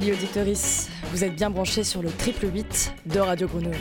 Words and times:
Salut 0.00 0.14
auditoris, 0.14 0.88
vous 1.12 1.24
êtes 1.24 1.36
bien 1.36 1.50
branchés 1.50 1.84
sur 1.84 2.00
le 2.00 2.10
triple 2.10 2.46
8 2.50 2.94
de 3.04 3.20
Radio 3.20 3.46
Grenouille. 3.46 3.76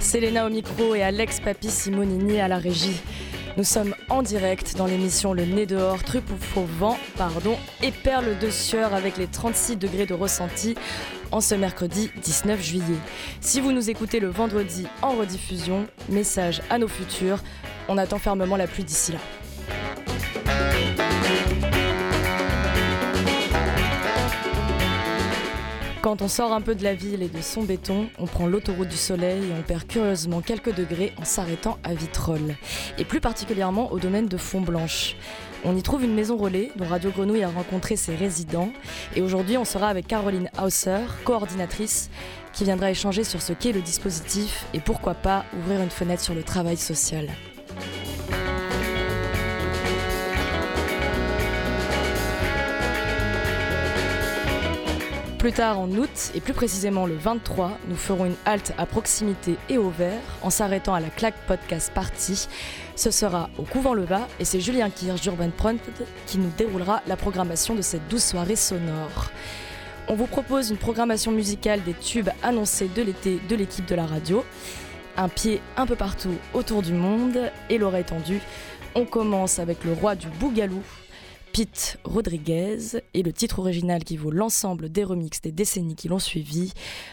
C'est 0.00 0.18
Léna 0.18 0.44
au 0.48 0.50
micro 0.50 0.96
et 0.96 1.04
Alex 1.04 1.38
Papi 1.38 1.70
Simonini 1.70 2.40
à 2.40 2.48
la 2.48 2.58
régie. 2.58 3.00
Nous 3.56 3.62
sommes 3.62 3.94
en 4.08 4.22
direct 4.22 4.76
dans 4.76 4.86
l'émission 4.86 5.34
Le 5.34 5.44
Nez 5.44 5.66
dehors, 5.66 6.02
truc 6.02 6.24
au 6.56 6.64
vent, 6.64 6.98
pardon, 7.16 7.56
et 7.80 7.92
perle 7.92 8.36
de 8.36 8.50
sueur 8.50 8.92
avec 8.92 9.18
les 9.18 9.28
36 9.28 9.76
degrés 9.76 10.06
de 10.06 10.14
ressenti 10.14 10.74
en 11.30 11.40
ce 11.40 11.54
mercredi 11.54 12.10
19 12.24 12.60
juillet. 12.60 12.98
Si 13.40 13.60
vous 13.60 13.70
nous 13.70 13.88
écoutez 13.88 14.18
le 14.18 14.28
vendredi 14.28 14.88
en 15.02 15.12
rediffusion, 15.12 15.86
message 16.08 16.60
à 16.70 16.78
nos 16.78 16.88
futurs, 16.88 17.38
on 17.86 17.98
attend 17.98 18.18
fermement 18.18 18.56
la 18.56 18.66
pluie 18.66 18.82
d'ici 18.82 19.12
là. 19.12 19.18
Quand 26.02 26.20
on 26.20 26.26
sort 26.26 26.52
un 26.52 26.60
peu 26.60 26.74
de 26.74 26.82
la 26.82 26.94
ville 26.94 27.22
et 27.22 27.28
de 27.28 27.40
son 27.40 27.62
béton, 27.62 28.08
on 28.18 28.26
prend 28.26 28.48
l'autoroute 28.48 28.88
du 28.88 28.96
soleil 28.96 29.44
et 29.44 29.52
on 29.56 29.62
perd 29.62 29.86
curieusement 29.86 30.40
quelques 30.40 30.74
degrés 30.74 31.12
en 31.16 31.24
s'arrêtant 31.24 31.78
à 31.84 31.94
Vitrolles, 31.94 32.56
et 32.98 33.04
plus 33.04 33.20
particulièrement 33.20 33.92
au 33.92 34.00
domaine 34.00 34.26
de 34.26 34.36
Font-Blanche. 34.36 35.14
On 35.64 35.76
y 35.76 35.82
trouve 35.82 36.02
une 36.02 36.14
maison 36.14 36.36
relais 36.36 36.72
dont 36.74 36.86
Radio 36.86 37.12
Grenouille 37.12 37.44
a 37.44 37.50
rencontré 37.50 37.94
ses 37.94 38.16
résidents, 38.16 38.72
et 39.14 39.22
aujourd'hui 39.22 39.56
on 39.56 39.64
sera 39.64 39.86
avec 39.86 40.08
Caroline 40.08 40.50
Hauser, 40.60 41.04
coordinatrice, 41.24 42.10
qui 42.52 42.64
viendra 42.64 42.90
échanger 42.90 43.22
sur 43.22 43.40
ce 43.40 43.52
qu'est 43.52 43.70
le 43.70 43.80
dispositif 43.80 44.66
et 44.74 44.80
pourquoi 44.80 45.14
pas 45.14 45.44
ouvrir 45.56 45.80
une 45.82 45.90
fenêtre 45.90 46.24
sur 46.24 46.34
le 46.34 46.42
travail 46.42 46.78
social. 46.78 47.28
Plus 55.42 55.52
tard 55.52 55.80
en 55.80 55.90
août, 55.90 56.30
et 56.36 56.40
plus 56.40 56.52
précisément 56.52 57.04
le 57.04 57.16
23, 57.16 57.76
nous 57.88 57.96
ferons 57.96 58.26
une 58.26 58.36
halte 58.44 58.72
à 58.78 58.86
proximité 58.86 59.56
et 59.68 59.76
au 59.76 59.90
vert 59.90 60.22
en 60.40 60.50
s'arrêtant 60.50 60.94
à 60.94 61.00
la 61.00 61.08
Claque 61.08 61.34
Podcast 61.48 61.90
Party. 61.92 62.46
Ce 62.94 63.10
sera 63.10 63.50
au 63.58 63.62
Couvent 63.62 63.92
Leva 63.92 64.28
et 64.38 64.44
c'est 64.44 64.60
Julien 64.60 64.88
Kirsch 64.88 65.20
d'Urban 65.20 65.50
qui 66.28 66.38
nous 66.38 66.52
déroulera 66.56 67.02
la 67.08 67.16
programmation 67.16 67.74
de 67.74 67.82
cette 67.82 68.06
douce 68.06 68.22
soirée 68.22 68.54
sonore. 68.54 69.32
On 70.06 70.14
vous 70.14 70.28
propose 70.28 70.70
une 70.70 70.76
programmation 70.76 71.32
musicale 71.32 71.82
des 71.82 71.94
tubes 71.94 72.30
annoncés 72.44 72.88
de 72.94 73.02
l'été 73.02 73.40
de 73.48 73.56
l'équipe 73.56 73.86
de 73.86 73.96
la 73.96 74.06
radio. 74.06 74.44
Un 75.16 75.28
pied 75.28 75.60
un 75.76 75.86
peu 75.86 75.96
partout 75.96 76.36
autour 76.54 76.82
du 76.82 76.92
monde 76.92 77.50
et 77.68 77.78
l'oreille 77.78 78.04
tendue. 78.04 78.40
On 78.94 79.06
commence 79.06 79.58
avec 79.58 79.82
le 79.82 79.92
roi 79.92 80.14
du 80.14 80.28
Bougalou 80.28 80.84
Pete 81.52 81.98
Rodriguez 82.04 83.02
et 83.12 83.22
le 83.22 83.30
titre 83.30 83.58
original 83.58 84.04
qui 84.04 84.16
vaut 84.16 84.30
l'ensemble 84.30 84.90
des 84.90 85.04
remixes 85.04 85.42
des 85.42 85.52
décennies 85.52 85.96
qui 85.96 86.08
l'ont 86.08 86.18
suivi. 86.18 86.72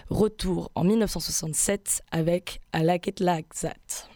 Retour 0.09 0.72
en 0.76 0.86
1967 0.86 2.04
avec 2.12 2.62
I 2.73 2.84
Like 2.84 3.08
It 3.08 3.20
Like 3.20 3.54
That. 3.62 4.08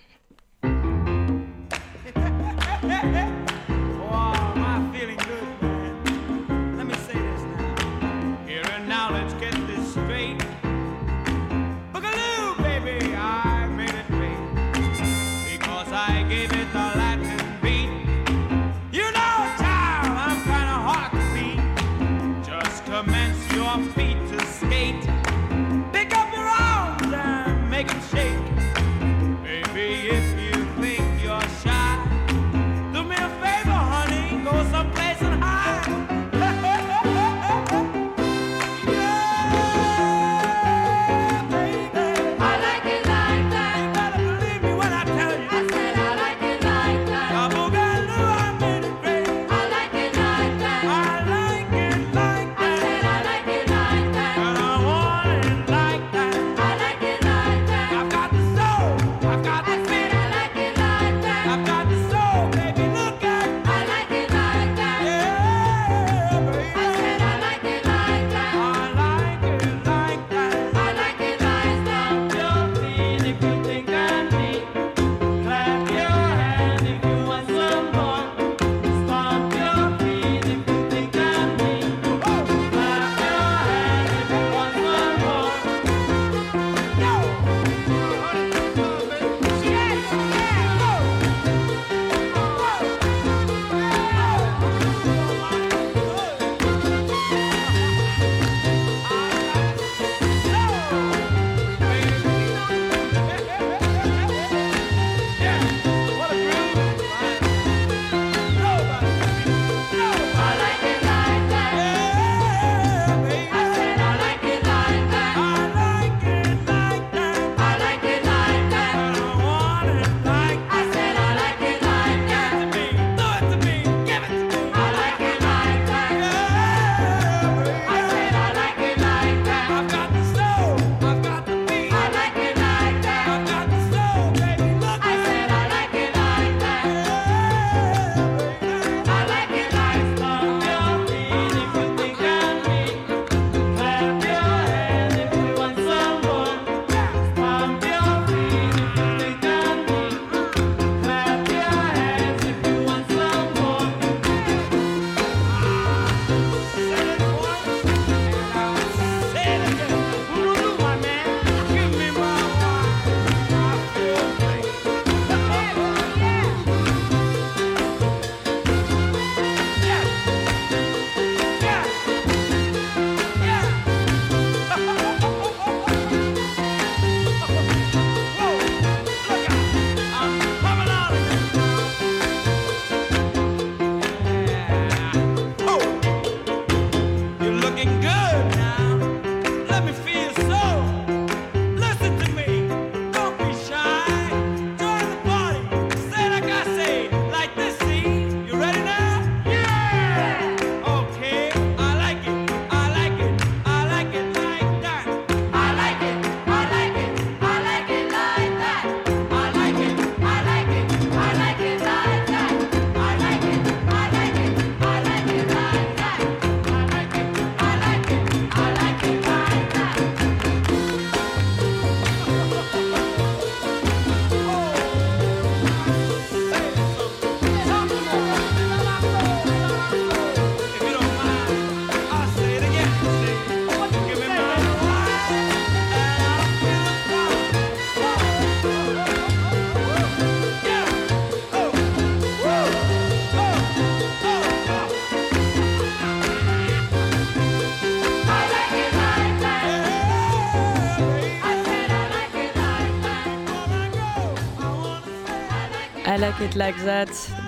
It 256.44 256.56
Like 256.56 256.76
That 256.84 257.06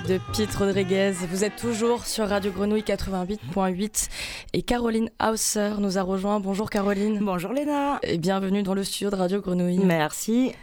de 0.07 0.19
Pete 0.31 0.55
Rodriguez. 0.55 1.11
Vous 1.29 1.43
êtes 1.43 1.57
toujours 1.57 2.05
sur 2.05 2.29
Radio 2.29 2.51
Grenouille 2.51 2.81
88.8 2.81 4.09
et 4.53 4.61
Caroline 4.61 5.09
Hauser 5.21 5.71
nous 5.79 5.97
a 5.97 6.01
rejoint. 6.01 6.39
Bonjour 6.39 6.69
Caroline. 6.69 7.19
Bonjour 7.21 7.51
Léna. 7.51 7.99
Et 8.03 8.17
bienvenue 8.17 8.63
dans 8.63 8.73
le 8.73 8.85
studio 8.85 9.09
de 9.09 9.15
Radio 9.15 9.41
Grenouille. 9.41 9.79
Merci. 9.79 10.53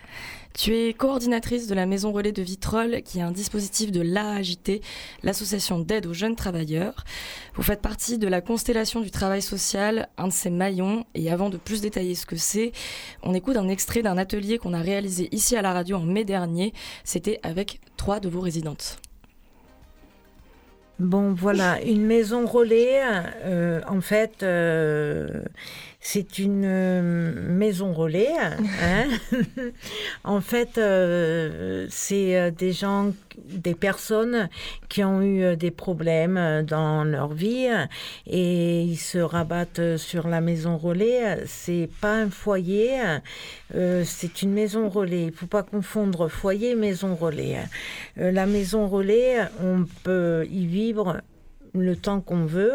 Tu 0.54 0.74
es 0.74 0.92
coordinatrice 0.92 1.66
de 1.66 1.74
la 1.74 1.86
Maison 1.86 2.12
Relais 2.12 2.32
de 2.32 2.42
Vitrolles, 2.42 3.02
qui 3.02 3.18
est 3.18 3.22
un 3.22 3.30
dispositif 3.30 3.90
de 3.90 4.02
l'AAJT, 4.02 4.82
l'association 5.22 5.78
d'aide 5.78 6.06
aux 6.06 6.12
jeunes 6.12 6.36
travailleurs. 6.36 7.04
Vous 7.54 7.62
faites 7.62 7.80
partie 7.80 8.18
de 8.18 8.28
la 8.28 8.42
constellation 8.42 9.00
du 9.00 9.10
travail 9.10 9.40
social, 9.40 10.08
un 10.18 10.28
de 10.28 10.32
ses 10.32 10.50
maillons. 10.50 11.06
Et 11.14 11.30
avant 11.30 11.48
de 11.48 11.56
plus 11.56 11.80
détailler 11.80 12.14
ce 12.14 12.26
que 12.26 12.36
c'est, 12.36 12.72
on 13.22 13.32
écoute 13.32 13.56
un 13.56 13.68
extrait 13.68 14.02
d'un 14.02 14.18
atelier 14.18 14.58
qu'on 14.58 14.74
a 14.74 14.80
réalisé 14.80 15.28
ici 15.32 15.56
à 15.56 15.62
la 15.62 15.72
radio 15.72 15.96
en 15.96 16.02
mai 16.02 16.24
dernier. 16.24 16.74
C'était 17.02 17.40
avec 17.42 17.80
trois 17.96 18.20
de 18.20 18.28
vos 18.28 18.40
résidentes. 18.40 18.98
Bon, 20.98 21.32
voilà, 21.32 21.82
une 21.82 22.06
maison 22.06 22.46
relais, 22.46 23.00
euh, 23.44 23.80
en 23.88 24.00
fait, 24.00 24.42
euh, 24.42 25.42
c'est 26.04 26.40
une 26.40 26.64
euh, 26.64 27.32
maison 27.48 27.92
relais. 27.92 28.32
Hein 28.82 29.06
en 30.24 30.40
fait, 30.40 30.76
euh, 30.76 31.86
c'est 31.90 32.36
euh, 32.36 32.50
des 32.50 32.72
gens, 32.72 33.12
des 33.46 33.76
personnes 33.76 34.48
qui 34.88 35.04
ont 35.04 35.22
eu 35.22 35.56
des 35.56 35.70
problèmes 35.70 36.64
dans 36.66 37.04
leur 37.04 37.32
vie 37.32 37.68
et 38.26 38.82
ils 38.82 38.96
se 38.96 39.18
rabattent 39.18 39.96
sur 39.96 40.26
la 40.26 40.40
maison 40.40 40.76
relais. 40.76 41.44
C'est 41.46 41.88
pas 42.00 42.14
un 42.14 42.30
foyer, 42.30 43.00
c'est 44.04 44.42
une 44.42 44.52
maison 44.52 44.88
relais. 44.88 45.26
Il 45.26 45.32
faut 45.32 45.46
pas 45.46 45.62
confondre 45.62 46.28
foyer 46.28 46.74
maison 46.74 47.14
relais. 47.14 47.58
la 48.16 48.46
maison 48.46 48.88
relais, 48.88 49.38
on 49.62 49.86
peut 50.02 50.46
y 50.50 50.66
vivre 50.66 51.22
le 51.74 51.96
temps 51.96 52.20
qu'on 52.20 52.44
veut. 52.44 52.72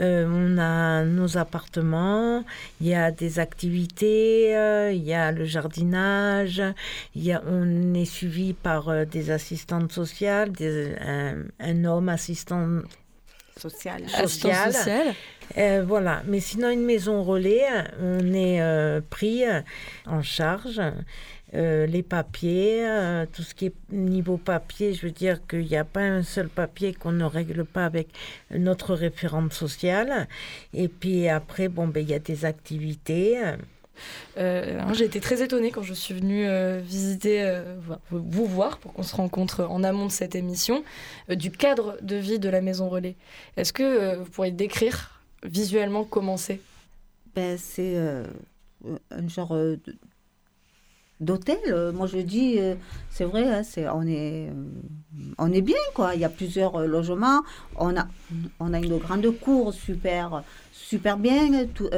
Euh, 0.00 0.26
on 0.28 0.58
a 0.58 1.02
nos 1.02 1.38
appartements, 1.38 2.44
il 2.80 2.86
y 2.86 2.94
a 2.94 3.10
des 3.10 3.40
activités, 3.40 4.56
euh, 4.56 4.92
il 4.92 5.02
y 5.02 5.12
a 5.12 5.32
le 5.32 5.44
jardinage, 5.44 6.62
y 7.16 7.32
a, 7.32 7.42
on 7.48 7.94
est 7.94 8.04
suivi 8.04 8.52
par 8.52 8.90
euh, 8.90 9.04
des 9.04 9.32
assistantes 9.32 9.90
sociales, 9.90 10.52
un, 11.60 11.84
homme 11.84 12.08
assistant 12.08 12.82
social. 13.56 14.08
social. 14.08 15.14
voilà, 15.84 16.22
mais 16.26 16.38
sinon 16.38 16.70
une 16.70 16.84
maison 16.84 17.24
relais, 17.24 17.66
on 18.00 18.32
est 18.34 19.00
pris 19.10 19.42
en 20.06 20.22
charge. 20.22 20.80
Euh, 21.54 21.86
les 21.86 22.02
papiers, 22.02 22.86
euh, 22.86 23.24
tout 23.32 23.42
ce 23.42 23.54
qui 23.54 23.66
est 23.66 23.74
niveau 23.90 24.36
papier, 24.36 24.92
je 24.92 25.06
veux 25.06 25.12
dire 25.12 25.46
qu'il 25.46 25.64
n'y 25.64 25.76
a 25.76 25.84
pas 25.84 26.02
un 26.02 26.22
seul 26.22 26.48
papier 26.48 26.92
qu'on 26.92 27.12
ne 27.12 27.24
règle 27.24 27.64
pas 27.64 27.86
avec 27.86 28.08
notre 28.50 28.94
référente 28.94 29.52
sociale. 29.54 30.28
Et 30.74 30.88
puis 30.88 31.28
après, 31.28 31.68
bon, 31.68 31.88
ben, 31.88 32.02
il 32.02 32.10
y 32.10 32.14
a 32.14 32.18
des 32.18 32.44
activités. 32.44 33.40
Euh, 34.36 34.92
j'ai 34.92 35.06
été 35.06 35.20
très 35.20 35.42
étonnée 35.42 35.70
quand 35.70 35.82
je 35.82 35.94
suis 35.94 36.14
venue 36.14 36.46
visiter, 36.82 37.62
vous 38.10 38.46
voir 38.46 38.78
pour 38.78 38.92
qu'on 38.92 39.02
se 39.02 39.16
rencontre 39.16 39.64
en 39.64 39.82
amont 39.82 40.06
de 40.06 40.12
cette 40.12 40.34
émission, 40.34 40.84
du 41.28 41.50
cadre 41.50 41.96
de 42.02 42.16
vie 42.16 42.38
de 42.38 42.48
la 42.48 42.60
Maison 42.60 42.88
Relais. 42.88 43.16
Est-ce 43.56 43.72
que 43.72 44.16
vous 44.16 44.30
pourriez 44.30 44.52
décrire 44.52 45.20
visuellement 45.42 46.04
comment 46.04 46.36
c'est? 46.36 46.60
Ben, 47.34 47.56
C'est 47.58 47.96
un 49.10 49.28
genre 49.28 49.54
de 49.54 49.80
d'hôtel. 51.20 51.58
Euh, 51.68 51.92
moi, 51.92 52.06
je 52.06 52.18
dis, 52.18 52.56
euh, 52.58 52.74
c'est 53.10 53.24
vrai, 53.24 53.44
hein, 53.44 53.62
c'est, 53.62 53.88
on, 53.88 54.02
est, 54.02 54.48
euh, 54.48 54.52
on 55.38 55.52
est 55.52 55.62
bien, 55.62 55.76
quoi. 55.94 56.14
Il 56.14 56.20
y 56.20 56.24
a 56.24 56.28
plusieurs 56.28 56.86
logements. 56.86 57.42
On 57.76 57.96
a, 57.96 58.06
on 58.60 58.72
a 58.72 58.78
une 58.78 58.98
grande 58.98 59.28
cour 59.40 59.72
super, 59.72 60.42
super 60.72 61.16
bien, 61.16 61.66
tout, 61.74 61.88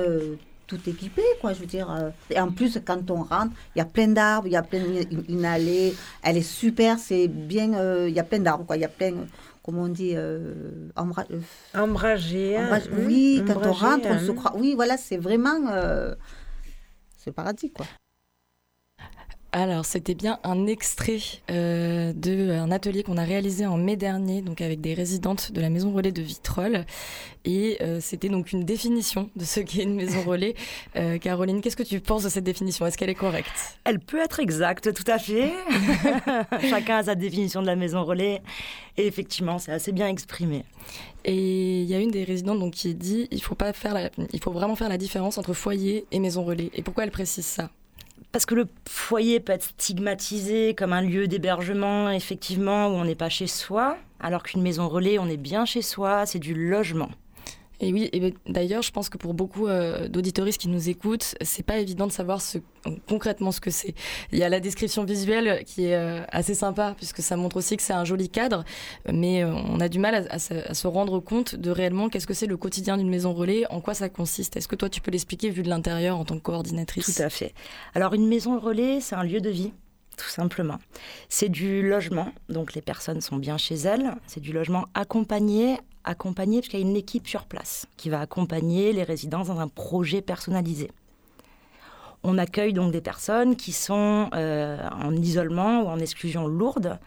tout 0.66 0.80
équipé, 0.88 1.22
quoi. 1.40 1.52
Je 1.52 1.60
veux 1.60 1.66
dire. 1.66 2.12
et 2.30 2.40
en 2.40 2.50
plus, 2.50 2.80
quand 2.84 3.10
on 3.10 3.22
rentre, 3.22 3.52
il 3.74 3.78
y 3.78 3.82
a 3.82 3.86
plein 3.86 4.08
d'arbres, 4.08 4.46
il 4.46 4.52
y 4.52 4.56
a 4.56 4.62
plein 4.62 4.82
une 5.28 5.44
allée. 5.44 5.94
Elle 6.22 6.36
est 6.36 6.42
super, 6.42 6.98
c'est 6.98 7.28
bien. 7.28 8.06
il 8.06 8.14
y 8.14 8.20
a 8.20 8.24
plein 8.24 8.40
d'arbres, 8.40 8.66
quoi. 8.66 8.76
Il 8.76 8.80
y 8.80 8.84
a 8.84 8.88
plein 8.88 9.12
comment 9.62 9.82
on 9.82 9.88
dit, 9.88 10.16
ombragé. 11.74 12.56
Hein. 12.56 12.80
oui, 13.06 13.42
quand 13.46 13.66
on 13.66 13.72
rentre, 13.72 14.08
on 14.08 14.18
se 14.18 14.30
hein. 14.30 14.34
croit. 14.34 14.56
Oui, 14.56 14.74
voilà, 14.74 14.96
c'est 14.96 15.18
vraiment. 15.18 15.58
c'est 17.18 17.32
paradis, 17.32 17.70
quoi. 17.70 17.86
Alors, 19.52 19.84
c'était 19.84 20.14
bien 20.14 20.38
un 20.44 20.68
extrait 20.68 21.18
euh, 21.50 22.12
d'un 22.12 22.70
atelier 22.70 23.02
qu'on 23.02 23.16
a 23.16 23.24
réalisé 23.24 23.66
en 23.66 23.76
mai 23.76 23.96
dernier, 23.96 24.42
donc 24.42 24.60
avec 24.60 24.80
des 24.80 24.94
résidentes 24.94 25.50
de 25.50 25.60
la 25.60 25.70
maison 25.70 25.92
relais 25.92 26.12
de 26.12 26.22
Vitrolles. 26.22 26.86
Et 27.44 27.78
euh, 27.80 27.98
c'était 28.00 28.28
donc 28.28 28.52
une 28.52 28.64
définition 28.64 29.28
de 29.34 29.44
ce 29.44 29.58
qu'est 29.58 29.82
une 29.82 29.94
maison 29.94 30.22
relais. 30.22 30.54
Euh, 30.96 31.18
Caroline, 31.18 31.60
qu'est-ce 31.60 31.76
que 31.76 31.84
tu 31.84 32.00
penses 32.00 32.24
de 32.24 32.28
cette 32.28 32.44
définition? 32.44 32.84
Est-ce 32.84 32.98
qu'elle 32.98 33.10
est 33.10 33.14
correcte? 33.14 33.78
Elle 33.84 34.00
peut 34.00 34.20
être 34.20 34.40
exacte, 34.40 34.92
tout 34.92 35.04
à 35.06 35.18
fait. 35.18 35.52
Chacun 36.68 36.98
a 36.98 37.02
sa 37.04 37.14
définition 37.14 37.62
de 37.62 37.66
la 37.66 37.76
maison 37.76 38.02
relais. 38.04 38.42
Et 38.96 39.06
effectivement, 39.06 39.58
c'est 39.58 39.72
assez 39.72 39.92
bien 39.92 40.08
exprimé. 40.08 40.64
Et 41.24 41.82
il 41.82 41.88
y 41.88 41.94
a 41.94 42.00
une 42.00 42.10
des 42.10 42.24
résidentes 42.24 42.58
donc, 42.58 42.74
qui 42.74 42.94
dit 42.94 43.28
il 43.30 43.42
faut, 43.42 43.54
pas 43.54 43.72
faire 43.72 44.10
il 44.32 44.40
faut 44.40 44.52
vraiment 44.52 44.74
faire 44.74 44.88
la 44.88 44.98
différence 44.98 45.38
entre 45.38 45.52
foyer 45.52 46.06
et 46.10 46.18
maison 46.18 46.44
relais. 46.44 46.70
Et 46.74 46.82
pourquoi 46.82 47.04
elle 47.04 47.12
précise 47.12 47.46
ça? 47.46 47.70
Parce 48.32 48.46
que 48.46 48.54
le 48.54 48.66
foyer 48.88 49.40
peut 49.40 49.52
être 49.52 49.64
stigmatisé 49.64 50.74
comme 50.74 50.92
un 50.92 51.02
lieu 51.02 51.26
d'hébergement, 51.26 52.10
effectivement, 52.10 52.88
où 52.88 52.92
on 52.92 53.04
n'est 53.04 53.14
pas 53.14 53.28
chez 53.28 53.46
soi, 53.46 53.96
alors 54.20 54.42
qu'une 54.42 54.62
maison 54.62 54.88
relais, 54.88 55.18
on 55.18 55.26
est 55.26 55.36
bien 55.36 55.64
chez 55.64 55.82
soi, 55.82 56.26
c'est 56.26 56.38
du 56.38 56.54
logement. 56.54 57.10
Et 57.80 57.92
oui, 57.92 58.10
et 58.12 58.34
d'ailleurs, 58.46 58.82
je 58.82 58.92
pense 58.92 59.08
que 59.08 59.16
pour 59.16 59.32
beaucoup 59.32 59.66
euh, 59.66 60.06
d'auditoristes 60.08 60.60
qui 60.60 60.68
nous 60.68 60.90
écoutent, 60.90 61.34
c'est 61.40 61.62
pas 61.62 61.78
évident 61.78 62.06
de 62.06 62.12
savoir 62.12 62.40
concrètement 63.08 63.52
ce 63.52 63.60
que 63.60 63.70
c'est. 63.70 63.94
Il 64.32 64.38
y 64.38 64.42
a 64.42 64.50
la 64.50 64.60
description 64.60 65.04
visuelle 65.04 65.64
qui 65.64 65.86
est 65.86 65.94
euh, 65.94 66.22
assez 66.30 66.54
sympa, 66.54 66.94
puisque 66.96 67.22
ça 67.22 67.36
montre 67.36 67.56
aussi 67.56 67.76
que 67.78 67.82
c'est 67.82 67.94
un 67.94 68.04
joli 68.04 68.28
cadre, 68.28 68.64
mais 69.10 69.42
euh, 69.42 69.52
on 69.52 69.80
a 69.80 69.88
du 69.88 69.98
mal 69.98 70.28
à, 70.30 70.38
se, 70.38 70.86
rendre 70.86 71.20
compte 71.20 71.54
de 71.54 71.70
réellement 71.70 72.08
qu'est-ce 72.08 72.26
que 72.26 72.34
c'est 72.34 72.46
le 72.46 72.56
quotidien 72.56 72.98
d'une 72.98 73.08
maison 73.08 73.32
relais, 73.32 73.64
en 73.70 73.80
quoi 73.80 73.94
ça 73.94 74.08
consiste. 74.10 74.56
Est-ce 74.56 74.68
que 74.68 74.76
toi, 74.76 74.90
tu 74.90 75.00
peux 75.00 75.10
l'expliquer 75.10 75.48
vu 75.48 75.62
de 75.62 75.68
l'intérieur 75.68 76.18
en 76.18 76.24
tant 76.24 76.36
que 76.36 76.42
coordinatrice? 76.42 77.14
Tout 77.14 77.22
à 77.22 77.30
fait. 77.30 77.54
Alors, 77.94 78.12
une 78.12 78.28
maison 78.28 78.58
relais, 78.58 79.00
c'est 79.00 79.14
un 79.14 79.24
lieu 79.24 79.40
de 79.40 79.50
vie 79.50 79.72
tout 80.16 80.28
simplement. 80.28 80.78
C'est 81.30 81.48
du 81.48 81.88
logement, 81.88 82.30
donc 82.50 82.74
les 82.74 82.82
personnes 82.82 83.22
sont 83.22 83.38
bien 83.38 83.56
chez 83.56 83.76
elles. 83.76 84.14
C'est 84.26 84.40
du 84.40 84.52
logement 84.52 84.84
accompagné 84.92 85.78
accompagner, 86.04 86.60
parce 86.60 86.68
qu'il 86.68 86.80
y 86.80 86.82
a 86.82 86.86
une 86.86 86.96
équipe 86.96 87.28
sur 87.28 87.44
place 87.44 87.86
qui 87.96 88.10
va 88.10 88.20
accompagner 88.20 88.92
les 88.92 89.02
résidents 89.02 89.44
dans 89.44 89.60
un 89.60 89.68
projet 89.68 90.22
personnalisé. 90.22 90.90
On 92.22 92.36
accueille 92.36 92.72
donc 92.72 92.92
des 92.92 93.00
personnes 93.00 93.56
qui 93.56 93.72
sont 93.72 94.28
euh, 94.34 94.78
en 94.90 95.14
isolement 95.14 95.82
ou 95.82 95.88
en 95.88 95.98
exclusion 95.98 96.46
lourde, 96.46 96.98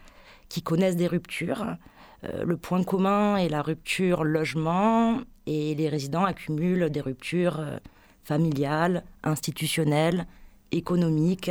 qui 0.48 0.62
connaissent 0.62 0.96
des 0.96 1.06
ruptures. 1.06 1.76
Euh, 2.24 2.44
le 2.44 2.56
point 2.56 2.82
commun 2.82 3.36
est 3.36 3.48
la 3.48 3.62
rupture 3.62 4.24
logement 4.24 5.20
et 5.46 5.74
les 5.74 5.88
résidents 5.88 6.24
accumulent 6.24 6.90
des 6.90 7.00
ruptures 7.00 7.60
euh, 7.60 7.78
familiales, 8.24 9.04
institutionnelles, 9.22 10.26
économiques, 10.72 11.50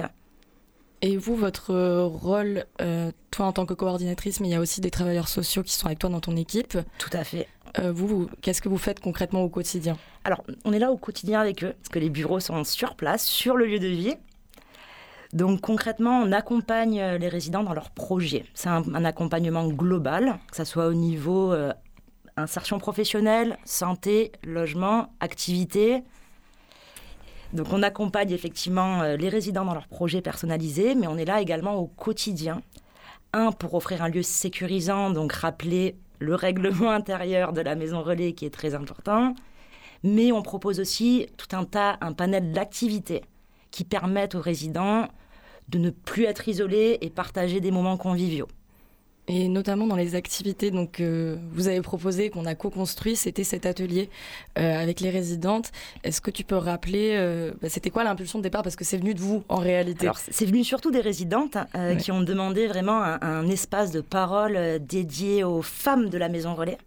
et 1.04 1.18
vous, 1.18 1.36
votre 1.36 2.06
rôle, 2.06 2.64
euh, 2.80 3.12
toi 3.30 3.48
en 3.48 3.52
tant 3.52 3.66
que 3.66 3.74
coordinatrice, 3.74 4.40
mais 4.40 4.48
il 4.48 4.52
y 4.52 4.56
a 4.56 4.62
aussi 4.62 4.80
des 4.80 4.90
travailleurs 4.90 5.28
sociaux 5.28 5.62
qui 5.62 5.74
sont 5.74 5.88
avec 5.88 6.00
toi 6.00 6.10
dans 6.10 6.22
ton 6.22 6.38
équipe. 6.38 6.78
Tout 6.98 7.10
à 7.12 7.26
fait. 7.26 7.50
Euh, 7.78 7.92
vous, 7.92 8.30
qu'est-ce 8.42 8.62
que 8.62 8.70
vous 8.70 8.78
faites 8.78 9.02
concrètement 9.02 9.42
au 9.42 9.50
quotidien? 9.50 9.98
Alors, 10.24 10.46
on 10.64 10.72
est 10.72 10.80
là 10.80 10.94
au 10.94 10.98
quotidien 10.98 11.42
avec 11.42 11.62
eux, 11.66 11.74
parce 11.78 11.90
que 11.90 12.00
les 12.00 12.10
bureaux 12.10 12.40
sont 12.40 12.64
sur 12.64 12.96
place, 12.96 13.26
sur 13.26 13.58
le 13.58 13.66
lieu 13.66 13.80
de 13.80 13.88
vie. 13.88 14.16
Donc 15.34 15.60
concrètement, 15.60 16.22
on 16.22 16.32
accompagne 16.32 17.02
euh, 17.02 17.18
les 17.18 17.28
résidents 17.28 17.64
dans 17.64 17.74
leurs 17.74 17.92
projets. 17.92 18.46
C'est 18.54 18.70
un, 18.70 19.04
accompagnement 19.04 19.68
global, 19.68 20.40
que 20.50 20.56
ce 20.56 20.64
soit 20.64 20.88
au 20.88 20.94
niveau 20.94 21.54
insertion 22.38 22.80
professionnelle, 22.80 23.58
santé, 23.66 24.32
logement, 24.44 25.14
activité, 25.20 26.04
donc 27.54 27.68
on 27.72 27.84
accompagne 27.84 28.32
effectivement 28.32 29.04
euh, 29.04 29.16
les 29.16 29.30
résidents 29.30 29.64
dans 29.64 29.76
leurs 29.76 29.88
projets 29.88 30.22
personnalisés, 30.22 30.96
mais 30.96 31.08
on 31.08 31.18
est 31.18 31.26
là 31.26 31.40
également 31.40 31.76
au 31.76 31.86
quotidien. 31.86 32.62
Un, 33.32 33.52
pour 33.52 33.76
offrir 33.76 34.02
un 34.02 34.10
lieu 34.10 34.24
sécurisant, 34.24 35.12
donc 35.12 35.34
rappeler 35.34 35.96
le 36.20 36.34
règlement 36.36 36.92
intérieur 37.00 37.54
de 37.54 37.62
la 37.62 37.76
maison 37.76 38.02
relais 38.02 38.34
qui 38.34 38.46
est 38.46 38.54
très 38.54 38.74
important. 38.74 39.36
Mais 40.04 40.32
on 40.32 40.42
propose 40.42 40.80
aussi 40.80 41.28
tout 41.38 41.56
un 41.56 41.64
tas, 41.64 41.98
un 42.02 42.14
panel 42.14 42.52
d'activités 42.52 43.22
qui 43.72 43.84
permettent 43.84 44.36
aux 44.36 44.42
résidents 44.42 45.08
de 45.70 45.78
ne 45.78 45.92
plus 45.92 46.26
être 46.26 46.48
isolés 46.48 46.98
et 47.02 47.10
partager 47.10 47.62
des 47.62 47.72
moments 47.72 47.98
conviviaux. 47.98 48.48
Et 49.30 49.48
notamment 49.48 49.88
dans 49.88 49.96
les 49.96 50.16
activités 50.16 50.70
donc 50.70 51.00
euh, 51.00 51.38
vous 51.54 51.70
avez 51.70 51.82
proposé 51.82 52.30
qu'on 52.30 52.46
a 52.46 52.56
co-construit, 52.56 53.16
c'était 53.16 53.46
cet 53.46 53.66
atelier 53.66 54.10
euh, 54.60 54.82
avec 54.82 55.00
les 55.00 55.10
résidentes. 55.10 55.72
Est-ce 56.04 56.20
que 56.20 56.30
tu 56.30 56.44
peux 56.44 56.58
rappeler, 56.58 57.12
euh, 57.16 57.54
bah, 57.62 57.70
c'était 57.70 57.90
quoi 57.90 58.04
l'impulsion 58.04 58.40
de 58.40 58.44
départ? 58.44 58.64
Parce 58.64 58.76
que 58.76 58.84
c'est 58.84 58.98
venu 58.98 59.14
de 59.14 59.22
vous 59.22 59.44
en 59.48 59.56
réalité 59.58 60.02
Alors 60.08 60.18
c'est 60.18 60.46
venu 60.46 60.66
surtout 60.66 60.92
des 60.92 61.00
résidentes 61.00 61.56
Ouais. 61.74 61.96
qui 61.98 62.12
ont 62.12 62.22
demandé 62.22 62.68
vraiment 62.68 63.02
un, 63.02 63.18
un 63.22 63.48
espace 63.48 63.92
de 63.92 64.02
parole 64.02 64.60
dédié 64.82 65.44
aux 65.46 65.62
femmes 65.62 66.10
de 66.10 66.18
la 66.18 66.28
maison 66.28 66.54
relais. 66.54 66.78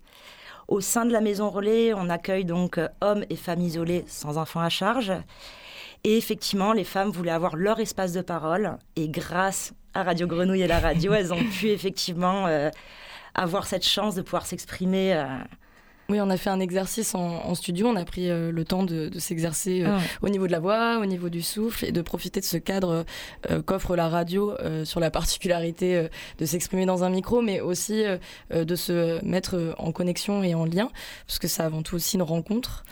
Au 0.69 0.81
sein 0.83 1.07
de 1.07 1.12
la 1.12 1.21
maison 1.23 1.49
relais, 1.49 1.95
on 1.95 2.11
accueille 2.11 2.45
donc 2.45 2.78
hommes 3.00 3.25
et 3.31 3.37
femmes 3.37 3.61
isolés 3.62 4.05
sans 4.09 4.37
enfants 4.37 4.61
à 4.61 4.69
charge. 4.69 5.12
Et 6.05 6.17
effectivement, 6.17 6.73
les 6.73 6.85
femmes 6.85 7.11
voulaient 7.11 7.31
avoir 7.33 7.57
leur 7.57 7.81
espace 7.81 8.12
de 8.12 8.21
parole. 8.21 8.76
Et 8.97 9.09
grâce 9.09 9.73
à 9.95 10.03
Radio 10.03 10.26
Grenouille 10.26 10.62
et 10.62 10.67
la 10.69 10.79
radio, 10.81 11.12
elles 11.15 11.33
ont 11.33 11.45
pu 11.59 11.69
effectivement 11.71 12.47
euh, 12.47 12.71
avoir 13.35 13.67
cette 13.67 13.85
chance 13.87 14.15
de 14.15 14.23
pouvoir 14.23 14.47
s'exprimer. 14.47 15.15
euh, 15.15 15.25
Oui, 16.09 16.21
on 16.21 16.31
a 16.31 16.37
fait 16.37 16.50
un 16.50 16.61
exercice 16.61 17.15
en, 17.17 17.21
en 17.45 17.55
studio, 17.57 17.88
on 17.88 17.97
a 17.97 18.05
pris 18.05 18.31
euh, 18.31 18.53
le 18.53 18.65
temps 18.65 18.85
de, 18.85 19.09
de 19.09 19.19
s'exercer 19.19 19.83
euh, 19.83 19.97
Ouais. 19.97 20.03
au 20.23 20.29
niveau 20.29 20.47
de 20.47 20.53
la 20.53 20.61
voix, 20.61 20.99
au 21.00 21.07
niveau 21.07 21.29
du 21.29 21.43
souffle 21.43 21.85
et 21.85 21.91
de 21.93 22.00
profiter 22.03 22.38
de 22.41 22.45
ce 22.45 22.57
cadre 22.59 23.05
euh, 23.50 23.62
qu'offre 23.62 23.97
la 23.97 24.09
radio 24.09 24.55
sur 24.85 25.00
la 25.00 25.11
particularité 25.11 26.09
de 26.38 26.45
s'exprimer 26.47 26.87
dans 26.87 27.03
un 27.03 27.11
micro, 27.11 27.43
mais 27.43 27.61
aussi 27.61 28.05
de 28.53 28.76
se 28.76 29.25
mettre 29.25 29.75
en 29.79 29.91
connexion 29.93 30.43
et 30.45 30.55
en 30.55 30.65
lien, 30.65 30.91
parce 31.26 31.38
que 31.41 31.49
c'est 31.49 31.62
avant 31.62 31.83
tout 31.83 31.97
aussi 31.97 32.17
une 32.17 32.23
rencontre. 32.23 32.85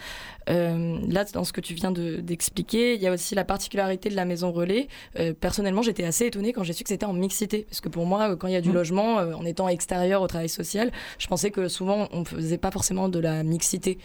Euh, 0.50 0.98
là, 1.08 1.24
dans 1.32 1.44
ce 1.44 1.52
que 1.52 1.60
tu 1.60 1.74
viens 1.74 1.90
de- 1.90 2.16
d'expliquer, 2.16 2.94
il 2.94 3.00
y 3.02 3.06
a 3.06 3.12
aussi 3.12 3.34
la 3.34 3.44
particularité 3.44 4.08
de 4.10 4.16
la 4.16 4.24
maison 4.24 4.52
relais. 4.52 4.88
Euh, 5.18 5.32
personnellement, 5.32 5.82
j'étais 5.82 6.04
assez 6.04 6.26
étonnée 6.26 6.52
quand 6.52 6.64
j'ai 6.64 6.72
su 6.72 6.82
que 6.84 6.90
c'était 6.90 7.06
en 7.06 7.12
mixité, 7.14 7.66
parce 7.68 7.80
que 7.80 7.88
pour 7.88 8.04
moi, 8.06 8.30
euh, 8.30 8.36
quand 8.36 8.46
il 8.48 8.52
y 8.52 8.56
a 8.56 8.60
du 8.60 8.70
Mm. 8.70 8.74
logement, 8.74 9.18
euh, 9.18 9.32
en 9.34 9.44
étant 9.44 9.68
extérieur 9.68 10.22
au 10.22 10.26
travail 10.26 10.48
social, 10.48 10.90
je 11.18 11.26
pensais 11.26 11.50
que 11.50 11.68
souvent 11.68 12.08
on 12.12 12.20
ne 12.20 12.24
faisait 12.24 12.58
pas 12.58 12.70
forcément 12.70 13.08
de 13.08 13.18
la 13.18 13.42
mixité. 13.42 13.98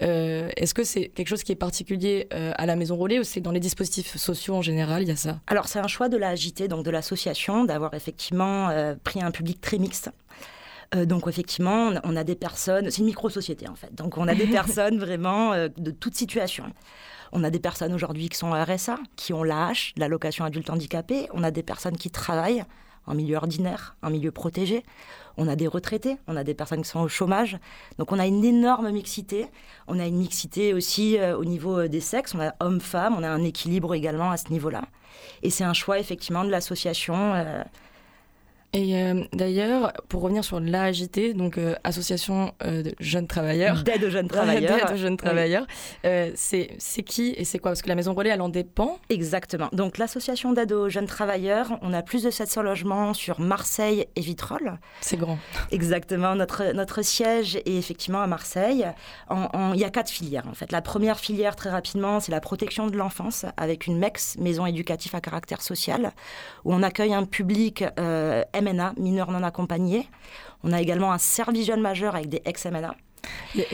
Est-ce 0.00 0.74
que 0.74 0.84
c'est 0.84 1.08
quelque 1.08 1.26
chose 1.28 1.42
qui 1.42 1.50
est 1.52 1.56
particulier 1.56 2.28
à 2.30 2.66
la 2.66 2.76
maison 2.76 2.96
relais 2.96 3.18
ou 3.18 3.24
c'est 3.24 3.40
dans 3.40 3.50
les 3.50 3.58
dispositifs 3.60 4.16
sociaux 4.16 4.54
en 4.54 4.62
général, 4.62 5.02
il 5.02 5.08
y 5.08 5.12
a 5.12 5.16
ça? 5.16 5.40
Alors 5.48 5.66
c'est 5.66 5.80
un 5.80 5.88
choix 5.88 6.08
de 6.08 6.16
la 6.16 6.36
JT, 6.36 6.68
donc 6.68 6.84
de 6.84 6.90
l'association, 6.90 7.64
d'avoir 7.64 7.94
effectivement 7.94 8.68
pris 9.02 9.20
un 9.22 9.30
public 9.32 9.60
très 9.60 9.78
mixte. 9.78 10.10
Euh, 10.94 11.04
donc 11.04 11.26
effectivement, 11.26 11.90
on 12.04 12.16
a- 12.16 12.24
des 12.24 12.34
personnes, 12.34 12.90
c'est 12.90 12.98
une 12.98 13.06
micro-société 13.06 13.68
en 13.68 13.74
fait, 13.74 13.94
donc 13.94 14.16
on 14.16 14.26
a 14.26 14.34
des 14.34 14.46
personnes 14.58 14.98
vraiment 14.98 15.52
euh, 15.52 15.68
de 15.76 15.90
toute 15.90 16.14
situation. 16.14 16.64
On 17.32 17.44
a 17.44 17.50
des 17.50 17.58
personnes 17.58 17.92
aujourd'hui 17.92 18.30
qui 18.30 18.38
sont 18.38 18.48
en 18.48 18.64
RSA, 18.64 18.96
qui 19.16 19.34
ont 19.34 19.42
l'AH, 19.44 19.92
l'allocation 19.98 20.46
adulte 20.46 20.70
handicapé. 20.70 21.28
On 21.34 21.42
a 21.42 21.50
des 21.50 21.62
personnes 21.62 21.96
qui 21.98 22.10
travaillent 22.10 22.64
en 23.06 23.14
milieu 23.14 23.36
ordinaire, 23.36 23.96
en 24.02 24.08
milieu 24.08 24.30
protégé. 24.32 24.82
On 25.36 25.46
a 25.46 25.54
des 25.54 25.66
retraités, 25.66 26.16
on 26.26 26.36
a 26.36 26.42
des 26.44 26.54
personnes 26.54 26.80
qui 26.82 26.88
sont 26.88 27.00
au 27.00 27.08
chômage. 27.08 27.58
Donc 27.98 28.12
on 28.12 28.18
a 28.18 28.26
une 28.26 28.42
énorme 28.44 28.90
mixité. 28.90 29.46
On 29.88 29.98
a 30.00 30.06
une 30.06 30.16
mixité 30.16 30.72
aussi 30.72 31.18
euh, 31.18 31.36
au 31.36 31.44
niveau 31.44 31.86
des 31.86 32.00
sexes. 32.00 32.34
On 32.34 32.40
a 32.40 32.54
hommes-femmes, 32.60 33.14
on 33.18 33.22
a 33.22 33.28
un 33.28 33.44
équilibre 33.44 33.94
également 33.94 34.30
à 34.30 34.38
ce 34.38 34.48
niveau-là. 34.50 34.84
Et 35.42 35.50
c'est 35.50 35.64
un 35.64 35.74
choix 35.74 35.98
effectivement 35.98 36.44
de 36.44 36.50
l'association. 36.50 37.34
euh, 37.34 37.62
Et 38.74 39.02
euh, 39.02 39.24
d'ailleurs, 39.32 39.94
pour 40.10 40.20
revenir 40.20 40.44
sur 40.44 40.60
l'AAJT, 40.60 41.32
donc 41.34 41.56
euh, 41.56 41.74
Association 41.84 42.52
euh, 42.62 42.82
de 42.82 42.94
jeunes 43.00 43.26
travailleurs, 43.26 43.82
d'aide 43.82 44.04
aux 44.04 44.10
jeunes 44.10 44.28
travailleurs. 44.28 44.86
D'aide 44.86 44.94
aux 44.94 44.98
jeunes 44.98 45.16
travailleurs, 45.16 45.66
c'est 46.34 47.02
qui 47.06 47.34
et 47.36 47.44
c'est 47.44 47.58
quoi? 47.58 47.70
Parce 47.70 47.80
que 47.80 47.88
la 47.88 47.94
maison 47.94 48.12
relais, 48.12 48.30
elle 48.30 48.42
en 48.42 48.50
dépend. 48.50 48.98
Exactement. 49.08 49.68
Donc 49.72 49.96
l'association 49.96 50.52
d'aide 50.52 50.72
aux 50.72 50.90
jeunes 50.90 51.06
travailleurs, 51.06 51.78
on 51.80 51.94
a 51.94 52.02
plus 52.02 52.24
de 52.24 52.30
700 52.30 52.62
logements 52.62 53.14
sur 53.14 53.40
Marseille 53.40 54.06
et 54.16 54.20
Vitrolles. 54.20 54.78
C'est 55.00 55.16
grand. 55.16 55.38
Exactement. 55.70 56.34
Notre, 56.34 56.72
notre 56.72 57.00
siège 57.00 57.56
est 57.56 57.78
effectivement 57.78 58.20
à 58.20 58.26
Marseille. 58.26 58.86
Il 59.30 59.80
y 59.80 59.84
a 59.84 59.90
quatre 59.90 60.10
filières 60.10 60.46
en 60.46 60.54
fait. 60.54 60.72
La 60.72 60.82
première 60.82 61.18
filière, 61.18 61.56
très 61.56 61.70
rapidement, 61.70 62.20
c'est 62.20 62.32
la 62.32 62.40
protection 62.40 62.88
de 62.88 62.96
l'enfance 62.96 63.46
avec 63.56 63.86
une 63.86 63.98
MEX, 63.98 64.36
maison 64.38 64.66
éducative 64.66 65.14
à 65.14 65.22
caractère 65.22 65.62
social, 65.62 66.12
où 66.64 66.74
on 66.74 66.82
accueille 66.82 67.14
un 67.14 67.24
public 67.24 67.84
MNA, 68.60 68.94
mineurs 68.96 69.30
non 69.30 69.42
accompagnés. 69.42 70.08
On 70.64 70.72
a 70.72 70.80
également 70.80 71.12
un 71.12 71.18
service 71.18 71.66
jeune 71.66 71.80
majeur 71.80 72.14
avec 72.14 72.28
des 72.28 72.42
ex-MNA. 72.44 72.94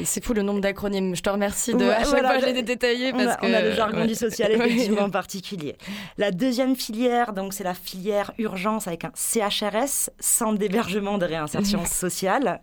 C'est 0.04 0.24
fou 0.24 0.32
le 0.34 0.42
nombre 0.42 0.60
d'acronymes. 0.60 1.14
Je 1.14 1.22
te 1.22 1.30
remercie 1.30 1.72
de 1.72 1.78
Ouais, 1.78 1.90
à 1.90 2.00
chaque 2.00 2.08
voilà, 2.10 2.30
fois 2.30 2.38
je 2.40 2.46
les 2.46 2.62
détailler 2.62 3.12
On 3.12 3.16
parce 3.18 3.32
a, 3.32 3.36
que 3.36 3.46
on 3.46 3.52
a 3.52 3.60
le 3.60 3.72
jargon 3.72 4.00
ouais. 4.00 4.06
du 4.06 4.14
social 4.14 4.52
effectivement 4.52 5.10
particulier. 5.10 5.76
La 6.18 6.30
deuxième 6.30 6.76
filière, 6.76 7.32
donc 7.32 7.52
c'est 7.52 7.64
la 7.64 7.74
filière 7.74 8.32
urgence 8.38 8.86
avec 8.86 9.04
un 9.04 9.12
CHRS, 9.14 10.10
centre 10.20 10.58
d'hébergement 10.58 11.18
de 11.18 11.26
réinsertion 11.26 11.84
sociale. 11.86 12.60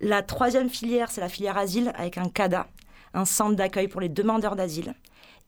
La 0.00 0.22
troisième 0.22 0.68
filière, 0.68 1.10
c'est 1.10 1.20
la 1.20 1.28
filière 1.28 1.56
asile 1.56 1.92
avec 1.94 2.18
un 2.18 2.28
CADA, 2.28 2.66
un 3.14 3.24
centre 3.24 3.54
d'accueil 3.54 3.88
pour 3.88 4.00
les 4.00 4.08
demandeurs 4.08 4.56
d'asile. 4.56 4.94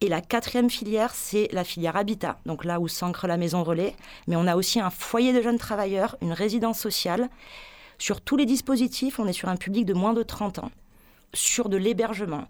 Et 0.01 0.09
la 0.09 0.21
quatrième 0.21 0.69
filière, 0.69 1.13
c'est 1.13 1.47
la 1.51 1.63
filière 1.63 1.95
habitat, 1.95 2.37
donc 2.45 2.65
là 2.65 2.79
où 2.79 2.87
s'ancre 2.87 3.27
la 3.27 3.37
maison 3.37 3.63
relais. 3.63 3.95
Mais 4.27 4.35
on 4.35 4.45
a 4.45 4.55
aussi 4.55 4.79
un 4.79 4.89
foyer 4.89 5.33
de 5.33 5.41
jeunes 5.41 5.57
travailleurs, 5.57 6.17
une 6.21 6.33
résidence 6.33 6.79
sociale. 6.79 7.29
Sur 7.97 8.19
tous 8.19 8.35
les 8.35 8.45
dispositifs, 8.45 9.19
on 9.19 9.27
est 9.27 9.33
sur 9.33 9.47
un 9.47 9.55
public 9.55 9.85
de 9.85 9.93
moins 9.93 10.13
de 10.13 10.21
30 10.21 10.59
ans, 10.59 10.71
sur 11.33 11.69
de 11.69 11.77
l'hébergement. 11.77 12.45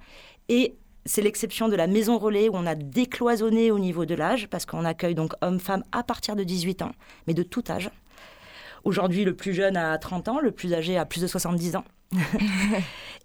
Et 0.50 0.75
c'est 1.06 1.22
l'exception 1.22 1.70
de 1.70 1.75
la 1.75 1.86
maison 1.86 2.18
relais 2.18 2.50
où 2.50 2.56
on 2.56 2.66
a 2.66 2.74
décloisonné 2.74 3.70
au 3.70 3.78
niveau 3.78 4.06
de 4.06 4.16
l'âge, 4.16 4.48
parce 4.48 4.66
qu'on 4.66 4.84
accueille 4.84 5.16
donc 5.16 5.34
hommes-femmes 5.42 5.84
à 5.92 6.02
partir 6.02 6.36
de 6.36 6.44
18 6.44 6.82
ans, 6.82 6.94
mais 7.28 7.36
de 7.36 7.44
tout 7.44 7.64
âge. 7.70 7.92
Aujourd'hui, 8.84 9.24
le 9.24 9.36
plus 9.36 9.54
jeune 9.54 9.78
a 9.78 9.98
30 9.98 10.28
ans, 10.30 10.40
le 10.40 10.52
plus 10.52 10.74
âgé 10.74 10.98
a 10.98 11.06
plus 11.06 11.22
de 11.22 11.28
70 11.28 11.75
ans. 11.75 11.86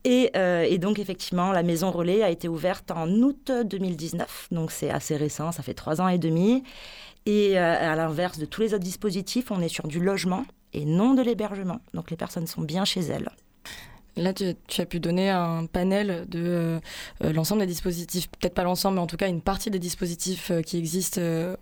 et, 0.04 0.30
euh, 0.36 0.62
et 0.62 0.78
donc, 0.78 0.98
effectivement, 0.98 1.52
la 1.52 1.62
maison 1.62 1.90
relais 1.90 2.22
a 2.22 2.30
été 2.30 2.48
ouverte 2.48 2.90
en 2.90 3.08
août 3.08 3.52
2019, 3.64 4.48
donc 4.50 4.70
c'est 4.70 4.90
assez 4.90 5.16
récent, 5.16 5.52
ça 5.52 5.62
fait 5.62 5.74
trois 5.74 6.00
ans 6.00 6.08
et 6.08 6.18
demi. 6.18 6.64
Et 7.26 7.58
euh, 7.58 7.92
à 7.92 7.94
l'inverse 7.96 8.38
de 8.38 8.46
tous 8.46 8.62
les 8.62 8.74
autres 8.74 8.84
dispositifs, 8.84 9.50
on 9.50 9.60
est 9.60 9.68
sur 9.68 9.86
du 9.86 10.00
logement 10.00 10.44
et 10.72 10.84
non 10.84 11.14
de 11.14 11.22
l'hébergement. 11.22 11.80
Donc 11.94 12.10
les 12.10 12.16
personnes 12.16 12.46
sont 12.46 12.62
bien 12.62 12.84
chez 12.84 13.00
elles. 13.00 13.30
Là, 14.20 14.34
tu, 14.34 14.44
as 14.80 14.86
pu 14.86 15.00
donner 15.00 15.30
un 15.30 15.64
panel 15.64 16.26
de 16.28 16.40
euh, 16.40 16.80
euh, 17.24 17.32
l'ensemble 17.32 17.62
des 17.62 17.66
dispositifs, 17.66 18.28
peut-être 18.28 18.52
pas 18.52 18.64
l'ensemble, 18.64 18.96
mais 18.96 19.00
en 19.00 19.06
tout 19.06 19.16
cas 19.16 19.28
une 19.28 19.40
partie 19.40 19.70
des 19.70 19.78
dispositifs 19.78 20.50
euh, 20.50 20.60
qui 20.60 20.76
existent 20.76 21.20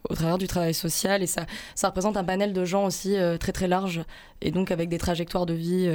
au 0.09 0.15
travers 0.15 0.39
du 0.39 0.49
travail 0.49 0.75
social. 0.75 1.23
Et 1.23 1.27
ça, 1.27 1.47
ça 1.77 1.89
représente 1.89 2.17
un 2.17 2.25
panel 2.25 2.53
de 2.53 2.65
gens 2.65 2.85
aussi 2.85 3.17
très 3.39 3.53
très 3.53 3.69
large, 3.69 4.03
et 4.41 4.51
donc 4.51 4.71
avec 4.71 4.89
des 4.89 4.99
trajectoires 4.99 5.47
de 5.47 5.55
vie 5.55 5.89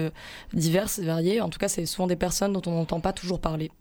diverses, 0.54 1.00
variées. 1.00 1.42
En 1.42 1.50
tout 1.50 1.60
cas, 1.60 1.68
c'est 1.68 1.86
souvent 1.86 2.08
des 2.08 2.16
personnes 2.16 2.54
dont 2.54 2.62
on 2.66 2.72
n'entend 2.72 3.00
pas 3.00 3.14
toujours 3.14 3.40
parler. 3.40 3.72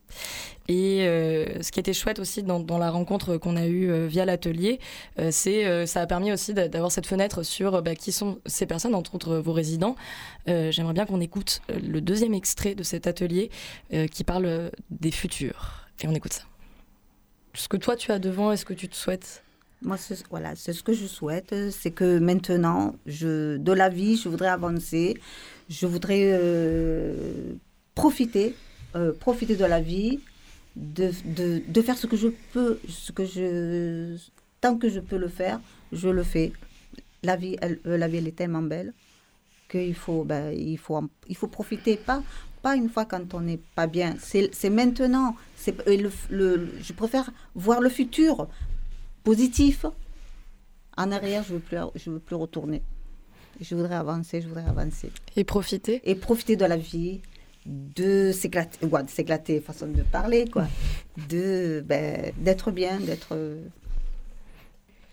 Et 0.68 1.06
euh, 1.06 1.60
ce 1.60 1.72
qui 1.72 1.80
était 1.80 1.92
chouette 1.92 2.18
aussi 2.18 2.42
dans, 2.42 2.78
la 2.78 2.90
rencontre 2.90 3.36
qu'on 3.36 3.56
a 3.56 3.66
eue 3.66 3.90
euh, 3.90 4.06
via 4.06 4.24
l'atelier, 4.24 4.78
euh, 5.18 5.28
c'est 5.32 5.66
euh, 5.66 5.86
ça 5.86 6.00
a 6.00 6.06
permis 6.06 6.32
aussi 6.32 6.54
d'a- 6.54 6.68
d'avoir 6.68 6.92
cette 6.92 7.06
fenêtre 7.06 7.42
sur 7.42 7.82
bah, 7.82 7.94
qui 7.94 8.12
sont 8.12 8.38
ces 8.46 8.66
personnes, 8.66 8.94
entre 8.94 9.14
autres 9.14 9.36
vos 9.38 9.52
résidents. 9.52 9.96
J'aimerais 10.46 10.92
bien 10.92 11.06
qu'on 11.06 11.20
écoute 11.20 11.62
le 11.68 12.00
deuxième 12.00 12.34
extrait 12.34 12.74
de 12.74 12.82
cet 12.82 13.06
atelier 13.06 13.50
qui 14.10 14.24
parle 14.24 14.72
des 14.90 15.12
futurs. 15.12 15.86
Et 16.02 16.08
on 16.08 16.14
écoute 16.14 16.32
ça. 16.32 16.42
Ce 17.54 17.68
que 17.68 17.76
toi 17.76 17.94
tu 17.94 18.10
as 18.10 18.18
devant 18.18 18.50
et 18.50 18.56
ce 18.56 18.64
que 18.64 18.74
tu 18.74 18.88
te 18.88 18.96
souhaites. 18.96 19.44
Moi, 19.82 19.96
voilà, 20.30 20.54
c'est 20.56 20.72
ce 20.72 20.82
que 20.82 20.92
je 20.92 21.06
souhaite, 21.06 21.54
c'est 21.70 21.90
que 21.92 22.18
maintenant, 22.18 22.96
je, 23.06 23.56
de 23.56 23.72
la 23.72 23.88
vie, 23.88 24.16
je 24.16 24.28
voudrais 24.28 24.48
avancer, 24.48 25.16
je 25.68 25.86
voudrais 25.86 26.38
profiter, 27.94 28.54
euh, 28.96 29.12
profiter 29.12 29.56
de 29.56 29.64
la 29.64 29.80
vie, 29.80 30.20
de, 30.76 31.10
de, 31.24 31.62
de 31.66 31.82
faire 31.82 31.96
ce 31.98 32.06
que 32.06 32.16
je 32.16 32.28
peux, 32.52 32.78
ce 32.88 33.12
que 33.12 33.24
je, 33.24 34.16
tant 34.60 34.76
que 34.76 34.88
je 34.88 35.00
peux 35.00 35.18
le 35.18 35.28
faire, 35.28 35.60
je 35.92 36.08
le 36.08 36.22
fais. 36.22 36.52
La 37.22 37.36
vie, 37.36 37.56
elle, 37.60 37.78
euh, 37.86 37.96
la 37.96 38.08
vie, 38.08 38.16
elle 38.18 38.28
est 38.28 38.36
tellement 38.36 38.62
belle 38.62 38.92
qu'il 39.70 39.94
faut, 39.94 40.24
ben, 40.24 40.52
il 40.52 40.76
faut, 40.78 41.00
il 41.28 41.36
faut 41.36 41.46
profiter, 41.46 41.96
pas, 41.96 42.22
pas 42.62 42.74
une 42.76 42.88
fois 42.88 43.04
quand 43.04 43.32
on 43.34 43.40
n'est 43.40 43.60
pas 43.74 43.86
bien. 43.86 44.16
C'est 44.20 44.70
maintenant. 44.70 45.36
C'est 45.56 45.74
le, 45.86 46.10
le- 46.30 46.70
je 46.82 46.92
préfère 46.92 47.30
voir 47.54 47.80
le 47.80 47.88
futur 47.88 48.48
positif. 49.24 49.86
En 50.96 51.10
arrière, 51.12 51.42
je 51.44 51.54
veux 51.54 51.60
plus, 51.60 51.78
je 51.94 52.10
veux 52.10 52.18
plus 52.18 52.36
retourner. 52.36 52.82
Je 53.60 53.74
voudrais 53.74 53.94
avancer, 53.94 54.40
je 54.42 54.48
voudrais 54.48 54.66
avancer. 54.66 55.10
Et 55.36 55.44
profiter? 55.44 56.00
Et 56.04 56.14
profiter 56.16 56.56
de 56.56 56.64
la 56.64 56.76
vie, 56.76 57.20
de 57.66 58.32
s'éclater, 58.32 58.84
ouais, 58.86 59.02
de 59.02 59.10
s'éclater, 59.10 59.60
façon 59.60 59.86
de 59.86 60.02
parler, 60.02 60.46
quoi. 60.50 60.66
De, 61.28 61.82
ben, 61.86 62.32
d'être 62.38 62.70
bien, 62.70 62.98
d'être... 63.00 63.36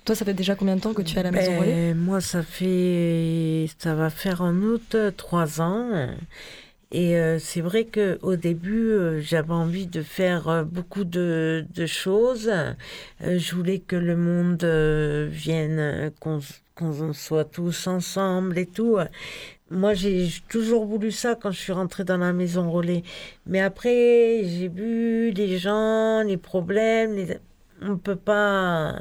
Toi, 0.05 0.15
ça 0.15 0.25
fait 0.25 0.33
déjà 0.33 0.55
combien 0.55 0.75
de 0.75 0.81
temps 0.81 0.93
que 0.93 1.01
tu 1.01 1.15
es 1.15 1.19
à 1.19 1.23
la 1.23 1.31
maison 1.31 1.59
relais? 1.59 1.93
Ben, 1.93 1.97
moi, 1.97 2.21
ça 2.21 2.41
fait, 2.41 3.67
ça 3.77 3.93
va 3.93 4.09
faire 4.09 4.41
en 4.41 4.55
août 4.55 4.95
euh, 4.95 5.11
trois 5.11 5.61
ans. 5.61 6.07
Et 6.91 7.15
euh, 7.17 7.37
c'est 7.37 7.61
vrai 7.61 7.85
qu'au 7.85 8.35
début, 8.35 8.89
euh, 8.89 9.21
j'avais 9.21 9.53
envie 9.53 9.85
de 9.85 10.01
faire 10.01 10.47
euh, 10.47 10.63
beaucoup 10.63 11.03
de, 11.03 11.65
de 11.75 11.85
choses. 11.85 12.51
je 13.21 13.55
voulais 13.55 13.77
que 13.77 13.95
le 13.95 14.15
monde 14.15 14.63
vienne, 15.31 16.11
qu'on 16.19 17.13
soit 17.13 17.45
tous 17.45 17.85
ensemble 17.85 18.57
et 18.57 18.65
tout. 18.65 18.97
Moi, 19.71 19.93
j'ai 19.93 20.29
toujours 20.47 20.85
voulu 20.85 21.11
ça 21.11 21.35
quand 21.35 21.51
je 21.51 21.59
suis 21.59 21.71
rentrée 21.71 22.03
dans 22.03 22.17
la 22.17 22.33
maison 22.33 22.71
relais. 22.71 23.03
Mais 23.45 23.61
après, 23.61 24.41
j'ai 24.43 24.67
vu 24.67 25.31
les 25.31 25.57
gens, 25.57 26.23
les 26.23 26.37
problèmes. 26.37 27.15
Les... 27.15 27.37
On 27.81 27.89
ne 27.89 27.95
peut 27.95 28.15
pas. 28.15 28.95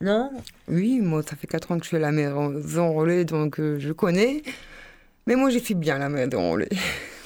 Non? 0.00 0.30
Oui, 0.68 1.00
moi, 1.00 1.22
ça 1.22 1.36
fait 1.36 1.46
4 1.46 1.72
ans 1.72 1.78
que 1.78 1.84
je 1.84 1.88
suis 1.88 1.96
à 1.96 2.00
la 2.00 2.12
maison 2.12 2.94
relais, 2.94 3.24
donc 3.24 3.60
je 3.60 3.92
connais. 3.92 4.42
Mais 5.26 5.36
moi, 5.36 5.50
j'ai 5.50 5.60
fait 5.60 5.74
bien 5.74 5.98
la 5.98 6.08
maison 6.08 6.52
relais 6.52 6.68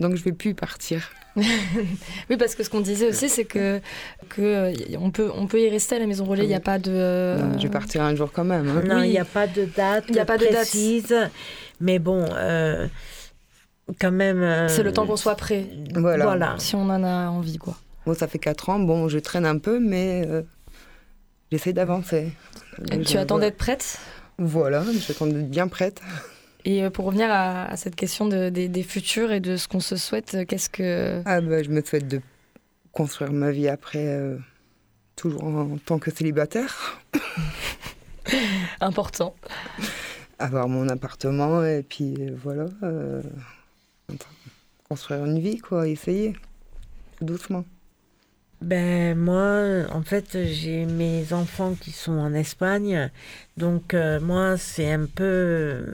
donc 0.00 0.16
je 0.16 0.24
vais 0.24 0.32
plus 0.32 0.54
partir. 0.54 1.10
oui, 1.36 2.36
parce 2.36 2.56
que 2.56 2.64
ce 2.64 2.70
qu'on 2.70 2.80
disait 2.80 3.08
aussi, 3.08 3.28
c'est 3.28 3.44
que, 3.44 3.80
que 4.28 4.40
euh, 4.40 4.72
on, 4.98 5.10
peut, 5.10 5.30
on 5.32 5.46
peut 5.46 5.60
y 5.60 5.68
rester 5.68 5.94
à 5.94 5.98
la 6.00 6.06
maison 6.06 6.24
relais, 6.24 6.44
il 6.44 6.48
n'y 6.48 6.54
a 6.54 6.60
pas 6.60 6.78
de... 6.78 7.36
je 7.56 7.62
vais 7.62 7.68
partir 7.68 8.02
un 8.02 8.16
jour 8.16 8.32
quand 8.32 8.44
même. 8.44 8.68
Hein. 8.68 8.82
Non, 8.84 9.02
il 9.02 9.10
n'y 9.10 9.18
a 9.18 9.24
pas 9.24 9.46
de 9.46 9.64
date 9.64 10.06
Il 10.08 10.18
a 10.18 10.24
pas 10.24 10.36
précise, 10.36 11.04
de 11.04 11.08
date. 11.10 11.32
Mais 11.80 11.98
bon... 11.98 12.24
Euh, 12.34 12.86
quand 13.98 14.12
même. 14.12 14.40
Euh, 14.40 14.68
c'est 14.68 14.84
le 14.84 14.92
temps 14.92 15.04
qu'on 15.04 15.16
soit 15.16 15.34
prêt. 15.34 15.66
Voilà. 15.94 16.24
voilà. 16.24 16.54
Si 16.58 16.76
on 16.76 16.82
en 16.82 17.02
a 17.02 17.28
envie, 17.28 17.58
quoi. 17.58 17.76
Bon, 18.06 18.14
ça 18.14 18.28
fait 18.28 18.38
4 18.38 18.68
ans. 18.68 18.78
Bon, 18.78 19.08
je 19.08 19.18
traîne 19.18 19.44
un 19.44 19.58
peu, 19.58 19.80
mais 19.80 20.28
j'essaie 21.50 21.72
d'avancer. 21.72 22.30
Tu 23.04 23.16
attends 23.16 23.38
d'être 23.40 23.56
prête? 23.56 23.98
Voilà, 24.38 24.84
j'attends 25.06 25.26
d'être 25.26 25.50
bien 25.50 25.66
prête. 25.66 26.00
Et 26.64 26.82
euh, 26.82 26.90
pour 26.90 27.06
revenir 27.06 27.28
à, 27.30 27.76
cette 27.76 27.96
question 27.96 28.26
des, 28.28 28.82
futurs 28.82 29.32
et 29.32 29.40
de 29.40 29.56
ce 29.56 29.68
qu'on 29.68 29.80
se 29.80 29.96
souhaite, 29.96 30.34
euh, 30.34 30.44
qu'est-ce 30.44 30.68
que... 30.68 31.22
Ah 31.24 31.40
bah, 31.40 31.62
je 31.62 31.70
me 31.70 31.82
souhaite 31.82 32.08
de 32.08 32.20
construire 32.92 33.32
ma 33.32 33.50
vie 33.50 33.68
après, 33.68 34.06
euh, 34.06 34.36
toujours 35.16 35.44
en, 35.44 35.78
tant 35.84 35.98
que 35.98 36.10
célibataire. 36.10 37.00
Important. 38.80 39.34
Avoir 40.40 40.68
mon 40.68 40.88
appartement 40.88 41.62
et 41.64 41.82
puis 41.82 42.16
voilà, 42.42 42.64
construire 44.88 45.24
une 45.26 45.38
vie, 45.38 45.58
quoi, 45.58 45.86
essayer, 45.86 46.34
doucement. 47.20 47.64
Ben 48.62 49.16
moi, 49.16 49.86
en 49.92 50.02
fait, 50.02 50.38
j'ai 50.46 50.86
mes 50.86 51.34
enfants 51.34 51.74
qui 51.78 51.92
sont 51.92 52.18
en 52.18 52.32
Espagne, 52.32 53.10
donc 53.58 53.94
moi 54.22 54.56
c'est 54.56 54.90
un 54.90 55.04
peu 55.04 55.84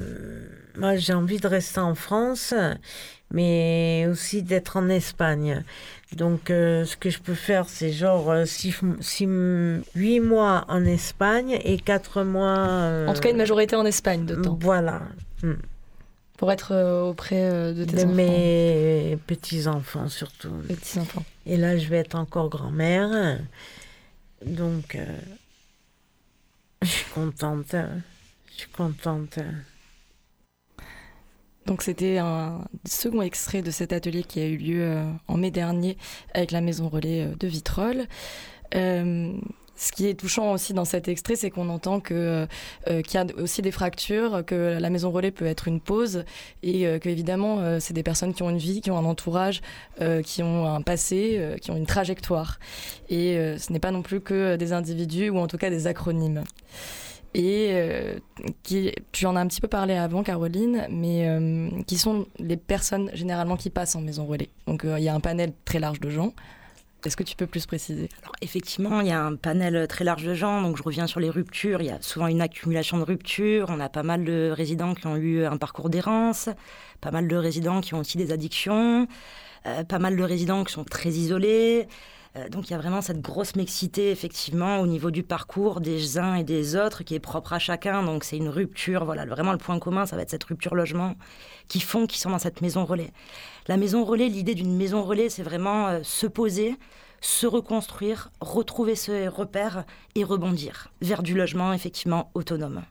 moi, 0.78 0.96
j'ai 0.96 1.14
envie 1.14 1.38
de 1.38 1.46
rester 1.46 1.80
en 1.80 1.94
France, 1.94 2.54
mais 3.30 4.06
aussi 4.10 4.42
d'être 4.42 4.76
en 4.76 4.88
Espagne. 4.88 5.62
Donc, 6.14 6.50
euh, 6.50 6.84
ce 6.84 6.96
que 6.96 7.10
je 7.10 7.18
peux 7.18 7.34
faire, 7.34 7.68
c'est 7.68 7.92
genre 7.92 8.32
8 8.32 9.26
euh, 9.26 9.82
mois 10.22 10.64
en 10.68 10.84
Espagne 10.84 11.58
et 11.64 11.78
4 11.78 12.22
mois. 12.22 13.06
En 13.08 13.12
tout 13.12 13.20
cas, 13.20 13.30
une 13.30 13.36
majorité 13.36 13.74
en 13.76 13.84
Espagne 13.84 14.24
de 14.24 14.36
temps. 14.36 14.56
Voilà. 14.60 15.02
Hmm. 15.42 15.54
Pour 16.38 16.52
être 16.52 16.72
euh, 16.72 17.02
auprès 17.02 17.74
de 17.74 17.84
tes 17.84 17.96
de 17.96 18.04
mes 18.04 19.18
petits-enfants, 19.26 20.08
surtout. 20.08 20.52
Petits-enfants. 20.68 21.24
Et 21.46 21.56
là, 21.56 21.76
je 21.76 21.88
vais 21.88 21.98
être 21.98 22.14
encore 22.14 22.50
grand-mère. 22.50 23.40
Donc, 24.44 24.98
je 26.82 26.86
suis 26.86 27.10
contente. 27.12 27.74
Je 28.52 28.60
suis 28.60 28.70
contente. 28.70 29.38
Donc 31.66 31.82
c'était 31.82 32.18
un 32.18 32.60
second 32.84 33.22
extrait 33.22 33.60
de 33.60 33.72
cet 33.72 33.92
atelier 33.92 34.22
qui 34.22 34.40
a 34.40 34.46
eu 34.46 34.56
lieu 34.56 34.82
euh, 34.82 35.04
en 35.26 35.36
mai 35.36 35.50
dernier 35.50 35.96
avec 36.32 36.52
la 36.52 36.60
maison 36.60 36.88
relais 36.88 37.24
euh, 37.24 37.34
de 37.34 37.48
Vitrolles. 37.48 38.06
Euh, 38.76 39.32
ce 39.74 39.92
qui 39.92 40.06
est 40.06 40.14
touchant 40.14 40.52
aussi 40.52 40.72
dans 40.72 40.86
cet 40.86 41.08
extrait, 41.08 41.36
c'est 41.36 41.50
qu'on 41.50 41.68
entend 41.68 42.00
qu'il 42.00 42.16
y 42.86 43.16
a 43.16 43.26
aussi 43.36 43.60
des 43.60 43.70
fractures, 43.70 44.42
que 44.46 44.78
la 44.80 44.88
maison 44.88 45.10
relais 45.10 45.30
peut 45.30 45.44
être 45.44 45.68
une 45.68 45.80
pause, 45.80 46.24
et 46.62 46.84
que 46.98 47.10
évidemment 47.10 47.78
c'est 47.78 47.92
des 47.92 48.02
personnes 48.02 48.32
qui 48.32 48.42
ont 48.42 48.48
une 48.48 48.56
vie, 48.56 48.80
qui 48.80 48.90
ont 48.90 48.96
un 48.96 49.04
entourage, 49.04 49.60
qui 50.24 50.42
ont 50.42 50.64
un 50.64 50.80
passé, 50.80 51.56
qui 51.60 51.70
ont 51.72 51.76
une 51.76 51.84
trajectoire. 51.84 52.58
Et 53.10 53.36
ce 53.58 53.70
n'est 53.70 53.78
pas 53.78 53.90
non 53.90 54.00
plus 54.00 54.22
que 54.22 54.56
des 54.56 54.72
individus 54.72 55.28
ou 55.28 55.36
en 55.36 55.46
tout 55.46 55.58
cas 55.58 55.68
des 55.68 55.86
acronymes 55.86 56.42
et 57.36 57.68
euh, 57.72 58.18
qui, 58.62 58.92
tu 59.12 59.26
en 59.26 59.36
as 59.36 59.40
un 59.40 59.46
petit 59.46 59.60
peu 59.60 59.68
parlé 59.68 59.92
avant, 59.92 60.22
Caroline, 60.22 60.86
mais 60.90 61.28
euh, 61.28 61.68
qui 61.86 61.98
sont 61.98 62.26
les 62.38 62.56
personnes 62.56 63.10
généralement 63.12 63.56
qui 63.56 63.68
passent 63.68 63.94
en 63.94 64.00
maison 64.00 64.24
relais. 64.24 64.48
Donc 64.66 64.86
euh, 64.86 64.98
il 64.98 65.04
y 65.04 65.08
a 65.10 65.14
un 65.14 65.20
panel 65.20 65.52
très 65.66 65.78
large 65.78 66.00
de 66.00 66.08
gens. 66.08 66.32
Est-ce 67.04 67.14
que 67.14 67.22
tu 67.22 67.36
peux 67.36 67.46
plus 67.46 67.66
préciser? 67.66 68.08
Alors, 68.22 68.34
Effectivement, 68.40 69.02
il 69.02 69.08
y 69.08 69.12
a 69.12 69.22
un 69.22 69.36
panel 69.36 69.86
très 69.86 70.02
large 70.02 70.24
de 70.24 70.32
gens. 70.32 70.62
Donc 70.62 70.78
je 70.78 70.82
reviens 70.82 71.06
sur 71.06 71.20
les 71.20 71.28
ruptures. 71.28 71.82
Il 71.82 71.88
y 71.88 71.90
a 71.90 72.00
souvent 72.00 72.26
une 72.26 72.40
accumulation 72.40 72.96
de 72.96 73.02
ruptures. 73.02 73.66
On 73.68 73.80
a 73.80 73.90
pas 73.90 74.02
mal 74.02 74.24
de 74.24 74.50
résidents 74.50 74.94
qui 74.94 75.06
ont 75.06 75.16
eu 75.16 75.44
un 75.44 75.58
parcours 75.58 75.90
d'errance, 75.90 76.48
pas 77.02 77.10
mal 77.10 77.28
de 77.28 77.36
résidents 77.36 77.82
qui 77.82 77.92
ont 77.92 77.98
aussi 77.98 78.16
des 78.16 78.32
addictions, 78.32 79.06
pas 79.62 79.98
mal 79.98 80.16
de 80.16 80.22
résidents 80.22 80.64
qui 80.64 80.72
sont 80.72 80.84
très 80.84 81.10
isolés. 81.10 81.86
Euh, 82.36 82.48
donc 82.48 82.68
il 82.68 82.72
y 82.72 82.74
a 82.74 82.78
vraiment 82.78 83.00
cette 83.00 83.20
grosse 83.20 83.56
mixité 83.56 84.10
effectivement 84.10 84.80
au 84.80 84.86
niveau 84.86 85.10
du 85.10 85.22
parcours 85.22 85.80
des 85.80 86.18
uns 86.18 86.34
et 86.34 86.44
des 86.44 86.76
autres 86.76 87.02
qui 87.02 87.14
est 87.14 87.20
propre 87.20 87.52
à 87.52 87.58
chacun. 87.58 88.02
Donc 88.02 88.24
c'est 88.24 88.36
une 88.36 88.48
rupture, 88.48 89.04
voilà, 89.04 89.24
vraiment 89.26 89.52
le 89.52 89.58
point 89.58 89.78
commun, 89.78 90.06
ça 90.06 90.16
va 90.16 90.22
être 90.22 90.30
cette 90.30 90.44
rupture 90.44 90.74
logement 90.74 91.14
qui 91.68 91.80
font 91.80 92.06
qu'ils 92.06 92.20
sont 92.20 92.30
dans 92.30 92.38
cette 92.38 92.60
maison 92.60 92.84
relais. 92.84 93.12
La 93.68 93.76
maison 93.76 94.04
relais, 94.04 94.28
l'idée 94.28 94.54
d'une 94.54 94.76
maison 94.76 95.02
relais, 95.02 95.28
c'est 95.28 95.42
vraiment 95.42 95.88
euh, 95.88 96.00
se 96.02 96.26
poser, 96.26 96.76
se 97.20 97.46
reconstruire, 97.46 98.30
retrouver 98.40 98.94
ses 98.94 99.28
repères 99.28 99.84
et 100.14 100.24
rebondir 100.24 100.88
vers 101.00 101.22
du 101.22 101.34
logement 101.34 101.72
effectivement 101.72 102.30
autonome. 102.34 102.82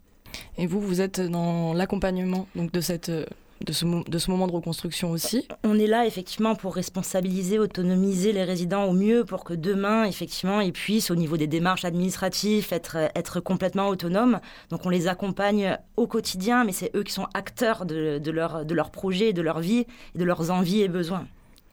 Et 0.57 0.67
vous, 0.67 0.81
vous 0.81 1.01
êtes 1.01 1.21
dans 1.21 1.73
l'accompagnement 1.73 2.47
donc 2.55 2.71
de 2.71 2.81
cette 2.81 3.09
euh, 3.09 3.25
de 3.63 3.71
ce, 3.71 3.85
moment 3.85 4.47
de 4.47 4.51
reconstruction 4.51 5.11
aussi 5.11 5.47
On 5.63 5.79
est 5.79 5.87
là 5.87 6.05
effectivement 6.05 6.55
pour 6.55 6.75
responsabiliser, 6.75 7.57
autonomiser 7.57 8.31
les 8.31 8.43
résidents 8.43 8.85
au 8.85 8.93
mieux 8.93 9.23
pour 9.23 9.43
que 9.43 9.53
demain, 9.53 10.03
effectivement, 10.05 10.59
ils 10.59 10.73
puissent, 10.73 11.09
au 11.09 11.15
niveau 11.15 11.37
des 11.37 11.47
démarches 11.47 11.85
administratives, 11.85 12.67
être, 12.71 12.97
être 13.15 13.39
complètement 13.39 13.87
autonomes. 13.87 14.39
Donc 14.69 14.85
on 14.85 14.89
les 14.89 15.07
accompagne 15.07 15.77
au 15.95 16.07
quotidien, 16.07 16.63
mais 16.65 16.73
c'est 16.73 16.95
eux 16.95 17.03
qui 17.03 17.13
sont 17.13 17.27
acteurs 17.33 17.85
de, 17.85 18.19
de, 18.19 18.31
leur, 18.31 18.65
de 18.65 18.73
leur 18.73 18.91
projet, 18.91 19.33
de 19.33 19.41
leur 19.41 19.59
vie, 19.59 19.85
de 20.15 20.23
leurs 20.23 20.51
envies 20.51 20.81
et 20.81 20.87
besoins. 20.87 21.25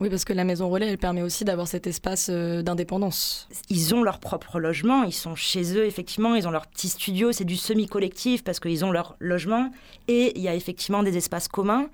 Oui, 0.02 0.10
parce 0.10 0.24
que 0.24 0.32
la 0.32 0.42
maison 0.42 0.68
relais, 0.68 0.88
elle 0.88 0.98
permet 0.98 1.22
aussi 1.22 1.44
d'avoir 1.44 1.68
cet 1.68 1.86
espace 1.86 2.26
euh, 2.28 2.60
d'indépendance. 2.60 3.46
Ils 3.70 3.94
ont 3.94 4.02
leur 4.02 4.18
propre 4.18 4.58
logement, 4.58 5.04
ils 5.04 5.12
sont 5.12 5.36
chez 5.36 5.76
eux, 5.76 5.86
effectivement, 5.86 6.34
ils 6.34 6.48
ont 6.48 6.50
leur 6.50 6.66
petit 6.66 6.88
studio, 6.88 7.30
c'est 7.30 7.44
du 7.44 7.54
semi-collectif 7.54 8.42
parce 8.42 8.58
qu'ils 8.58 8.84
ont 8.84 8.90
leur 8.90 9.14
logement. 9.20 9.70
Et 10.08 10.36
il 10.36 10.42
y 10.42 10.48
a 10.48 10.56
effectivement 10.56 11.04
des 11.04 11.16
espaces 11.16 11.46
communs, 11.46 11.86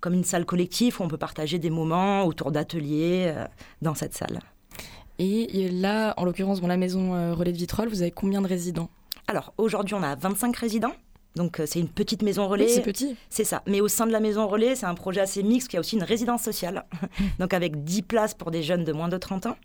comme 0.00 0.12
une 0.12 0.24
salle 0.24 0.44
collective 0.44 1.00
où 1.00 1.04
on 1.04 1.08
peut 1.08 1.18
partager 1.18 1.60
des 1.60 1.70
moments 1.70 2.24
autour 2.24 2.50
d'ateliers 2.50 3.32
euh, 3.32 3.46
dans 3.80 3.94
cette 3.94 4.14
salle. 4.14 4.40
Et 5.20 5.68
là, 5.70 6.14
en 6.16 6.24
l'occurrence, 6.24 6.60
dans 6.60 6.66
la 6.66 6.76
maison 6.76 7.14
euh, 7.14 7.32
relais 7.32 7.52
de 7.52 7.58
Vitrolles, 7.58 7.90
vous 7.90 8.02
avez 8.02 8.10
combien 8.10 8.42
de 8.42 8.48
résidents? 8.48 8.90
Alors, 9.28 9.54
aujourd'hui, 9.56 9.94
on 9.94 10.02
a 10.02 10.16
25 10.16 10.56
résidents. 10.56 10.94
Donc 11.36 11.60
euh, 11.60 11.66
c'est 11.66 11.80
une 11.80 11.88
petite 11.88 12.22
maison 12.22 12.48
relais. 12.48 12.68
c'est 12.68 12.82
petit. 12.82 13.16
C'est 13.30 13.44
ça. 13.44 13.62
Mais 13.66 13.80
au 13.80 13.88
sein 13.88 14.06
de 14.06 14.12
la 14.12 14.20
maison 14.20 14.46
relais, 14.46 14.74
c'est 14.74 14.86
un 14.86 14.94
projet 14.94 15.20
assez 15.20 15.42
mixte 15.42 15.68
qui 15.68 15.76
a 15.76 15.80
aussi 15.80 15.96
une 15.96 16.02
résidence 16.02 16.42
sociale. 16.42 16.84
Donc 17.38 17.54
avec 17.54 17.84
10 17.84 18.02
places 18.02 18.34
pour 18.34 18.50
des 18.50 18.62
jeunes 18.62 18.84
de 18.84 18.92
moins 18.92 19.08
de 19.08 19.16
30 19.16 19.46
ans. 19.46 19.56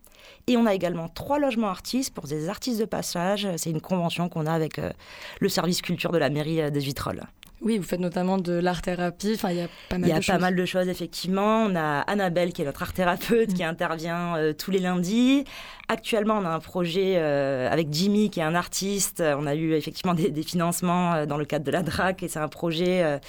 Et 0.47 0.57
on 0.57 0.65
a 0.65 0.73
également 0.73 1.09
trois 1.09 1.39
logements 1.39 1.69
artistes 1.69 2.13
pour 2.13 2.25
des 2.25 2.49
artistes 2.49 2.79
de 2.79 2.85
passage. 2.85 3.47
C'est 3.57 3.69
une 3.69 3.81
convention 3.81 4.29
qu'on 4.29 4.45
a 4.45 4.51
avec 4.51 4.79
euh, 4.79 4.91
le 5.39 5.49
service 5.49 5.81
culture 5.81 6.11
de 6.11 6.17
la 6.17 6.29
mairie 6.29 6.61
euh, 6.61 6.69
des 6.69 6.79
Vitrolles. 6.79 7.23
Oui, 7.61 7.77
vous 7.79 7.83
faites 7.83 7.99
notamment 7.99 8.37
de 8.37 8.53
l'art-thérapie. 8.53 9.33
Enfin, 9.33 9.49
il 9.49 9.57
y 9.57 9.61
a 9.61 9.67
pas 9.89 9.97
mal 9.97 10.09
de 10.09 10.15
choses. 10.15 10.25
Il 10.25 10.27
y 10.27 10.31
a 10.31 10.33
pas 10.33 10.39
mal 10.39 10.55
de 10.55 10.65
choses, 10.65 10.87
effectivement. 10.87 11.63
On 11.63 11.75
a 11.75 12.01
Annabelle, 12.01 12.53
qui 12.53 12.61
est 12.61 12.65
notre 12.65 12.83
art-thérapeute, 12.83 13.53
qui 13.53 13.63
intervient 13.63 14.37
euh, 14.37 14.53
tous 14.53 14.69
les 14.69 14.79
lundis. 14.79 15.43
Actuellement, 15.87 16.37
on 16.37 16.45
a 16.45 16.49
un 16.49 16.59
projet 16.59 17.15
euh, 17.17 17.67
avec 17.71 17.87
Jimmy, 17.91 18.29
qui 18.29 18.41
est 18.41 18.43
un 18.43 18.53
artiste. 18.53 19.23
On 19.25 19.47
a 19.47 19.55
eu 19.55 19.73
effectivement 19.73 20.13
des, 20.13 20.29
des 20.29 20.43
financements 20.43 21.13
euh, 21.13 21.25
dans 21.25 21.37
le 21.37 21.45
cadre 21.45 21.65
de 21.65 21.71
la 21.71 21.81
DRAC, 21.81 22.21
et 22.21 22.27
c'est 22.27 22.39
un 22.39 22.47
projet 22.47 23.19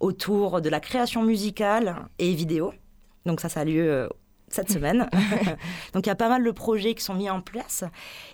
autour 0.00 0.60
de 0.60 0.68
la 0.68 0.80
création 0.80 1.22
musicale 1.22 1.96
et 2.18 2.32
vidéo. 2.32 2.72
Donc 3.24 3.40
ça, 3.40 3.48
ça 3.48 3.60
a 3.60 3.64
lieu 3.64 4.08
cette 4.48 4.70
semaine. 4.70 5.08
Donc 5.92 6.06
il 6.06 6.08
y 6.08 6.12
a 6.12 6.16
pas 6.16 6.28
mal 6.28 6.44
de 6.44 6.50
projets 6.50 6.94
qui 6.94 7.02
sont 7.02 7.14
mis 7.14 7.30
en 7.30 7.40
place. 7.40 7.84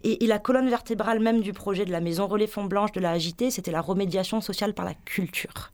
Et, 0.05 0.27
la 0.27 0.39
colonne 0.39 0.69
vertébrale 0.69 1.21
même 1.21 1.41
du 1.41 1.53
projet 1.53 1.85
de 1.85 1.93
la 1.93 2.01
Maison 2.01 2.27
Relais 2.27 2.47
Fond 2.47 2.65
Blanche 2.65 2.93
de 2.93 3.01
la 3.01 3.11
AJT, 3.13 3.51
c'était 3.51 3.71
la 3.71 3.81
remédiation 3.81 4.41
sociale 4.41 4.73
par 4.73 4.85
la 4.85 4.95
culture. 4.95 5.73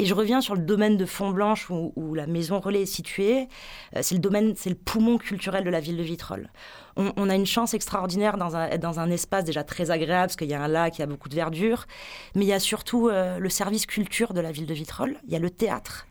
Et 0.00 0.06
je 0.06 0.14
reviens 0.14 0.40
sur 0.40 0.56
le 0.56 0.62
domaine 0.62 0.96
de 0.96 1.06
Fond 1.06 1.30
Blanche 1.30 1.70
où, 1.70 2.14
la 2.14 2.26
Maison 2.26 2.58
Relais 2.58 2.82
est 2.82 2.86
située. 2.86 3.48
Euh, 3.94 4.00
c'est 4.02 4.16
le 4.16 4.20
domaine, 4.20 4.54
c'est 4.56 4.70
le 4.70 4.76
poumon 4.76 5.18
culturel 5.18 5.62
de 5.62 5.70
la 5.70 5.78
ville 5.78 5.96
de 5.96 6.02
Vitrolles. 6.02 6.50
On, 6.96 7.28
a 7.28 7.34
une 7.34 7.46
chance 7.46 7.74
extraordinaire 7.74 8.36
dans 8.36 8.54
un, 8.54 8.76
dans 8.78 9.00
un 9.00 9.10
espace 9.10 9.44
déjà 9.44 9.64
très 9.64 9.90
agréable 9.90 10.26
parce 10.26 10.36
qu'il 10.36 10.48
y 10.48 10.54
a 10.54 10.62
un 10.62 10.68
lac, 10.68 10.98
il 10.98 11.00
y 11.00 11.04
a 11.04 11.06
beaucoup 11.06 11.28
de 11.28 11.34
verdure. 11.34 11.86
Mais 12.34 12.44
il 12.44 12.48
y 12.48 12.52
a 12.52 12.60
surtout 12.60 13.08
euh, 13.08 13.38
le 13.38 13.48
service 13.48 13.86
culture 13.86 14.32
de 14.32 14.40
la 14.40 14.52
ville 14.52 14.66
de 14.66 14.74
Vitrolles. 14.74 15.20
Il 15.26 15.32
y 15.32 15.36
a 15.36 15.40
le 15.40 15.50
théâtre 15.50 16.06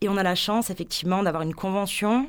Et 0.00 0.08
on 0.08 0.16
a 0.16 0.22
la 0.22 0.34
chance, 0.34 0.70
effectivement, 0.70 1.22
d'avoir 1.22 1.42
une 1.42 1.54
convention 1.54 2.26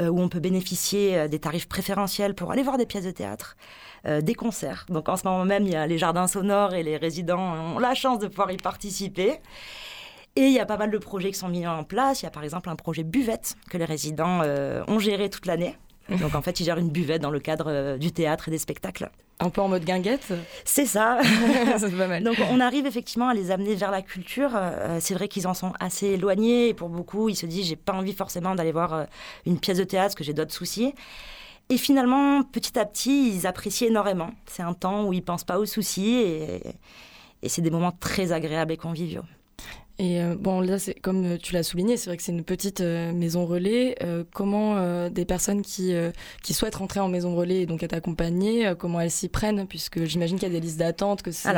où 0.00 0.20
on 0.20 0.28
peut 0.28 0.40
bénéficier 0.40 1.18
euh, 1.18 1.28
des 1.28 1.38
tarifs 1.38 1.68
préférentiels 1.68 2.34
pour 2.34 2.50
aller 2.52 2.62
voir 2.62 2.78
des 2.78 2.86
pièces 2.86 3.04
de 3.04 3.10
théâtre, 3.10 3.56
euh, 4.06 4.20
des 4.20 4.34
concerts. 4.34 4.86
Donc 4.88 5.08
en 5.08 5.16
ce 5.16 5.26
moment 5.26 5.44
même, 5.44 5.64
il 5.64 5.72
y 5.72 5.76
a 5.76 5.86
les 5.86 5.98
jardins 5.98 6.26
sonores 6.26 6.74
et 6.74 6.82
les 6.82 6.96
résidents 6.96 7.74
ont 7.74 7.78
la 7.78 7.94
chance 7.94 8.18
de 8.18 8.28
pouvoir 8.28 8.50
y 8.50 8.56
participer. 8.56 9.40
Et 10.34 10.46
il 10.46 10.52
y 10.52 10.60
a 10.60 10.66
pas 10.66 10.78
mal 10.78 10.90
de 10.90 10.98
projets 10.98 11.30
qui 11.30 11.38
sont 11.38 11.48
mis 11.48 11.66
en 11.66 11.84
place. 11.84 12.22
Il 12.22 12.24
y 12.24 12.28
a 12.28 12.30
par 12.30 12.42
exemple 12.42 12.70
un 12.70 12.76
projet 12.76 13.04
buvette 13.04 13.56
que 13.68 13.76
les 13.76 13.84
résidents 13.84 14.40
ont 14.88 14.98
géré 14.98 15.28
toute 15.28 15.44
l'année. 15.44 15.76
Donc 16.20 16.34
en 16.34 16.42
fait, 16.42 16.60
ils 16.60 16.64
gèrent 16.64 16.78
une 16.78 16.90
buvette 16.90 17.22
dans 17.22 17.30
le 17.30 17.40
cadre 17.40 17.66
euh, 17.68 17.98
du 17.98 18.12
théâtre 18.12 18.48
et 18.48 18.50
des 18.50 18.58
spectacles. 18.58 19.10
Un 19.40 19.50
peu 19.50 19.60
en 19.60 19.68
mode 19.68 19.84
guinguette 19.84 20.32
C'est 20.64 20.86
ça. 20.86 21.18
c'est 21.78 21.96
pas 21.96 22.06
mal. 22.06 22.22
Donc 22.22 22.36
on 22.50 22.60
arrive 22.60 22.86
effectivement 22.86 23.28
à 23.28 23.34
les 23.34 23.50
amener 23.50 23.74
vers 23.74 23.90
la 23.90 24.02
culture. 24.02 24.50
Euh, 24.54 24.98
c'est 25.00 25.14
vrai 25.14 25.28
qu'ils 25.28 25.48
en 25.48 25.54
sont 25.54 25.72
assez 25.80 26.08
éloignés 26.08 26.68
et 26.68 26.74
pour 26.74 26.88
beaucoup, 26.88 27.28
ils 27.28 27.36
se 27.36 27.46
disent 27.46 27.66
j'ai 27.66 27.76
pas 27.76 27.92
envie 27.92 28.12
forcément 28.12 28.54
d'aller 28.54 28.72
voir 28.72 28.94
euh, 28.94 29.04
une 29.46 29.58
pièce 29.58 29.78
de 29.78 29.84
théâtre 29.84 30.08
parce 30.08 30.14
que 30.14 30.24
j'ai 30.24 30.34
d'autres 30.34 30.54
soucis. 30.54 30.94
Et 31.70 31.76
finalement, 31.76 32.42
petit 32.42 32.78
à 32.78 32.84
petit, 32.84 33.34
ils 33.34 33.46
apprécient 33.46 33.88
énormément. 33.88 34.30
C'est 34.46 34.62
un 34.62 34.74
temps 34.74 35.04
où 35.04 35.12
ils 35.12 35.22
pensent 35.22 35.44
pas 35.44 35.58
aux 35.58 35.66
soucis 35.66 36.14
et, 36.14 36.62
et 37.42 37.48
c'est 37.48 37.62
des 37.62 37.70
moments 37.70 37.92
très 37.92 38.32
agréables 38.32 38.72
et 38.72 38.76
conviviaux. 38.76 39.24
Et 39.98 40.22
euh, 40.22 40.34
bon, 40.38 40.60
là, 40.60 40.78
c'est 40.78 40.94
comme 40.94 41.24
euh, 41.24 41.38
tu 41.40 41.52
l'as 41.52 41.62
souligné, 41.62 41.96
c'est 41.96 42.08
vrai 42.08 42.16
que 42.16 42.22
c'est 42.22 42.32
une 42.32 42.44
petite 42.44 42.80
euh, 42.80 43.12
maison 43.12 43.46
relais. 43.46 43.96
comment 44.32 45.08
des 45.10 45.24
personnes 45.24 45.62
qui, 45.62 45.94
qui 46.42 46.54
souhaitent 46.54 46.76
rentrer 46.76 47.00
en 47.00 47.08
maison 47.08 47.34
relais 47.34 47.62
et 47.62 47.66
donc 47.66 47.82
être 47.82 47.92
accompagnées, 47.92 48.72
comment 48.78 49.00
elles 49.00 49.10
s'y 49.10 49.28
prennent? 49.28 49.66
Puisque 49.66 50.04
j'imagine 50.04 50.38
qu'il 50.38 50.48
y 50.48 50.50
a 50.50 50.54
des 50.54 50.64
listes 50.64 50.78
d'attente, 50.78 51.22
que 51.22 51.30
c'est 51.30 51.48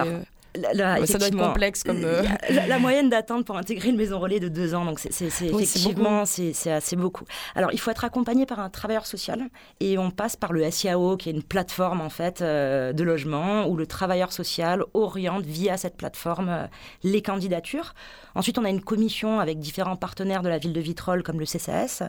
ça 0.55 1.19
doit 1.19 1.29
être 1.29 1.37
complexe 1.37 1.83
comme. 1.83 2.05
Euh, 2.05 2.23
la, 2.51 2.79
moyenne 2.85 3.09
d'attente 3.09 3.45
pour 3.45 3.57
intégrer 3.57 3.89
une 3.89 3.97
maison 3.97 4.19
relais 4.19 4.41
de 4.41 4.49
deux 4.49 4.75
ans, 4.75 4.85
donc 4.85 4.99
c'est 4.99 5.11
effectivement 5.23 6.25
c'est 6.25 6.71
assez 6.71 6.97
beaucoup. 6.97 7.25
Alors 7.55 7.73
il 7.73 7.81
faut 7.81 7.91
être 7.91 8.05
accompagné 8.05 8.47
par 8.47 8.61
un 8.61 8.71
travailleur 8.71 9.07
social 9.07 9.49
et 9.81 9.99
on 9.99 10.11
passe 10.11 10.37
par 10.37 10.53
le 10.53 10.69
SIAO 10.71 11.17
qui 11.17 11.29
est 11.29 11.33
une 11.33 11.43
plateforme 11.43 12.01
en 12.01 12.11
fait 12.11 12.43
euh, 12.43 12.93
de 12.93 13.03
logement 13.03 13.67
où 13.67 13.77
le 13.77 13.87
travailleur 13.87 14.33
social 14.33 14.85
oriente 14.95 15.45
via 15.45 15.77
cette 15.77 15.97
plateforme 15.97 16.49
euh, 16.49 16.67
les 17.03 17.23
candidatures. 17.23 17.95
Ensuite 18.35 18.59
on 18.59 18.65
a 18.65 18.71
une 18.71 18.83
commission 18.83 19.41
avec 19.41 19.59
différents 19.59 19.97
partenaires 19.97 20.43
de 20.43 20.49
la 20.49 20.59
ville 20.59 20.73
de 20.73 20.81
Vitrolles 20.81 21.23
comme 21.23 21.39
le 21.39 21.47
CCS, 21.47 22.03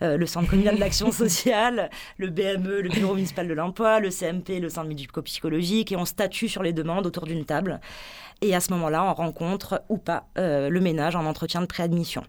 le 0.00 0.26
Centre 0.26 0.50
communal 0.50 0.74
de 0.74 0.80
l'action 0.80 1.12
sociale, 1.12 1.90
le 2.16 2.28
BME, 2.28 2.80
le 2.80 2.88
Bureau 2.88 3.14
municipal 3.14 3.46
de 3.46 3.54
l'emploi, 3.54 4.00
le 4.00 4.10
CMP, 4.10 4.60
le 4.60 4.68
Centre 4.68 4.88
médico-psychologique 4.88 5.92
et 5.92 5.96
on 5.96 6.04
statue 6.04 6.48
sur 6.48 6.62
les 6.62 6.72
demandes 6.72 7.06
autour 7.06 7.24
d'une 7.24 7.44
table 7.44 7.79
et 8.42 8.54
à 8.54 8.60
ce 8.60 8.72
moment-là, 8.72 9.04
on 9.04 9.14
rencontre 9.14 9.82
ou 9.88 9.98
pas 9.98 10.24
euh, 10.38 10.68
le 10.68 10.80
ménage 10.80 11.16
en 11.16 11.26
entretien 11.26 11.60
de 11.60 11.66
préadmission. 11.66 12.22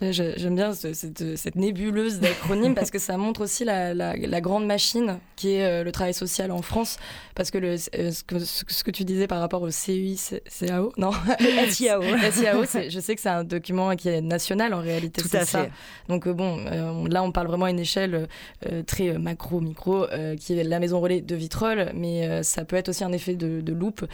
J'aime 0.00 0.56
bien 0.56 0.72
cette, 0.72 1.56
nébuleuse 1.56 2.20
d'acronymes 2.20 2.74
parce 2.74 2.90
que 2.90 2.98
ça 2.98 3.18
montre 3.18 3.42
aussi 3.42 3.64
la, 3.64 4.40
grande 4.40 4.66
machine 4.66 5.18
qui 5.36 5.52
est 5.54 5.64
euh, 5.64 5.84
le 5.84 5.92
travail 5.92 6.14
social 6.14 6.50
en 6.50 6.62
France. 6.62 6.98
Parce 7.34 7.50
que, 7.50 7.58
le, 7.58 7.76
euh, 7.96 8.10
ce, 8.10 8.24
que 8.24 8.38
ce, 8.38 8.84
que 8.84 8.90
tu 8.90 9.04
disais 9.04 9.26
par 9.26 9.40
rapport 9.40 9.62
au 9.62 9.68
CUI, 9.68 10.18
CAO, 10.58 10.92
non? 10.96 11.10
Le 11.40 11.70
SIAO. 11.70 12.02
je 12.88 13.00
sais 13.00 13.14
que 13.14 13.20
c'est 13.20 13.28
un 13.28 13.44
document 13.44 13.94
qui 13.94 14.08
est 14.08 14.22
national 14.22 14.72
en 14.72 14.80
réalité. 14.80 15.22
Tout 15.22 15.36
à 15.36 15.44
ça. 15.44 15.64
fait. 15.64 15.72
Donc 16.08 16.26
euh, 16.26 16.32
bon, 16.32 16.64
là 17.08 17.22
on 17.22 17.32
parle 17.32 17.48
vraiment 17.48 17.66
à 17.66 17.70
une 17.70 17.78
échelle 17.78 18.28
très 18.86 19.18
macro-micro 19.18 20.06
qui 20.38 20.58
est 20.58 20.64
la 20.64 20.78
maison 20.78 21.00
relais 21.00 21.20
de 21.20 21.34
Vitrolles, 21.34 21.92
mais 21.94 22.42
ça 22.42 22.64
peut 22.64 22.76
être 22.76 22.88
aussi 22.88 23.04
un 23.04 23.12
effet 23.12 23.34
de, 23.34 23.60
de 23.60 23.72
loupe 23.72 24.04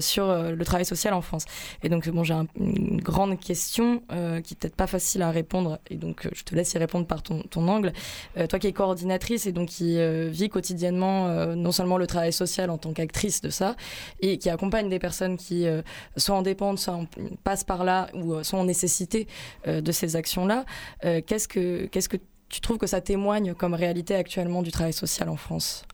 sur 0.00 0.26
le 0.26 0.64
travail 0.64 0.84
social 0.84 1.14
en 1.14 1.22
France. 1.22 1.44
Et 1.82 1.88
donc 1.88 2.08
bon, 2.08 2.24
j'ai 2.24 2.34
une 2.58 3.00
grande 3.00 3.38
question 3.38 4.02
qui 4.08 4.54
est 4.54 4.58
peut-être 4.58 4.76
pas 4.76 4.86
facile 4.86 5.22
à 5.22 5.29
répondre, 5.30 5.78
et 5.88 5.96
donc 5.96 6.26
euh, 6.26 6.30
je 6.34 6.42
te 6.42 6.54
laisse 6.54 6.72
y 6.74 6.78
répondre 6.78 7.06
par 7.06 7.22
ton, 7.22 7.42
ton 7.42 7.68
angle. 7.68 7.92
Euh, 8.36 8.46
toi 8.46 8.58
qui 8.58 8.66
es 8.66 8.72
coordinatrice 8.72 9.46
et 9.46 9.52
donc 9.52 9.68
qui 9.68 9.98
euh, 9.98 10.28
vit 10.30 10.48
quotidiennement 10.48 11.10
non 11.54 11.72
seulement 11.72 11.98
le 11.98 12.06
travail 12.06 12.32
social 12.32 12.70
en 12.70 12.78
tant 12.78 12.92
qu'actrice 12.92 13.40
de 13.40 13.50
ça, 13.50 13.76
et 14.20 14.38
qui 14.38 14.50
accompagne 14.50 14.88
des 14.88 14.98
personnes 14.98 15.36
qui 15.36 15.66
soit 16.16 16.34
en 16.34 16.42
dépendent, 16.42 16.78
soit 16.78 17.00
passent 17.44 17.64
par 17.64 17.84
là, 17.84 18.08
ou 18.14 18.42
sont 18.42 18.58
en 18.58 18.64
nécessité 18.64 19.26
de 19.66 19.92
ces 19.92 20.16
actions-là, 20.16 20.64
qu'est-ce 21.02 21.48
que, 21.48 21.86
qu'est-ce 21.86 22.08
que 22.08 22.16
tu 22.48 22.60
trouves 22.60 22.78
que 22.78 22.86
ça 22.86 23.00
témoigne 23.00 23.54
comme 23.54 23.74
réalité 23.74 24.14
actuellement 24.14 24.62
du 24.62 24.70
travail 24.70 24.92
social 24.92 25.28
en 25.28 25.36
France? 25.36 25.84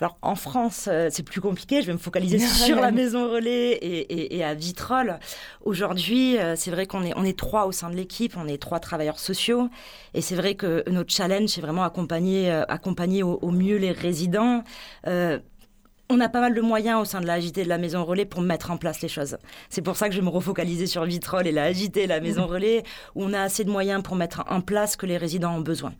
Alors 0.00 0.18
en 0.22 0.34
France, 0.34 0.88
euh, 0.90 1.08
c'est 1.10 1.22
plus 1.22 1.40
compliqué. 1.40 1.80
Je 1.82 1.86
vais 1.86 1.92
me 1.92 1.98
focaliser 1.98 2.38
sur 2.38 2.80
la 2.80 2.90
maison 2.90 3.30
relais 3.30 3.78
et, 3.80 4.44
à 4.44 4.54
Vitrolles. 4.54 5.18
Aujourd'hui, 5.64 6.38
euh, 6.38 6.54
c'est 6.56 6.70
vrai 6.70 6.86
qu'on 6.86 7.04
est, 7.04 7.12
on 7.16 7.24
est 7.24 7.38
trois 7.38 7.66
au 7.66 7.72
sein 7.72 7.90
de 7.90 7.96
l'équipe, 7.96 8.34
on 8.36 8.48
est 8.48 8.58
trois 8.58 8.80
travailleurs 8.80 9.18
sociaux. 9.18 9.68
Et 10.12 10.20
c'est 10.20 10.34
vrai 10.34 10.54
que 10.54 10.88
notre 10.90 11.12
challenge, 11.12 11.50
c'est 11.50 11.60
vraiment 11.60 11.84
accompagner, 11.84 12.50
euh, 12.50 12.64
accompagner 12.68 13.22
au, 13.22 13.50
mieux 13.50 13.76
les 13.76 13.92
résidents. 13.92 14.64
on 15.06 16.20
a 16.20 16.28
pas 16.28 16.40
mal 16.40 16.54
de 16.54 16.60
moyens 16.60 17.00
au 17.00 17.04
sein 17.04 17.20
de 17.20 17.26
la 17.26 17.34
AJT 17.34 17.64
de 17.64 17.68
la 17.68 17.78
Maison 17.78 18.04
Relais 18.04 18.24
pour 18.24 18.40
mettre 18.40 18.70
en 18.70 18.76
place 18.76 19.00
les 19.00 19.08
choses. 19.08 19.38
C'est 19.70 19.82
pour 19.82 19.96
ça 19.96 20.08
que 20.08 20.14
je 20.14 20.20
vais 20.20 20.24
me 20.24 20.30
refocaliser 20.30 20.86
sur 20.86 21.04
Vitrolles 21.04 21.46
et 21.46 21.52
la 21.52 21.64
AJT, 21.64 22.06
la 22.06 22.20
Maison 22.20 22.46
Relais, 22.54 22.82
où 23.14 23.24
on 23.24 23.32
a 23.32 23.40
assez 23.40 23.64
de 23.64 23.70
moyens 23.70 24.02
pour 24.02 24.16
mettre 24.16 24.44
en 24.50 24.60
place 24.60 24.92
ce 24.92 24.96
que 24.96 25.06
les 25.06 25.16
résidents 25.16 25.54
ont 25.56 25.60
besoin. 25.60 25.94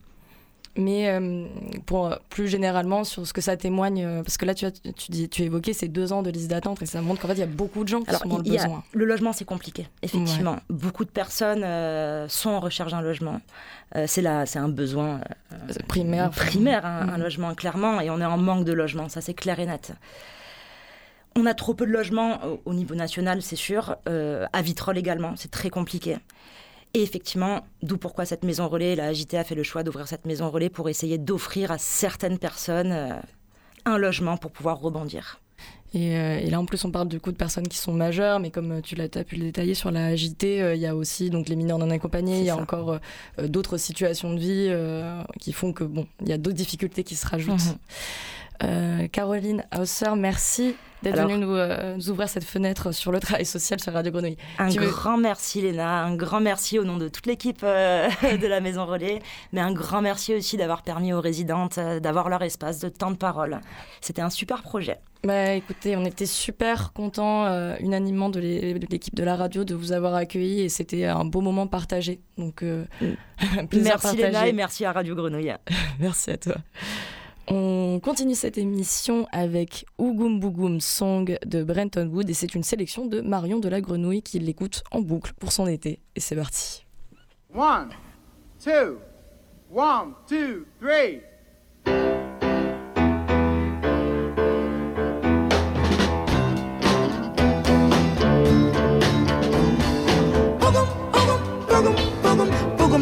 Mais 0.76 1.08
euh, 1.08 1.46
pour 1.86 2.18
plus 2.30 2.48
généralement 2.48 3.04
sur 3.04 3.26
ce 3.26 3.32
que 3.32 3.40
ça 3.40 3.56
témoigne, 3.56 4.04
euh, 4.04 4.22
parce 4.22 4.36
que 4.36 4.44
là 4.44 4.54
tu 4.54 4.64
as, 4.64 4.72
tu, 4.72 5.10
dis, 5.10 5.28
tu 5.28 5.42
évoquais 5.42 5.72
ces 5.72 5.86
deux 5.86 6.12
ans 6.12 6.22
de 6.22 6.30
liste 6.30 6.50
d'attente 6.50 6.82
et 6.82 6.86
ça 6.86 7.00
montre 7.00 7.22
qu'en 7.22 7.28
fait 7.28 7.34
il 7.34 7.40
y 7.40 7.44
a 7.44 7.46
beaucoup 7.46 7.84
de 7.84 7.88
gens 7.88 8.02
qui 8.02 8.12
sont 8.12 8.28
dans 8.28 8.38
le 8.38 8.42
besoin. 8.42 8.82
le 8.92 9.04
logement 9.04 9.32
c'est 9.32 9.44
compliqué, 9.44 9.86
effectivement. 10.02 10.56
Beaucoup 10.68 11.04
de 11.04 11.10
personnes 11.10 11.62
euh, 11.62 12.28
sont 12.28 12.50
en 12.50 12.60
recherche 12.60 12.90
d'un 12.90 13.02
logement. 13.02 13.40
c'est 14.06 14.22
là, 14.22 14.46
c'est 14.46 14.58
un 14.58 14.68
besoin 14.68 15.20
primaire, 15.86 16.30
primaire, 16.30 16.84
un, 16.84 17.08
un, 17.08 17.18
mm. 17.18 17.22
logement 17.22 17.54
clairement, 17.54 18.00
et 18.00 18.10
on 18.10 18.20
est 18.20 18.24
en 18.24 18.38
manque 18.38 18.64
de 18.64 18.72
logement, 18.72 19.08
ça 19.08 19.20
c'est 19.20 19.34
clair 19.34 19.60
et 19.60 19.66
net. 19.66 19.92
On 21.36 21.46
a 21.46 21.54
trop 21.54 21.74
peu 21.74 21.86
de 21.86 21.92
logements 21.92 22.40
au, 22.64 22.74
niveau 22.74 22.96
national, 22.96 23.42
c'est 23.42 23.56
sûr. 23.56 23.96
à 24.06 24.62
Vitrolles 24.62 24.98
également, 24.98 25.34
c'est 25.36 25.50
très 25.50 25.70
compliqué. 25.70 26.16
Et 26.94 27.02
effectivement, 27.02 27.62
d'où 27.82 27.98
pourquoi 27.98 28.24
cette 28.24 28.44
maison 28.44 28.68
relais, 28.68 28.94
la 28.94 29.06
AJT 29.06 29.34
a 29.34 29.44
fait 29.44 29.56
le 29.56 29.64
choix 29.64 29.82
d'ouvrir 29.82 30.06
cette 30.06 30.26
maison 30.26 30.48
relais 30.48 30.70
pour 30.70 30.88
essayer 30.88 31.18
d'offrir 31.18 31.72
à 31.72 31.78
certaines 31.78 32.38
personnes 32.38 32.92
euh, 32.92 33.14
un 33.84 33.98
logement 33.98 34.36
pour 34.36 34.52
pouvoir 34.52 34.78
rebondir. 34.78 35.40
Euh, 35.96 36.38
et, 36.38 36.50
là, 36.50 36.60
en 36.60 36.66
plus, 36.66 36.84
on 36.84 36.92
parle 36.92 37.08
du 37.08 37.20
coup 37.20 37.32
de 37.32 37.36
personnes 37.36 37.66
qui 37.66 37.78
sont 37.78 37.92
majeures, 37.92 38.38
mais 38.38 38.50
comme 38.50 38.80
tu 38.80 38.94
l'as 38.94 39.08
pu 39.08 39.36
le 39.36 39.42
détailler 39.42 39.74
sur 39.74 39.90
la 39.90 40.06
AJT, 40.06 40.44
euh, 40.44 40.74
il 40.76 40.80
y 40.80 40.86
a 40.86 40.94
aussi 40.94 41.30
donc 41.30 41.48
les 41.48 41.56
mineurs 41.56 41.78
non 41.78 41.90
accompagnés, 41.90 42.38
il 42.38 42.44
y 42.44 42.50
a 42.50 42.56
encore 42.56 43.00
d'autres 43.42 43.76
situations 43.76 44.32
de 44.32 44.38
vie 44.38 44.72
qui 45.40 45.52
font 45.52 45.72
que 45.72 45.84
bon, 45.84 46.06
il 46.20 46.28
y 46.28 46.32
a 46.32 46.38
d'autres 46.38 46.56
difficultés 46.56 47.02
qui 47.02 47.16
se 47.16 47.26
rajoutent. 47.26 47.76
Mhm. 48.62 49.08
Caroline 49.08 49.64
Hausser, 49.76 50.14
merci 50.16 50.76
d'être 51.04 51.28
venue 51.28 51.44
euh, 51.46 51.96
nous, 51.96 52.10
ouvrir 52.10 52.28
cette 52.28 52.44
fenêtre 52.44 52.92
sur 52.92 53.12
le 53.12 53.20
travail 53.20 53.44
social 53.44 53.80
sur 53.80 53.92
Radio 53.92 54.10
Grenouille. 54.10 54.36
Un 54.58 54.68
grand 54.68 55.16
merci 55.16 55.60
Léna, 55.60 56.02
un 56.02 56.16
grand 56.16 56.40
merci 56.40 56.78
au 56.78 56.84
nom 56.84 56.96
de 56.96 57.08
toute 57.08 57.26
l'équipe 57.26 57.60
euh, 57.62 58.08
de 58.22 58.46
la 58.46 58.60
Maison 58.60 58.86
Relais, 58.86 59.20
mais 59.52 59.60
un 59.60 59.72
grand 59.72 60.02
merci 60.02 60.34
aussi 60.34 60.56
d'avoir 60.56 60.82
permis 60.82 61.12
aux 61.12 61.20
résidentes 61.20 61.78
euh, 61.78 62.00
d'avoir 62.00 62.28
leur 62.28 62.42
espace 62.42 62.80
de 62.80 62.88
temps 62.88 63.10
de 63.10 63.16
parole. 63.16 63.60
C'était 64.00 64.22
un 64.22 64.30
super 64.30 64.62
projet. 64.62 64.98
Bah, 65.22 65.52
écoutez, 65.52 65.96
on 65.96 66.04
était 66.04 66.26
super 66.26 66.92
contents 66.92 67.46
unanimement 67.80 68.28
de 68.28 68.40
l'équipe 68.40 69.14
de 69.14 69.24
la 69.24 69.36
radio 69.36 69.64
de 69.64 69.74
vous 69.74 69.92
avoir 69.92 70.14
accueilli 70.14 70.60
et 70.60 70.68
c'était 70.68 71.06
un 71.06 71.24
beau 71.24 71.40
moment 71.40 71.66
partagé. 71.66 72.20
Donc, 72.36 72.62
mm. 72.62 72.84
merci 73.72 74.16
Léna 74.18 74.48
et 74.48 74.52
merci 74.52 74.84
à 74.84 74.92
Radio 74.92 75.14
Grenouille. 75.14 75.54
merci 75.98 76.32
à 76.32 76.36
toi. 76.36 76.56
On 77.48 78.00
continue 78.02 78.34
cette 78.34 78.56
émission 78.58 79.26
avec 79.32 79.84
Ougum 79.98 80.40
Bougoum 80.40 80.80
Song 80.80 81.38
de 81.44 81.62
Brenton 81.62 82.08
Wood 82.12 82.30
et 82.30 82.34
c'est 82.34 82.54
une 82.54 82.62
sélection 82.62 83.06
de 83.06 83.20
Marion 83.20 83.58
de 83.58 83.68
la 83.68 83.80
Grenouille 83.80 84.22
qui 84.22 84.38
l'écoute 84.38 84.82
en 84.90 85.00
boucle 85.00 85.32
pour 85.38 85.52
son 85.52 85.66
été. 85.66 86.00
Et 86.16 86.20
c'est 86.20 86.36
parti. 86.36 86.86
One, 87.54 87.90
two, 88.62 88.98
one, 89.70 90.14
two, 90.26 90.64
three. 90.80 91.20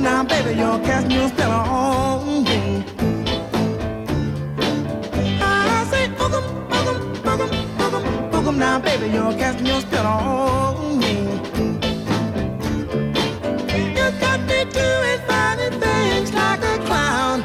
now, 0.03 0.25
baby, 0.25 0.59
you're 0.59 0.79
casting 0.81 1.13
your 1.13 1.29
spell 1.29 1.51
on 1.51 2.12
Come 8.53 8.59
now, 8.59 8.79
baby, 8.79 9.07
you're 9.09 9.33
casting 9.33 9.65
your 9.65 9.81
spell 9.81 10.07
on 10.07 10.99
me. 10.99 11.23
You 13.97 14.07
got 14.21 14.41
me 14.41 14.65
doing 14.65 15.21
funny 15.27 15.71
things 15.81 16.35
like 16.35 16.63
a 16.63 16.77
clown. 16.85 17.43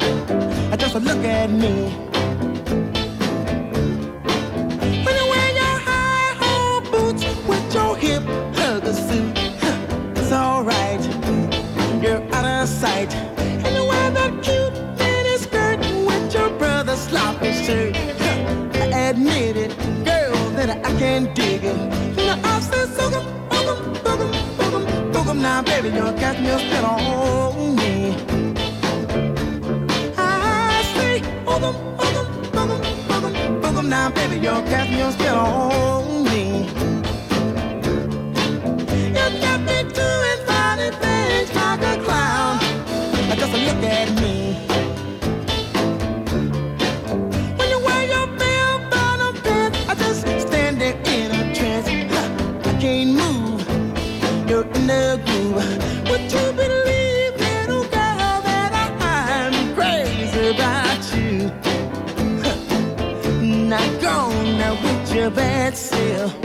Just 0.76 0.96
look 0.96 1.24
at 1.24 1.50
me. 1.50 1.88
When 5.02 5.14
you 5.16 5.26
wear 5.32 5.50
your 5.60 5.76
high-hole 5.88 6.82
boots 6.90 7.24
with 7.48 7.74
your 7.74 7.96
hip 7.96 8.22
hugger 8.54 8.92
suit, 8.92 9.32
it's 10.14 10.30
alright. 10.30 11.02
You're 12.02 12.22
out 12.34 12.44
of 12.44 12.68
sight. 12.68 13.14
And 13.14 13.74
you 13.74 13.86
wear 13.86 14.10
that 14.10 14.42
cute 14.42 14.74
mini 14.98 15.38
skirt 15.38 15.78
with 16.06 16.34
your 16.34 16.50
brother's 16.58 17.00
sloppy 17.00 17.54
shirt. 17.64 17.96
Admit 18.92 19.56
it, 19.56 19.57
that 20.66 20.84
I 20.84 20.98
can't 20.98 21.34
dig 21.36 21.62
it. 21.62 21.76
Now 22.16 22.38
I 22.42 22.60
said, 22.60 22.88
boogum, 22.98 23.24
boogum, 23.48 23.78
boogum, 24.04 24.32
boogum, 24.58 25.12
boogum. 25.12 25.40
Now, 25.40 25.62
baby, 25.62 25.88
you 25.90 26.02
got 26.22 26.40
me 26.40 26.50
a 26.50 26.58
spell 26.58 26.84
on 26.86 27.76
me. 27.76 28.16
I 30.16 30.82
say, 30.94 31.20
boogum, 31.46 31.74
boogum, 31.98 32.26
boogum, 32.54 32.80
boogum, 33.08 33.60
boogum. 33.62 33.88
Now, 33.88 34.10
baby, 34.10 34.36
you 34.36 34.54
got 34.72 34.88
me 34.90 35.00
a 35.00 35.12
spell 35.12 35.38
on 35.38 36.24
me. 36.24 36.66
You 39.16 39.26
got 39.44 39.60
me 39.68 39.78
doing 39.98 40.40
funny 40.48 40.90
things 41.02 41.54
like 41.54 41.82
a 41.92 42.02
clown. 42.04 42.58
Just 43.38 43.52
look 43.52 43.82
at 43.84 44.10
me. 44.20 44.67
Now 65.30 65.74
with 66.24 66.37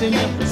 now 0.00 0.08
casting 0.08 0.49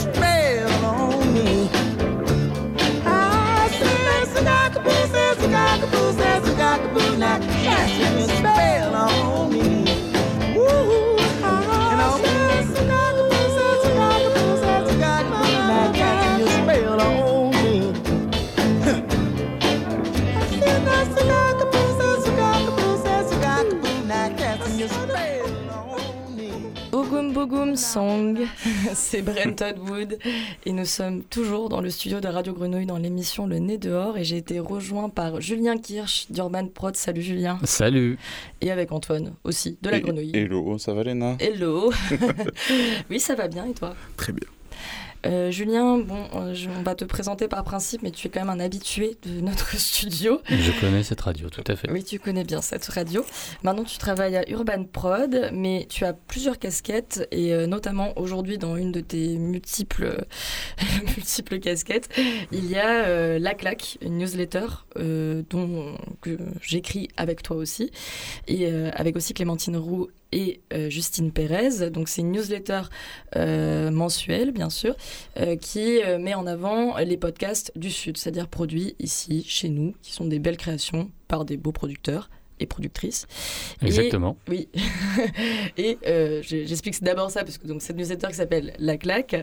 Song, 27.92 28.36
c'est 28.94 29.22
Brenton 29.22 29.74
Wood 29.88 30.18
et 30.66 30.72
nous 30.72 30.84
sommes 30.84 31.22
toujours 31.22 31.70
dans 31.70 31.80
le 31.80 31.88
studio 31.88 32.20
de 32.20 32.28
Radio 32.28 32.52
Grenouille 32.52 32.84
dans 32.84 32.98
l'émission 32.98 33.46
Le 33.46 33.58
Nez 33.58 33.78
dehors 33.78 34.18
et 34.18 34.24
j'ai 34.24 34.36
été 34.36 34.60
rejoint 34.60 35.08
par 35.08 35.40
Julien 35.40 35.78
Kirsch 35.78 36.26
d'Urban 36.30 36.66
Prod. 36.66 36.94
Salut 36.96 37.22
Julien. 37.22 37.58
Salut. 37.64 38.18
Et 38.60 38.70
avec 38.70 38.92
Antoine 38.92 39.32
aussi 39.44 39.78
de 39.80 39.88
la 39.88 39.96
Et- 39.96 40.00
Grenouille. 40.02 40.32
Hello, 40.34 40.76
ça 40.76 40.92
va 40.92 41.02
Léna? 41.02 41.36
Hello. 41.40 41.90
oui, 43.10 43.20
ça 43.20 43.34
va 43.34 43.48
bien 43.48 43.64
et 43.64 43.72
toi? 43.72 43.94
Très 44.18 44.32
bien. 44.32 44.46
Euh, 45.26 45.50
Julien, 45.50 45.98
bon, 45.98 46.28
euh, 46.34 46.54
je- 46.54 46.68
on 46.70 46.82
va 46.82 46.94
te 46.94 47.04
présenter 47.04 47.48
par 47.48 47.64
principe, 47.64 48.02
mais 48.02 48.10
tu 48.10 48.28
es 48.28 48.30
quand 48.30 48.40
même 48.40 48.50
un 48.50 48.60
habitué 48.60 49.16
de 49.24 49.40
notre 49.40 49.76
studio. 49.78 50.40
Je 50.48 50.70
connais 50.80 51.02
cette 51.02 51.20
radio, 51.20 51.50
tout 51.50 51.64
à 51.66 51.74
fait. 51.76 51.90
Oui, 51.90 52.04
tu 52.04 52.18
connais 52.20 52.44
bien 52.44 52.62
cette 52.62 52.86
radio. 52.86 53.24
Maintenant, 53.64 53.84
tu 53.84 53.98
travailles 53.98 54.36
à 54.36 54.48
Urban 54.48 54.84
Prod, 54.84 55.50
mais 55.52 55.86
tu 55.88 56.04
as 56.04 56.12
plusieurs 56.12 56.58
casquettes 56.58 57.26
et 57.32 57.52
euh, 57.52 57.66
notamment 57.66 58.16
aujourd'hui 58.18 58.58
dans 58.58 58.76
une 58.76 58.92
de 58.92 59.00
tes 59.00 59.36
multiples, 59.38 60.24
multiples 61.16 61.58
casquettes, 61.58 62.08
il 62.52 62.66
y 62.70 62.76
a 62.76 63.04
euh, 63.06 63.38
La 63.38 63.54
Claque, 63.54 63.98
une 64.02 64.18
newsletter 64.18 64.66
dont 65.50 65.96
que 66.20 66.38
j'écris 66.60 67.08
avec 67.16 67.42
toi 67.42 67.56
aussi 67.56 67.90
et 68.48 68.66
avec 68.72 69.16
aussi 69.16 69.32
Clémentine 69.34 69.76
Roux 69.76 70.08
et 70.32 70.60
euh, 70.72 70.90
Justine 70.90 71.32
Pérez. 71.32 71.90
Donc 71.90 72.08
c'est 72.08 72.20
une 72.22 72.32
newsletter 72.32 72.82
euh, 73.36 73.90
mensuelle, 73.90 74.50
bien 74.52 74.70
sûr, 74.70 74.94
euh, 75.38 75.56
qui 75.56 76.00
met 76.20 76.34
en 76.34 76.46
avant 76.46 76.96
les 76.98 77.16
podcasts 77.16 77.72
du 77.76 77.90
Sud, 77.90 78.16
c'est-à-dire 78.16 78.48
produits 78.48 78.94
ici, 78.98 79.44
chez 79.46 79.68
nous, 79.68 79.94
qui 80.02 80.12
sont 80.12 80.24
des 80.26 80.38
belles 80.38 80.56
créations 80.58 81.10
par 81.28 81.44
des 81.44 81.56
beaux 81.56 81.72
producteurs 81.72 82.30
et 82.60 82.66
productrices. 82.66 83.26
Et- 83.82 83.86
Exactement. 83.86 84.36
oui. 84.48 84.68
et 85.76 85.96
euh, 86.06 86.42
je- 86.42 86.64
j'explique 86.66 87.00
d'abord 87.02 87.30
ça 87.30 87.44
parce 87.44 87.56
que 87.58 87.66
donc 87.68 87.82
cette 87.82 87.96
newsletter 87.96 88.28
qui 88.28 88.34
s'appelle 88.34 88.74
La 88.78 88.96
Claque, 88.96 89.36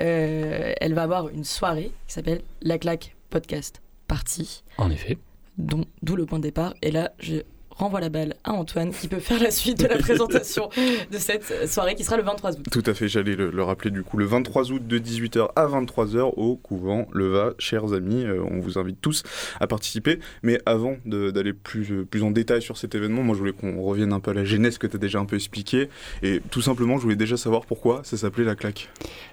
euh, 0.00 0.72
elle 0.80 0.94
va 0.94 1.02
avoir 1.04 1.28
une 1.30 1.44
soirée 1.44 1.90
qui 2.06 2.12
s'appelle 2.14 2.42
La 2.62 2.78
Claque 2.78 3.16
Podcast 3.30 3.80
Party, 4.08 4.62
En 4.78 4.90
effet. 4.90 5.16
dont 5.56 5.84
d'où 6.02 6.16
le 6.16 6.26
point 6.26 6.38
de 6.38 6.42
départ. 6.44 6.74
Et 6.82 6.90
là, 6.90 7.12
je 7.18 7.36
renvoie 7.80 8.00
la 8.00 8.08
balle 8.08 8.34
à 8.44 8.52
Antoine 8.52 8.92
qui 8.92 9.08
peut 9.08 9.18
faire 9.20 9.42
la 9.42 9.50
suite 9.50 9.80
de 9.80 9.86
la 9.86 9.98
présentation 9.98 10.68
de 11.10 11.18
cette 11.18 11.68
soirée 11.68 11.94
qui 11.94 12.04
sera 12.04 12.16
le 12.16 12.22
23 12.22 12.52
août. 12.52 12.66
Tout 12.70 12.82
à 12.86 12.94
fait, 12.94 13.08
j'allais 13.08 13.34
le, 13.34 13.50
le 13.50 13.62
rappeler 13.62 13.90
du 13.90 14.02
coup, 14.02 14.16
le 14.16 14.26
23 14.26 14.70
août 14.72 14.86
de 14.86 14.98
18h 14.98 15.48
à 15.56 15.66
23h 15.66 16.32
au 16.36 16.56
couvent 16.56 17.06
Leva. 17.12 17.54
Chers 17.58 17.92
amis, 17.92 18.24
euh, 18.24 18.42
on 18.50 18.60
vous 18.60 18.78
invite 18.78 19.00
tous 19.00 19.22
à 19.58 19.66
participer. 19.66 20.20
Mais 20.42 20.60
avant 20.66 20.96
d'aller 21.04 21.52
plus, 21.52 21.90
euh, 21.92 22.04
plus 22.04 22.22
en 22.22 22.30
détail 22.30 22.62
sur 22.62 22.76
cet 22.76 22.94
événement, 22.94 23.22
moi 23.22 23.34
je 23.34 23.40
voulais 23.40 23.52
qu'on 23.52 23.82
revienne 23.82 24.12
un 24.12 24.20
peu 24.20 24.30
à 24.30 24.34
la 24.34 24.44
genèse 24.44 24.78
que 24.78 24.86
tu 24.86 24.96
as 24.96 24.98
déjà 24.98 25.18
un 25.18 25.24
peu 25.24 25.36
expliqué. 25.36 25.88
Et 26.22 26.40
tout 26.50 26.62
simplement, 26.62 26.98
je 26.98 27.02
voulais 27.02 27.16
déjà 27.16 27.36
savoir 27.36 27.66
pourquoi 27.66 28.02
ça 28.04 28.16
s'appelait 28.16 28.44
la 28.44 28.54
claque. 28.54 28.88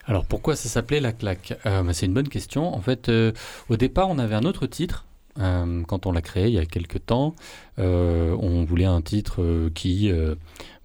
Alors 0.06 0.26
pourquoi 0.26 0.56
ça 0.56 0.70
s'appelait 0.70 1.02
La 1.02 1.12
Claque? 1.12 1.54
Euh, 1.66 1.84
bah, 1.84 1.94
C'est 1.94 2.06
une 2.06 2.14
bonne 2.14 2.30
question. 2.30 2.74
En 2.74 2.82
fait, 2.82 3.10
euh, 3.10 3.32
au 3.70 3.76
départ, 3.76 4.10
on 4.10 4.20
avait 4.20 4.36
un 4.36 4.44
autre 4.44 4.66
titre. 4.66 5.06
Euh, 5.40 5.84
quand 5.84 6.06
on 6.06 6.12
l'a 6.12 6.22
créé 6.22 6.48
il 6.48 6.54
y 6.54 6.60
a 6.60 6.66
quelques 6.66 7.06
temps, 7.06 7.36
Euh, 7.80 8.36
on 8.40 8.64
voulait 8.66 8.86
un 8.86 9.02
titre 9.02 9.44
euh, 9.44 9.70
qui, 9.70 10.12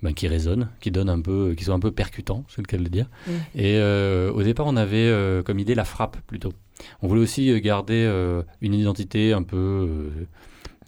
bah, 0.02 0.12
qui 0.12 0.28
résonne, 0.28 0.68
qui 0.80 0.90
donne 0.90 1.08
un 1.08 1.20
peu, 1.20 1.54
qui 1.56 1.64
soit 1.64 1.74
un 1.74 1.80
peu 1.80 1.90
percutant, 1.90 2.44
c'est 2.48 2.60
le 2.60 2.66
cas 2.66 2.76
de 2.76 2.82
le 2.82 2.90
dire. 2.90 3.08
Et 3.54 3.80
au 3.80 4.42
départ, 4.42 4.66
on 4.66 4.76
avait 4.76 5.10
comme 5.44 5.58
idée 5.58 5.74
la 5.74 5.84
frappe 5.84 6.18
plutôt. 6.26 6.52
On 7.00 7.08
voulait 7.08 7.22
aussi 7.22 7.60
garder 7.60 8.04
une 8.60 8.74
identité 8.74 9.32
un 9.32 9.42
peu, 9.42 10.10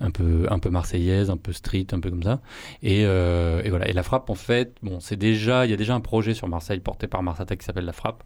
un 0.00 0.10
peu, 0.10 0.46
un 0.50 0.58
peu 0.58 0.70
marseillaise, 0.70 1.30
un 1.30 1.36
peu 1.36 1.52
street, 1.52 1.86
un 1.92 2.00
peu 2.00 2.10
comme 2.10 2.22
ça. 2.22 2.40
Et, 2.82 3.04
euh, 3.06 3.62
et 3.64 3.70
voilà. 3.70 3.88
Et 3.88 3.92
la 3.92 4.02
frappe, 4.02 4.28
en 4.30 4.34
fait, 4.34 4.76
bon, 4.82 5.00
c'est 5.00 5.16
déjà, 5.16 5.64
il 5.66 5.70
y 5.70 5.74
a 5.74 5.76
déjà 5.76 5.94
un 5.94 6.00
projet 6.00 6.34
sur 6.34 6.48
Marseille 6.48 6.80
porté 6.80 7.06
par 7.06 7.22
Marsata 7.22 7.56
qui 7.56 7.64
s'appelle 7.64 7.86
la 7.86 7.92
frappe. 7.92 8.24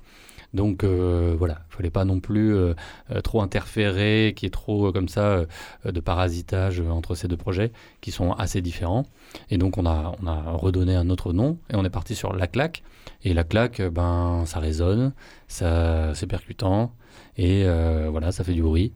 Donc 0.55 0.83
euh, 0.83 1.35
voilà, 1.39 1.61
il 1.71 1.77
fallait 1.77 1.91
pas 1.91 2.05
non 2.07 2.21
plus 2.21 2.55
euh, 2.55 2.73
euh, 3.11 3.21
trop 3.21 3.43
interférer, 3.43 4.33
qu'il 4.35 4.47
y 4.47 4.49
ait 4.49 4.51
trop 4.51 4.91
comme 4.93 5.09
ça 5.09 5.45
de 5.85 6.01
parasitage 6.01 6.81
entre 6.81 7.15
ces 7.15 7.29
deux 7.29 7.37
projets 7.37 7.71
qui 8.01 8.11
sont 8.11 8.33
assez 8.33 8.61
différents. 8.63 9.05
Et 9.51 9.59
donc 9.59 9.77
on 9.77 9.85
a, 9.87 10.15
on 10.23 10.27
a 10.27 10.53
redonné 10.53 10.95
un 10.95 11.11
autre 11.11 11.33
nom 11.33 11.59
et 11.71 11.77
on 11.77 11.85
est 11.85 11.91
parti 11.91 12.15
sur 12.15 12.33
la 12.33 12.47
claque. 12.47 12.83
Et 13.25 13.35
la 13.35 13.45
claque, 13.45 13.83
ben 13.83 14.45
ça 14.47 14.59
résonne, 14.59 15.13
ça 15.49 16.13
c'est 16.15 16.27
percutant 16.27 16.95
et 17.37 17.65
voilà, 18.11 18.33
ça 18.33 18.43
fait 18.43 18.55
du 18.55 18.63
bruit. 18.63 18.93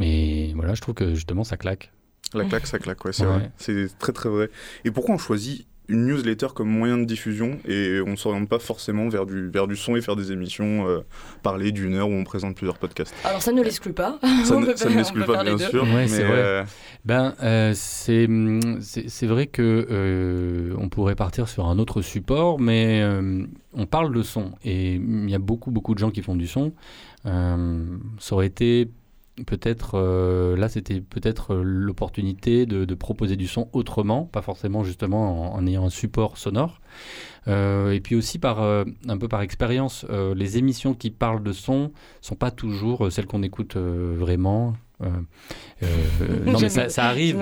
Et 0.00 0.52
voilà, 0.54 0.74
je 0.74 0.80
trouve 0.82 0.94
que 0.94 1.14
justement 1.14 1.44
ça 1.44 1.56
claque. 1.56 1.90
La 2.34 2.44
claque, 2.44 2.66
ça 2.66 2.78
claque, 2.78 3.04
ouais, 3.04 3.12
c'est 3.12 3.24
Ouais. 3.26 3.32
vrai. 3.32 3.50
C'est 3.56 3.98
très 3.98 4.12
très 4.12 4.28
vrai. 4.28 4.50
Et 4.84 4.90
pourquoi 4.92 5.16
on 5.16 5.18
choisit 5.18 5.66
une 5.90 6.06
newsletter 6.06 6.46
comme 6.54 6.68
moyen 6.70 6.96
de 6.96 7.04
diffusion 7.04 7.58
et 7.68 8.00
on 8.06 8.16
s'oriente 8.16 8.48
pas 8.48 8.58
forcément 8.58 9.08
vers 9.08 9.26
du, 9.26 9.48
vers 9.50 9.66
du 9.66 9.76
son 9.76 9.96
et 9.96 10.00
faire 10.00 10.16
des 10.16 10.32
émissions 10.32 10.88
euh, 10.88 11.00
parler 11.42 11.72
d'une 11.72 11.94
heure 11.94 12.08
où 12.08 12.12
on 12.12 12.24
présente 12.24 12.56
plusieurs 12.56 12.78
podcasts. 12.78 13.14
Alors 13.24 13.42
ça 13.42 13.52
ne 13.52 13.62
l'exclut 13.62 13.92
pas. 13.92 14.18
Ça 14.44 14.54
On 14.56 14.60
ne, 14.60 14.74
ça 14.74 14.88
ne 14.88 14.96
l'exclut 14.96 15.24
pas, 15.24 15.44
bien 15.44 15.56
deux. 15.56 15.64
sûr. 15.68 15.82
Ouais, 15.82 16.06
c'est 16.08 16.24
vrai. 16.24 16.36
euh, 16.38 16.64
Ben, 17.04 17.34
euh, 17.42 17.72
c'est 17.74 18.28
c'est 18.80 19.08
c'est 19.10 19.26
vrai 19.26 19.46
que 19.48 19.86
euh, 19.90 20.74
on 20.78 20.88
pourrait 20.88 21.14
partir 21.16 21.48
sur 21.48 21.66
un 21.66 21.78
autre 21.78 22.00
support, 22.02 22.60
mais 22.60 23.00
euh, 23.02 23.44
on 23.74 23.86
parle 23.86 24.14
de 24.14 24.22
son 24.22 24.52
et 24.64 24.94
il 24.94 25.28
y 25.30 25.34
a 25.34 25.38
beaucoup 25.38 25.70
beaucoup 25.70 25.94
de 25.94 25.98
gens 25.98 26.10
qui 26.10 26.22
font 26.22 26.36
du 26.36 26.46
son. 26.46 26.72
Euh, 27.26 27.84
ça 28.18 28.34
aurait 28.34 28.46
été 28.46 28.88
peut-être 29.46 29.92
euh, 29.94 30.56
là, 30.56 30.68
c'était 30.68 31.00
peut-être 31.00 31.54
euh, 31.54 31.62
l'opportunité 31.62 32.66
de, 32.66 32.94
proposer 32.94 33.36
du 33.36 33.46
son 33.46 33.68
autrement, 33.72 34.24
pas 34.24 34.42
forcément 34.42 34.84
justement 34.84 35.54
en, 35.54 35.66
ayant 35.66 35.86
un 35.86 35.90
support 35.90 36.36
sonore. 36.36 36.80
Euh, 37.48 37.92
et 37.92 38.00
puis 38.00 38.14
aussi 38.14 38.38
par 38.38 38.60
un 38.60 39.18
peu 39.18 39.28
par 39.28 39.40
expérience, 39.40 40.04
les 40.34 40.58
émissions 40.58 40.94
qui 40.94 41.10
parlent 41.10 41.42
de 41.42 41.52
son 41.52 41.92
sont 42.20 42.34
pas 42.34 42.50
toujours 42.50 43.10
celles 43.10 43.26
qu'on 43.26 43.42
écoute 43.42 43.76
vraiment. 43.76 44.74
Euh, 45.02 45.08
euh, 45.82 46.44
non 46.44 46.58
mais 46.60 46.68
ça, 46.68 46.88
ça 46.88 47.04
arrive. 47.06 47.36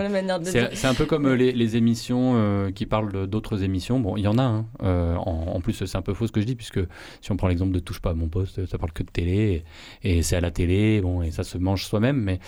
C'est 0.75 0.87
un 0.87 0.95
peu 0.95 1.07
comme 1.07 1.27
euh, 1.27 1.35
les, 1.37 1.53
les 1.53 1.77
émissions 1.77 2.35
euh, 2.37 2.71
qui 2.71 2.87
parlent 2.87 3.27
d'autres 3.27 3.63
émissions. 3.65 3.99
Bon, 4.01 4.17
il 4.17 4.23
y 4.23 4.29
en 4.29 4.39
a. 4.39 4.43
hein. 4.43 4.67
En, 4.81 5.53
en 5.55 5.61
plus, 5.61 5.85
c'est 5.85 5.99
un 5.99 6.03
peu 6.03 6.15
faux 6.15 6.27
ce 6.27 6.33
que 6.33 6.41
je 6.41 6.47
dis, 6.47 6.55
puisque 6.55 6.81
si 7.21 7.33
on 7.33 7.37
prend 7.37 7.49
l'exemple 7.49 7.73
de 7.73 7.81
Touche 7.81 8.01
pas 8.01 8.11
à 8.11 8.15
mon 8.15 8.29
poste, 8.29 8.65
ça 8.67 8.79
parle 8.79 8.93
que 8.93 9.03
de 9.03 9.11
télé, 9.11 9.65
et, 10.05 10.19
et 10.19 10.23
c'est 10.23 10.37
à 10.37 10.41
la 10.41 10.51
télé, 10.51 11.01
bon, 11.01 11.23
et 11.23 11.31
ça 11.31 11.43
se 11.45 11.59
mange 11.59 11.85
soi-même. 11.85 12.17
Mais 12.21 12.39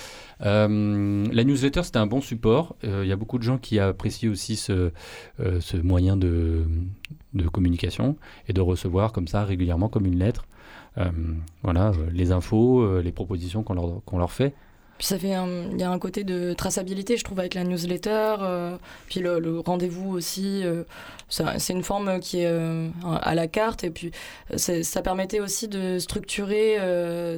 la 0.40 0.68
newsletter, 1.44 1.82
c'était 1.82 1.98
un 1.98 2.06
bon 2.06 2.20
support. 2.20 2.76
Il 2.82 3.06
y 3.06 3.12
a 3.12 3.16
beaucoup 3.16 3.38
de 3.38 3.42
gens 3.42 3.58
qui 3.58 3.78
apprécient 3.78 4.30
aussi 4.30 4.56
ce, 4.56 4.92
ce 5.38 5.76
moyen 5.76 6.16
de, 6.16 6.64
de 7.34 7.48
communication 7.48 8.16
et 8.48 8.52
de 8.52 8.60
recevoir 8.60 9.12
comme 9.12 9.26
ça 9.28 9.44
régulièrement, 9.44 9.88
comme 9.88 10.06
une 10.06 10.18
lettre. 10.18 10.46
voilà, 11.62 11.92
les 12.12 12.32
infos, 12.32 13.00
les 13.00 13.12
propositions 13.12 13.62
qu'on 13.62 13.74
leur, 13.74 14.04
qu'on 14.04 14.18
leur 14.18 14.32
fait. 14.32 14.54
Puis 15.00 15.06
ça 15.06 15.18
fait 15.18 15.28
il 15.72 15.80
y 15.80 15.82
a 15.82 15.90
un 15.90 15.98
côté 15.98 16.24
de 16.24 16.52
traçabilité, 16.52 17.16
je 17.16 17.24
trouve, 17.24 17.40
avec 17.40 17.54
la 17.54 17.64
newsletter. 17.64 18.34
euh, 18.42 18.76
puis 19.08 19.20
le, 19.20 19.60
rendez-vous 19.60 20.10
aussi. 20.10 20.60
euh, 20.62 20.84
c'est 21.30 21.72
une 21.72 21.82
forme 21.82 22.20
qui 22.20 22.40
est 22.40 22.46
euh, 22.46 22.88
à 23.22 23.34
la 23.34 23.46
carte. 23.46 23.82
Et 23.82 23.88
puis 23.88 24.10
euh, 24.52 24.82
ça 24.82 25.00
permettait 25.00 25.40
aussi 25.40 25.68
de 25.68 25.98
structurer 25.98 26.76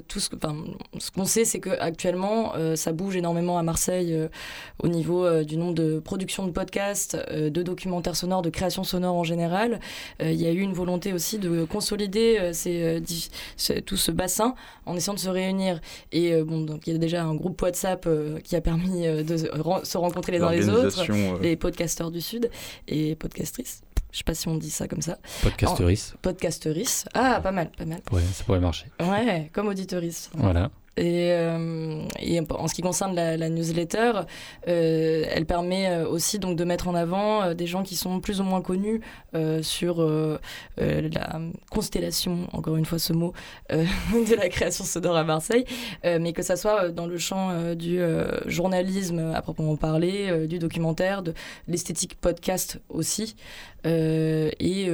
tout 0.09 0.19
ce 0.19 0.29
que. 0.29 0.35
Enfin, 0.35 0.57
ce 0.99 1.13
qu'on 1.13 1.25
sait, 1.25 1.45
c'est 1.45 1.61
qu'actuellement, 1.61 2.55
ça 2.75 2.93
bouge 2.93 3.15
énormément 3.15 3.59
à 3.59 3.63
Marseille 3.63 4.19
au 4.83 4.89
niveau 4.89 5.45
du 5.45 5.57
nombre 5.57 5.75
de 5.75 6.01
productions 6.01 6.45
de 6.45 6.51
podcasts, 6.51 7.17
de 7.31 7.63
documentaires 7.63 8.17
sonores, 8.17 8.43
de 8.43 8.51
créations 8.51 8.83
sonores 8.83 9.15
en 9.15 9.25
général. 9.25 9.79
Il 10.21 10.33
y 10.35 10.47
a 10.47 10.51
eu 10.51 10.61
une 10.61 10.73
volonté 10.73 11.13
aussi 11.13 11.39
de 11.39 11.65
consolider 11.65 12.51
ces, 12.53 13.01
tout 13.87 13.97
ce 13.97 14.11
bassin 14.11 14.57
en 14.85 14.97
essayant 14.97 15.15
de 15.15 15.21
se 15.21 15.29
réunir. 15.29 15.81
Et 16.11 16.43
bon, 16.43 16.63
donc 16.63 16.87
il 16.87 16.93
y 16.95 16.97
a 16.97 16.99
déjà 16.99 17.23
un 17.23 17.35
groupe 17.35 17.52
WhatsApp 17.61 18.05
euh, 18.07 18.39
qui 18.41 18.57
a 18.57 18.61
permis 18.61 19.07
euh, 19.07 19.23
de 19.23 19.37
se 19.37 19.47
ren- 19.49 19.85
se 19.85 19.99
rencontrer 19.99 20.33
les 20.33 20.39
uns 20.41 20.51
les 20.51 20.69
autres, 20.69 21.05
euh, 21.37 21.39
les 21.43 21.57
podcasteurs 21.57 22.11
du 22.11 22.21
Sud 22.21 22.51
et 22.89 23.15
podcastrices. 23.17 23.83
Je 24.13 24.19
sais 24.19 24.25
pas 24.25 24.35
si 24.35 24.47
on 24.49 24.57
dit 24.57 24.71
ça 24.71 24.89
comme 24.89 25.01
ça. 25.01 25.19
Podcasteris, 25.43 26.13
Podcasteurices. 26.21 27.07
Ah, 27.15 27.41
pas 27.43 27.51
mal, 27.53 27.71
pas 27.77 27.87
mal. 27.87 28.01
pourrait- 28.05 28.23
ça 28.35 28.45
pourrait 28.45 28.61
marcher. 28.61 28.87
Ouais, 29.01 29.49
comme 29.55 29.69
auditeurices. 29.69 30.31
Voilà. 30.35 30.71
Et, 30.99 31.33
euh, 31.33 32.03
et 32.21 32.41
en 32.51 32.69
ce 32.69 32.75
qui 32.75 32.83
concerne 32.83 33.15
la, 33.15 33.49
newsletter, 33.49 34.13
euh, 34.69 35.25
elle 35.31 35.47
permet 35.47 35.89
euh, 35.89 36.07
aussi 36.07 36.39
donc 36.39 36.57
de 36.57 36.65
mettre 36.65 36.87
en 36.87 36.95
avant 36.95 37.55
des 37.55 37.67
gens 37.67 37.83
qui 37.83 37.97
sont 37.97 38.21
plus 38.21 38.41
ou 38.41 38.45
moins 38.45 38.61
connus 38.61 39.01
sur 39.63 40.07
la 40.77 41.41
constellation, 41.71 42.47
encore 42.53 42.77
une 42.77 42.85
fois 42.85 42.99
ce 42.99 43.13
mot, 43.13 43.33
de 43.71 44.37
la 44.37 44.49
création 44.49 44.85
sonore 44.85 45.17
à 45.17 45.25
Marseille, 45.25 45.65
mais 46.05 46.33
que 46.33 46.43
ça 46.43 46.57
soit 46.57 46.91
dans 46.91 47.07
le 47.07 47.19
champ 47.19 47.75
du 47.75 48.01
journalisme 48.47 49.33
à 49.35 49.41
proprement 49.43 49.77
parler, 49.77 50.47
du 50.47 50.59
documentaire, 50.59 51.23
de 51.23 51.33
l'esthétique 51.69 52.17
podcast 52.21 52.81
aussi, 52.91 53.37
et 53.85 54.91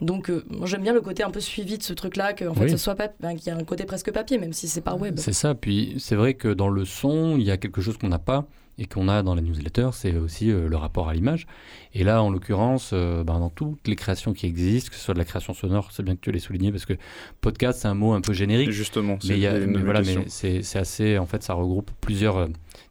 donc, 0.00 0.30
euh, 0.30 0.44
moi, 0.50 0.66
j'aime 0.66 0.82
bien 0.82 0.92
le 0.92 1.00
côté 1.00 1.22
un 1.22 1.30
peu 1.30 1.40
suivi 1.40 1.78
de 1.78 1.82
ce 1.82 1.92
truc-là, 1.92 2.32
qu'en 2.34 2.54
fait, 2.54 2.64
Oui. 2.64 2.70
ce 2.70 2.76
soit 2.76 2.94
pas, 2.94 3.08
ben, 3.20 3.34
qu'il 3.36 3.48
y 3.48 3.50
a 3.50 3.56
un 3.56 3.64
côté 3.64 3.84
presque 3.84 4.10
papier, 4.12 4.38
même 4.38 4.52
si 4.52 4.68
c'est 4.68 4.80
par 4.82 5.00
web. 5.00 5.14
C'est 5.18 5.32
ça. 5.32 5.54
Puis 5.54 5.94
c'est 5.98 6.16
vrai 6.16 6.34
que 6.34 6.48
dans 6.48 6.68
le 6.68 6.84
son, 6.84 7.36
il 7.38 7.44
y 7.44 7.50
a 7.50 7.56
quelque 7.56 7.80
chose 7.80 7.96
qu'on 7.96 8.08
n'a 8.08 8.18
pas 8.18 8.46
et 8.78 8.84
qu'on 8.84 9.08
a 9.08 9.22
dans 9.22 9.34
la 9.34 9.40
newsletter, 9.40 9.88
c'est 9.94 10.14
aussi 10.16 10.50
euh, 10.50 10.68
le 10.68 10.76
rapport 10.76 11.08
à 11.08 11.14
l'image. 11.14 11.46
Et 11.94 12.04
là, 12.04 12.22
en 12.22 12.28
l'occurrence, 12.30 12.90
euh, 12.92 13.24
ben, 13.24 13.38
dans 13.40 13.48
toutes 13.48 13.88
les 13.88 13.96
créations 13.96 14.34
qui 14.34 14.44
existent, 14.44 14.90
que 14.90 14.96
ce 14.96 15.02
soit 15.02 15.14
de 15.14 15.18
la 15.18 15.24
création 15.24 15.54
sonore, 15.54 15.88
c'est 15.92 16.02
bien 16.02 16.14
que 16.14 16.20
tu 16.20 16.30
l'aies 16.30 16.40
souligné 16.40 16.70
parce 16.70 16.84
que 16.84 16.92
podcast, 17.40 17.78
c'est 17.80 17.88
un 17.88 17.94
mot 17.94 18.12
un 18.12 18.20
peu 18.20 18.34
générique. 18.34 18.70
Justement, 18.72 19.16
c'est 19.22 19.30
Mais, 19.30 19.38
y 19.38 19.46
a- 19.46 19.58
mais 19.58 19.78
voilà, 19.80 20.02
mais 20.02 20.24
c'est 20.28 20.60
c'est 20.62 20.78
assez, 20.78 21.16
en 21.16 21.24
fait, 21.24 21.42
ça 21.42 21.54
regroupe 21.54 21.90
plusieurs 22.02 22.36
euh, 22.36 22.46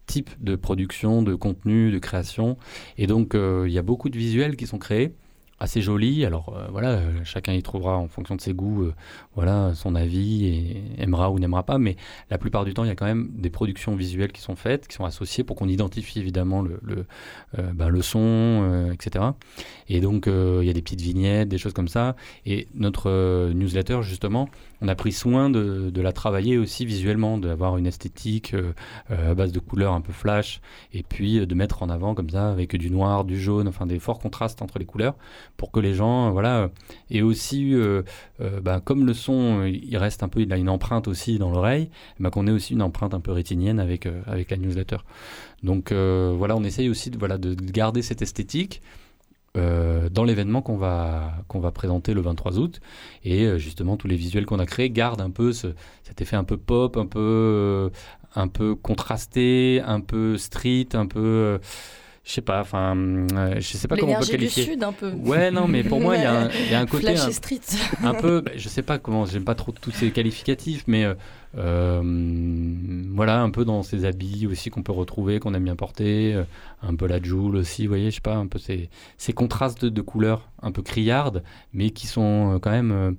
types 0.07 0.31
de 0.41 0.55
production, 0.55 1.21
de 1.21 1.35
contenu, 1.35 1.91
de 1.91 1.99
création. 1.99 2.57
Et 2.97 3.05
donc, 3.05 3.35
euh, 3.35 3.65
il 3.67 3.73
y 3.73 3.77
a 3.77 3.83
beaucoup 3.83 4.09
de 4.09 4.17
visuels 4.17 4.55
qui 4.55 4.65
sont 4.65 4.79
créés, 4.79 5.13
assez 5.65 5.81
jolis. 5.81 6.25
Alors, 6.25 6.55
euh, 6.55 6.67
voilà, 6.71 6.91
euh, 6.91 7.23
chacun 7.23 7.53
y 7.53 7.61
trouvera 7.61 7.97
en 7.97 8.07
fonction 8.07 8.35
de 8.35 8.41
ses 8.41 8.53
goûts, 8.53 8.83
euh, 8.83 8.93
voilà, 9.35 9.73
son 9.75 9.95
avis 9.95 10.45
et 10.45 10.83
aimera 10.97 11.29
ou 11.31 11.39
n'aimera 11.39 11.63
pas. 11.63 11.77
Mais 11.77 11.95
la 12.29 12.37
plupart 12.37 12.65
du 12.65 12.73
temps, 12.73 12.83
il 12.83 12.87
y 12.87 12.91
a 12.91 12.95
quand 12.95 13.05
même 13.05 13.29
des 13.35 13.49
productions 13.49 13.95
visuelles 13.95 14.31
qui 14.31 14.41
sont 14.41 14.55
faites, 14.55 14.87
qui 14.87 14.95
sont 14.95 15.05
associées 15.05 15.43
pour 15.43 15.55
qu'on 15.55 15.67
identifie 15.67 16.19
évidemment 16.19 16.61
le, 16.61 16.79
le, 16.81 17.05
euh, 17.59 17.71
ben, 17.73 18.01
son, 18.01 18.19
euh, 18.19 18.91
etc. 18.91 19.25
Et 19.89 19.99
donc, 19.99 20.27
euh, 20.27 20.59
il 20.61 20.67
y 20.67 20.69
a 20.69 20.73
des 20.73 20.81
petites 20.81 21.01
vignettes, 21.01 21.49
des 21.49 21.57
choses 21.57 21.73
comme 21.73 21.87
ça. 21.87 22.15
Et 22.45 22.67
notre 22.73 23.51
newsletter, 23.53 24.01
justement, 24.01 24.49
on 24.81 24.87
a 24.87 24.95
pris 24.95 25.11
soin 25.11 25.49
de, 25.49 25.91
la 25.95 26.11
travailler 26.11 26.57
aussi 26.57 26.85
visuellement, 26.85 27.37
d'avoir 27.37 27.77
une 27.77 27.87
esthétique 27.87 28.53
à 29.09 29.33
base 29.33 29.51
de 29.51 29.59
couleurs 29.59 29.93
un 29.93 30.01
peu 30.01 30.13
flash, 30.13 30.61
et 30.93 31.01
puis 31.01 31.47
de 31.47 31.55
mettre 31.55 31.81
en 31.81 31.89
avant 31.89 32.13
comme 32.13 32.29
ça 32.29 32.51
avec 32.51 32.75
du 32.75 32.91
noir, 32.91 33.25
du 33.25 33.39
jaune, 33.39 33.67
enfin 33.67 33.87
des 33.87 33.97
forts 33.97 34.19
contrastes 34.19 34.61
entre 34.61 34.77
les 34.77 34.85
couleurs, 34.85 35.15
pour 35.57 35.71
que 35.71 35.79
les 35.79 35.95
gens, 35.95 36.29
voilà, 36.31 36.69
et 37.09 37.23
aussi, 37.23 37.73
bah, 38.61 38.81
comme 38.81 39.07
le 39.07 39.13
son, 39.13 39.24
euh, 39.33 39.69
il 39.69 39.97
reste 39.97 40.23
un 40.23 40.29
peu, 40.29 40.41
il 40.41 40.51
a 40.53 40.57
une 40.57 40.69
empreinte 40.69 41.07
aussi 41.07 41.37
dans 41.37 41.49
l'oreille, 41.49 41.89
qu'on 42.31 42.47
ait 42.47 42.51
aussi 42.51 42.73
une 42.73 42.81
empreinte 42.81 43.13
un 43.13 43.19
peu 43.19 43.31
rétinienne 43.31 43.79
avec, 43.79 44.05
euh, 44.05 44.21
avec 44.25 44.51
la 44.51 44.57
newsletter. 44.57 44.97
Donc 45.63 45.91
euh, 45.91 46.33
voilà, 46.37 46.55
on 46.55 46.63
essaye 46.63 46.89
aussi 46.89 47.09
de, 47.09 47.17
voilà, 47.17 47.37
de 47.37 47.53
de 47.53 47.71
garder 47.71 48.01
cette 48.01 48.21
esthétique. 48.21 48.81
dans 49.55 50.25
l'événement 50.25 50.61
qu'on 50.61 50.75
va, 50.77 51.33
qu'on 51.47 51.61
va 51.61 51.71
présenter 51.71 52.13
le 52.13 52.21
23 52.21 52.59
août. 52.59 52.81
Et 53.23 53.57
justement, 53.57 53.95
tous 53.95 54.07
les 54.07 54.17
visuels 54.17 54.45
qu'on 54.45 54.59
a 54.59 54.65
créés 54.65 54.89
gardent 54.89 55.21
un 55.21 55.29
peu 55.31 55.53
ce, 55.53 55.67
cet 56.03 56.21
effet 56.21 56.35
un 56.35 56.43
peu 56.43 56.57
pop, 56.57 56.97
un 56.97 57.05
peu, 57.05 57.89
un 58.35 58.49
peu 58.49 58.75
contrasté, 58.75 59.81
un 59.85 60.01
peu 60.01 60.37
street, 60.37 60.89
un 60.93 61.07
peu. 61.07 61.59
Je 62.25 62.31
sais 62.31 62.41
pas, 62.41 62.59
enfin, 62.61 62.97
euh, 62.97 63.55
je 63.57 63.61
sais 63.77 63.87
pas 63.87 63.95
comment 63.97 64.13
on 64.13 64.19
peut 64.19 64.25
L'énergie 64.25 64.31
du 64.31 64.37
qualifier. 64.37 64.63
Sud, 64.73 64.83
un 64.83 64.91
peu. 64.93 65.11
Ouais, 65.11 65.51
non, 65.51 65.67
mais 65.67 65.83
pour 65.83 66.01
moi, 66.01 66.15
il 66.15 66.21
y, 66.23 66.25
a 66.25 66.45
un- 66.45 66.49
il 66.49 66.71
y 66.71 66.73
a 66.73 66.79
un 66.79 66.85
côté 66.87 67.09
un, 67.17 67.29
et 67.29 67.31
street. 67.31 67.61
un 68.03 68.13
peu, 68.15 68.41
bah, 68.41 68.51
je 68.55 68.67
sais 68.67 68.81
pas 68.81 68.97
comment, 68.97 69.25
j'aime 69.25 69.43
pas 69.45 69.53
trop 69.55 69.71
tous 69.71 69.91
ces 69.91 70.09
qualificatifs, 70.11 70.83
mais 70.87 71.05
euh, 71.05 71.13
euh, 71.57 72.01
voilà, 73.13 73.41
un 73.41 73.49
peu 73.49 73.63
dans 73.65 73.83
ces 73.83 74.05
habits 74.05 74.47
aussi 74.47 74.69
qu'on 74.69 74.83
peut 74.83 74.91
retrouver, 74.91 75.39
qu'on 75.39 75.53
aime 75.53 75.63
bien 75.63 75.75
porter, 75.75 76.41
un 76.81 76.95
peu 76.95 77.07
la 77.07 77.21
Joule 77.21 77.55
aussi, 77.55 77.83
vous 77.83 77.89
voyez, 77.89 78.09
je 78.11 78.15
sais 78.15 78.21
pas, 78.21 78.35
un 78.35 78.47
peu 78.47 78.59
ces, 78.59 78.89
ces 79.17 79.33
contrastes 79.33 79.83
de, 79.83 79.89
de 79.89 80.01
couleurs 80.01 80.49
un 80.61 80.71
peu 80.71 80.81
criardes, 80.81 81.43
mais 81.73 81.91
qui 81.91 82.07
sont 82.07 82.59
quand 82.61 82.71
même, 82.71 83.15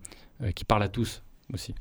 qui 0.54 0.64
parlent 0.64 0.82
à 0.82 0.88
tous 0.88 1.22
aussi. 1.54 1.74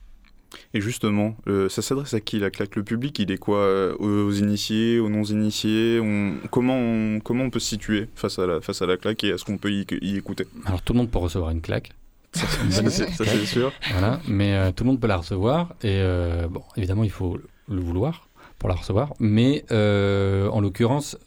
Et 0.74 0.82
justement, 0.82 1.36
euh, 1.48 1.70
ça 1.70 1.82
s'adresse 1.82 2.14
à 2.14 2.20
qui 2.20 2.40
la 2.40 2.50
claque 2.50 2.76
Le 2.76 2.84
public, 2.84 3.18
il 3.20 3.32
est 3.32 3.38
quoi 3.38 3.58
euh, 3.60 3.96
aux, 4.00 4.32
initiés, 4.32 5.00
aux 5.00 5.10
non-initiés 5.10 6.00
on- 6.02 6.36
comment, 6.52 6.78
on, 6.78 7.20
comment 7.20 7.44
on 7.46 7.50
peut 7.50 7.60
se 7.60 7.68
situer 7.70 8.08
face 8.16 8.40
à 8.40 8.46
la, 8.48 8.62
face 8.62 8.82
à 8.82 8.86
la 8.86 8.98
claque 8.98 9.24
et 9.24 9.30
est-ce 9.30 9.44
qu'on 9.46 9.58
peut 9.58 9.72
y, 9.72 9.86
y 10.02 10.18
écouter? 10.18 10.46
Alors 10.66 10.82
tout 10.82 10.94
le 10.94 10.98
monde 11.00 11.10
peut 11.12 11.20
recevoir 11.20 11.52
une 11.52 11.62
claque. 11.62 11.92
Ça, 12.34 12.46
c'est- 12.90 13.46
sûr. 13.46 13.72
Voilà, 13.92 14.20
mais 14.28 14.54
euh, 14.56 14.72
tout 14.72 14.84
le 14.84 14.90
monde 14.90 15.00
peut 15.00 15.08
la 15.08 15.18
recevoir. 15.18 15.74
Et 15.84 16.02
bon, 16.50 16.64
évidemment, 16.76 17.04
il 17.06 17.12
faut 17.12 17.38
le 17.70 17.80
vouloir 17.82 18.28
pour 18.60 18.68
la 18.70 18.76
recevoir. 18.76 19.14
Mais 19.20 19.64
en 19.72 20.60
l'occurrence, 20.60 21.18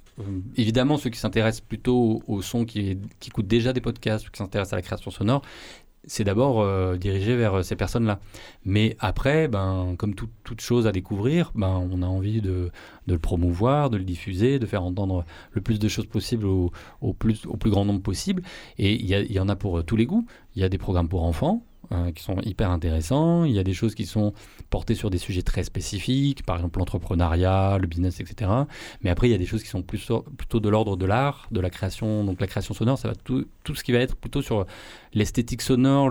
évidemment, 0.56 0.98
ceux 0.98 1.10
qui 1.10 1.18
s'intéressent 1.18 1.62
plutôt 1.66 2.22
au, 2.26 2.42
son, 2.42 2.64
qui, 2.64 2.98
qui 3.20 3.30
écoutent 3.30 3.46
déjà 3.46 3.72
des 3.72 3.80
podcasts, 3.80 4.28
qui 4.28 4.36
s'intéressent 4.36 4.72
à 4.74 4.76
la 4.76 4.82
création 4.82 5.10
sonore, 5.10 5.42
c'est 6.08 6.24
d'abord 6.24 6.60
euh, 6.60 6.96
dirigé 6.96 7.36
vers 7.36 7.58
euh, 7.58 7.62
ces 7.62 7.76
personnes-là. 7.76 8.18
Mais 8.64 8.96
après, 8.98 9.46
ben, 9.46 9.94
comme 9.96 10.14
tout- 10.16 10.28
toute 10.42 10.60
chose 10.60 10.86
à 10.88 10.92
découvrir, 10.92 11.52
ben, 11.54 11.88
on 11.92 12.02
a 12.02 12.06
envie 12.06 12.40
de, 12.40 12.70
de 13.06 13.12
le 13.12 13.18
promouvoir, 13.20 13.90
de 13.90 13.96
le 13.96 14.04
diffuser, 14.04 14.58
de 14.58 14.66
faire 14.66 14.82
entendre 14.82 15.24
le 15.52 15.60
plus 15.60 15.78
de 15.78 15.86
choses 15.88 16.06
possible 16.06 16.46
au, 16.46 16.72
plus, 17.12 17.46
au 17.46 17.56
plus 17.56 17.70
grand 17.70 17.84
nombre 17.84 18.02
possible. 18.02 18.42
Et 18.78 18.94
il 18.94 19.06
y, 19.06 19.14
a- 19.14 19.20
il 19.20 19.32
y 19.32 19.38
en 19.40 19.48
a 19.48 19.54
pour 19.54 19.78
euh, 19.78 19.82
tous 19.82 19.96
les 19.96 20.06
goûts. 20.06 20.26
Il 20.56 20.62
y 20.62 20.64
a 20.64 20.68
des 20.68 20.78
programmes 20.78 21.08
pour 21.08 21.22
enfants. 21.22 21.62
Euh, 21.92 22.12
qui 22.12 22.22
sont 22.22 22.40
hyper 22.42 22.70
intéressants. 22.70 23.44
Il 23.44 23.52
y 23.52 23.58
a 23.58 23.64
des 23.64 23.72
choses 23.72 23.94
qui 23.94 24.06
sont 24.06 24.34
portées 24.70 24.94
sur 24.94 25.10
des 25.10 25.18
sujets 25.18 25.42
très 25.42 25.64
spécifiques, 25.64 26.42
par 26.44 26.56
exemple 26.56 26.78
l'entrepreneuriat, 26.78 27.78
le 27.78 27.86
business, 27.86 28.20
etc. 28.20 28.50
Mais 29.02 29.10
après, 29.10 29.28
il 29.28 29.30
y 29.30 29.34
a 29.34 29.38
des 29.38 29.46
choses 29.46 29.62
qui 29.62 29.68
sont 29.68 29.82
plutôt 29.82 30.24
de 30.60 30.68
l'ordre 30.68 30.96
de 30.96 31.06
l'art, 31.06 31.48
de 31.50 31.60
la 31.60 31.70
création. 31.70 32.24
Donc 32.24 32.40
la 32.40 32.46
création 32.46 32.74
sonore, 32.74 32.98
ça 32.98 33.08
va 33.08 33.14
tout, 33.14 33.46
ce 33.74 33.82
qui 33.82 33.92
va 33.92 33.98
être 33.98 34.16
plutôt 34.16 34.42
sur 34.42 34.66
l'esthétique 35.14 35.62
sonore, 35.62 36.10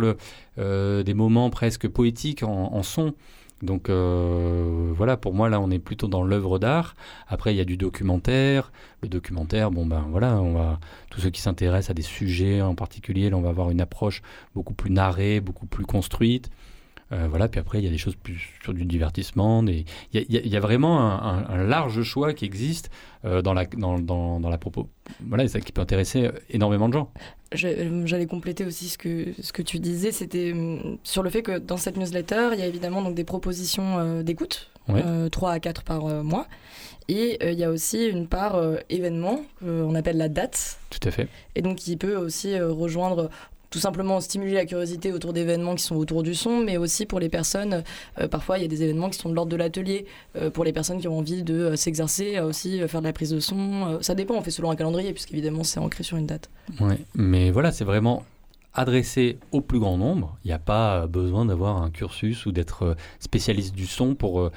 euh, 0.57 1.03
des 1.03 1.13
moments 1.13 1.49
presque 1.49 1.87
poétiques 1.87 2.43
en 2.43 2.83
son. 2.83 3.13
Donc 3.61 3.89
euh, 3.89 4.91
voilà, 4.95 5.17
pour 5.17 5.33
moi 5.33 5.49
là, 5.49 5.59
on 5.59 5.71
est 5.71 5.79
plutôt 5.79 6.07
dans 6.07 6.23
l'œuvre 6.23 6.59
d'art. 6.59 6.95
Après, 7.27 7.53
il 7.53 7.57
y 7.57 7.61
a 7.61 7.65
du 7.65 7.77
documentaire. 7.77 8.71
Le 9.01 9.09
documentaire, 9.09 9.71
bon 9.71 9.85
ben 9.85 10.05
voilà, 10.09 10.35
on 10.41 10.53
va 10.53 10.79
tous 11.09 11.21
ceux 11.21 11.29
qui 11.29 11.41
s'intéressent 11.41 11.91
à 11.91 11.93
des 11.93 12.01
sujets 12.01 12.61
en 12.61 12.75
particulier, 12.75 13.29
là, 13.29 13.37
on 13.37 13.41
va 13.41 13.49
avoir 13.49 13.69
une 13.71 13.81
approche 13.81 14.21
beaucoup 14.55 14.73
plus 14.73 14.91
narrée, 14.91 15.39
beaucoup 15.39 15.65
plus 15.65 15.85
construite. 15.85 16.49
Euh, 17.13 17.27
voilà, 17.29 17.47
puis 17.47 17.59
après, 17.59 17.79
il 17.79 17.85
y 17.85 17.87
a 17.87 17.91
des 17.91 17.97
choses 17.97 18.15
plus 18.15 18.49
sur 18.63 18.73
du 18.73 18.83
divertissement. 18.85 19.63
des- 19.63 19.85
Il 20.13 20.19
y, 20.29 20.37
a- 20.37 20.41
il 20.43 20.53
y 20.53 20.57
vraiment 20.59 20.99
un, 20.99 21.37
un- 21.39 21.49
un 21.49 21.63
large 21.63 22.01
choix 22.03 22.33
qui 22.33 22.43
existe 22.45 22.89
euh, 23.23 23.41
dans, 23.41 23.53
la, 23.53 23.65
dans, 23.65 23.97
dans, 23.99 24.39
dans 24.41 24.49
la 24.49 24.57
propos. 24.57 24.89
Voilà, 25.25 25.45
et 25.45 25.47
ça 25.47 25.61
qui 25.61 25.71
peut 25.71 25.81
intéresser 25.81 26.25
euh, 26.25 26.31
énormément 26.49 26.89
de 26.89 26.93
gens. 26.93 27.11
J'allais 27.53 28.25
compléter 28.25 28.65
aussi 28.65 28.89
ce 28.89 28.97
que, 28.97 29.27
ce 29.41 29.53
que 29.53 29.61
tu 29.61 29.79
disais, 29.79 30.11
c'était 30.11 30.51
hum, 30.51 30.97
sur 31.03 31.23
le 31.23 31.29
fait 31.29 31.41
que 31.43 31.57
dans 31.59 31.77
cette 31.77 31.95
newsletter, 31.97 32.49
il 32.53 32.59
y 32.59 32.61
a 32.61 32.67
évidemment 32.67 33.01
donc 33.01 33.15
des 33.15 33.23
propositions 33.23 33.99
euh, 33.99 34.23
d'écoute, 34.23 34.69
Ouais. 34.89 35.01
euh, 35.05 35.29
3 35.29 35.51
à 35.51 35.59
4 35.59 35.83
par 35.83 36.05
mois. 36.23 36.47
Et 37.09 37.37
euh, 37.41 37.51
il 37.51 37.59
y 37.59 37.63
a 37.63 37.69
aussi 37.71 38.05
une 38.05 38.27
part 38.27 38.55
euh, 38.55 38.77
événement, 38.89 39.41
qu'on 39.59 39.95
appelle 39.95 40.17
la 40.17 40.27
date, 40.29 40.77
Tout 40.89 41.07
à 41.07 41.11
fait. 41.11 41.29
et 41.55 41.61
donc 41.61 41.77
qui 41.77 41.95
peut 41.95 42.17
aussi 42.17 42.53
euh, 42.53 42.69
rejoindre 42.71 43.29
tout 43.69 43.79
simplement 43.79 44.19
stimuler 44.19 44.53
la 44.53 44.65
curiosité 44.65 45.11
autour 45.11 45.33
d'événements 45.33 45.75
qui 45.75 45.83
sont 45.83 45.95
autour 45.95 46.23
du 46.23 46.35
son, 46.35 46.59
mais 46.63 46.77
aussi 46.77 47.05
pour 47.05 47.19
les 47.19 47.29
personnes, 47.29 47.83
euh, 48.19 48.27
parfois 48.27 48.57
il 48.57 48.61
y 48.61 48.65
a 48.65 48.67
des 48.67 48.83
événements 48.83 49.09
qui 49.09 49.19
sont 49.19 49.29
de 49.29 49.35
l'ordre 49.35 49.51
de 49.51 49.57
l'atelier, 49.57 50.05
euh, 50.35 50.49
pour 50.49 50.63
les 50.63 50.73
personnes 50.73 50.99
qui 50.99 51.07
ont 51.07 51.17
envie 51.17 51.43
de 51.43 51.53
euh, 51.53 51.75
s'exercer, 51.75 52.39
aussi 52.39 52.79
faire 52.87 53.01
de 53.01 53.07
la 53.07 53.13
prise 53.13 53.31
de 53.31 53.39
son, 53.39 53.99
ça 54.01 54.15
dépend, 54.15 54.35
on 54.35 54.41
fait 54.41 54.51
selon 54.51 54.71
un 54.71 54.75
calendrier, 54.75 55.13
puisqu'évidemment 55.13 55.63
c'est 55.63 55.79
ancré 55.79 56.03
sur 56.03 56.17
une 56.17 56.27
date. 56.27 56.49
Mais 57.15 57.51
voilà, 57.51 57.71
c'est 57.71 57.83
vraiment 57.83 58.23
adressé 58.73 59.39
au 59.51 59.61
plus 59.61 59.79
grand 59.79 59.97
nombre. 59.97 60.37
Il 60.43 60.49
n'y 60.49 60.53
a 60.53 60.59
pas 60.59 61.07
besoin 61.07 61.45
d'avoir 61.45 61.81
un 61.81 61.89
cursus 61.89 62.45
ou 62.45 62.51
d'être 62.51 62.95
spécialiste 63.19 63.73
du 63.73 63.87
son 63.87 64.13
pour 64.13 64.51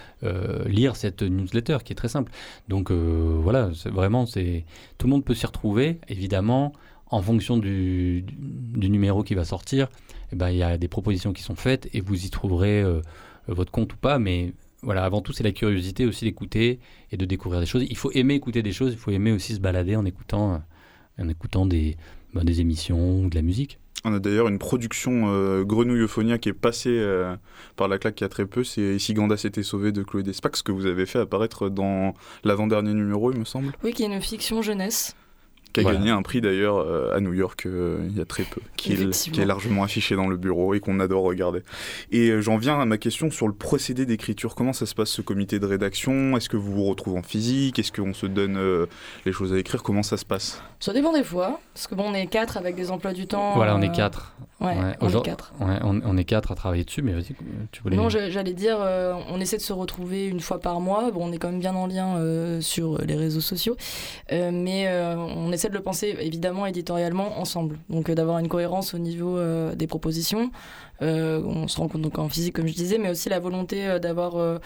lire 0.67 0.97
cette 0.97 1.23
newsletter 1.23 1.79
qui 1.85 1.93
est 1.93 1.97
très 1.97 2.09
simple. 2.09 2.31
Donc 2.69 2.91
voilà, 2.91 3.71
c'est 3.75 3.91
vraiment, 3.91 4.27
c'est 4.27 4.65
tout 4.99 5.07
le 5.07 5.13
monde 5.13 5.25
peut 5.25 5.35
s'y 5.35 5.47
retrouver. 5.47 5.99
Évidemment, 6.09 6.73
en 7.11 7.23
fonction 7.23 7.59
du, 7.59 8.25
numéro 8.77 9.23
qui 9.23 9.35
va 9.35 9.45
sortir, 9.45 9.89
eh 10.33 10.37
ben, 10.37 10.51
il 10.51 10.57
y 10.57 10.63
a 10.63 10.79
des 10.79 10.89
propositions 10.89 11.33
qui 11.33 11.43
sont 11.43 11.57
faites 11.57 11.89
et 11.93 12.01
vous 12.01 12.25
y 12.25 12.31
trouverez 12.31 12.83
euh, 12.83 13.01
votre 13.49 13.73
compte 13.73 13.93
ou 13.95 13.97
pas. 13.97 14.19
Mais 14.19 14.53
voilà, 14.83 15.05
avant 15.05 15.21
tout, 15.21 15.33
c'est 15.33 15.45
la 15.45 15.53
curiosité 15.53 16.07
aussi 16.07 16.25
d'écouter 16.25 16.79
et 17.11 17.17
de 17.17 17.25
découvrir 17.25 17.61
des 17.61 17.67
choses. 17.67 17.85
Il 17.89 17.97
faut 17.97 18.11
aimer 18.13 18.35
écouter 18.35 18.63
des 18.63 18.73
choses, 18.73 18.93
il 18.93 18.99
faut 18.99 19.11
aimer 19.11 19.33
aussi 19.33 19.55
se 19.55 19.61
balader 19.61 19.97
en 19.97 20.05
écoutant, 20.05 20.55
euh, 20.55 21.25
en 21.25 21.29
écoutant 21.29 21.67
des, 21.67 21.97
bah, 22.33 22.45
des 22.45 22.61
émissions 22.61 23.21
ou 23.21 23.29
de 23.29 23.35
la 23.35 23.43
musique. 23.43 23.79
On 24.05 24.15
a 24.15 24.19
d'ailleurs 24.19 24.49
une 24.49 24.59
production 24.59 25.25
euh, 25.27 25.63
Grenouille 25.63 26.01
Euphonia 26.01 26.39
qui 26.39 26.49
est 26.49 26.55
passée 26.55 26.97
euh, 26.99 27.37
par 27.77 27.87
la 27.87 27.99
claque 27.99 28.19
il 28.21 28.25
y 28.25 28.27
a 28.27 28.31
très 28.31 28.47
peu. 28.47 28.65
C'est 28.65 28.99
Si 28.99 29.13
Ganda 29.13 29.37
s'était 29.37 29.63
sauvé 29.63 29.93
de 29.93 30.03
Chloé 30.03 30.23
Despax 30.23 30.63
que 30.63 30.73
vous 30.73 30.87
avez 30.87 31.05
fait 31.05 31.19
apparaître 31.19 31.69
dans 31.69 32.15
l'avant-dernier 32.43 32.95
numéro, 32.95 33.31
il 33.31 33.39
me 33.39 33.45
semble. 33.45 33.73
Oui, 33.85 33.93
qui 33.93 34.05
est 34.05 34.07
une 34.07 34.21
fiction 34.23 34.63
jeunesse. 34.63 35.15
Qui 35.73 35.81
a 35.81 35.83
Voilà. 35.85 35.99
gagné 35.99 36.11
un 36.11 36.23
prix 36.23 36.41
d'ailleurs 36.41 36.79
euh, 36.79 37.15
à 37.17 37.21
New 37.21 37.33
York 37.33 37.65
euh, 37.67 37.99
il 38.11 38.17
y 38.19 38.21
a 38.21 38.25
très 38.25 38.43
peu. 38.43 38.61
Qui 38.77 38.91
est, 38.93 38.95
Effectivement. 38.95 39.35
qui 39.37 39.41
est 39.41 39.45
largement 39.47 39.83
affiché 39.85 40.17
dans 40.17 40.27
le 40.27 40.37
bureau 40.37 40.75
et 40.75 40.81
qu'on 40.81 40.99
adore 41.01 41.23
regarder. 41.23 41.63
Et 42.11 42.31
euh, 42.31 42.41
j'en 42.41 42.57
viens 42.57 42.81
à 42.81 42.85
ma 42.87 42.99
question 42.99 43.31
sur 43.31 43.47
le 43.47 43.55
procédé 43.55 44.07
d'écriture. 44.07 44.55
Comment 44.55 44.73
ça 44.73 44.87
se 44.87 44.95
passe 44.95 45.11
ce 45.11 45.23
comité 45.23 45.59
de 45.61 45.67
rédaction? 45.67 46.37
Est-ce 46.37 46.49
que 46.49 46.57
vous 46.57 46.73
vous 46.73 46.85
retrouvez 46.85 47.19
en 47.19 47.23
physique? 47.23 47.79
Est-ce 47.79 47.93
qu'on 47.93 48.15
se 48.15 48.27
donne 48.27 48.57
euh, 48.57 48.87
les 49.27 49.33
choses 49.33 49.53
à 49.53 49.59
écrire? 49.59 49.83
Comment 49.83 50.03
ça 50.03 50.17
se 50.17 50.25
passe? 50.25 50.61
Ça 50.81 50.93
dépend 50.93 51.13
des 51.13 51.25
fois, 51.25 51.61
parce 51.75 51.87
que 51.87 51.95
bon, 51.95 52.05
on 52.09 52.15
est 52.15 52.27
quatre 52.27 52.57
avec 52.57 52.75
des 52.75 52.91
emplois 52.91 53.13
du 53.13 53.27
temps. 53.27 53.55
Voilà, 53.55 53.77
on 53.77 53.83
est 53.83 53.91
euh, 53.91 53.93
quatre. 53.93 54.35
Ouais, 54.61 54.69
Ouais, 54.77 54.95
on 55.01 55.09
est 55.09 55.23
quatre. 55.23 55.53
Ouais, 55.61 55.77
on, 55.83 56.01
on 56.05 56.17
est 56.19 56.25
quatre 56.25 56.53
à 56.53 56.55
travailler 56.55 56.85
dessus, 56.85 57.01
mais 57.03 57.13
vas-y, 57.13 57.35
tu 57.73 57.83
voulais. 57.83 57.97
Non, 57.97 58.09
j'allais 58.11 58.53
dire, 58.53 58.77
euh, 58.81 59.15
on 59.31 59.41
essaie 59.41 59.57
de 59.57 59.63
se 59.63 59.73
retrouver 59.73 60.27
une 60.27 60.41
fois 60.41 60.59
par 60.61 60.81
mois. 60.81 61.11
Bon, 61.13 61.27
on 61.29 61.33
est 61.33 61.39
quand 61.39 61.51
même 61.51 61.61
bien 61.61 61.75
en 61.75 61.87
lien 61.87 62.17
euh, 62.17 62.61
sur 62.61 62.99
les 63.03 63.15
réseaux 63.15 63.41
sociaux, 63.41 63.77
Euh, 64.33 64.51
mais 64.53 64.87
euh, 64.89 65.17
on 65.17 65.51
essaie 65.53 65.60
de 65.69 65.75
le 65.75 65.83
penser 65.83 66.17
évidemment 66.21 66.67
éditorialement 66.67 67.39
ensemble. 67.41 67.79
Donc 67.89 68.09
euh, 68.09 68.15
d'avoir 68.15 68.39
une 68.39 68.49
cohérence 68.49 68.95
au 68.95 68.99
niveau 68.99 69.37
euh, 69.37 69.75
des 69.75 69.87
propositions. 69.87 70.51
Euh, 71.03 71.43
on 71.45 71.67
se 71.69 71.79
rend 71.79 71.89
compte 71.89 72.03
donc 72.03 72.19
en 72.19 72.29
physique, 72.29 72.55
comme 72.55 72.67
je 72.67 72.75
disais, 72.75 72.99
mais 72.99 73.11
aussi 73.11 73.29
la 73.31 73.41
volonté 73.41 73.99
d'avoir 74.01 74.61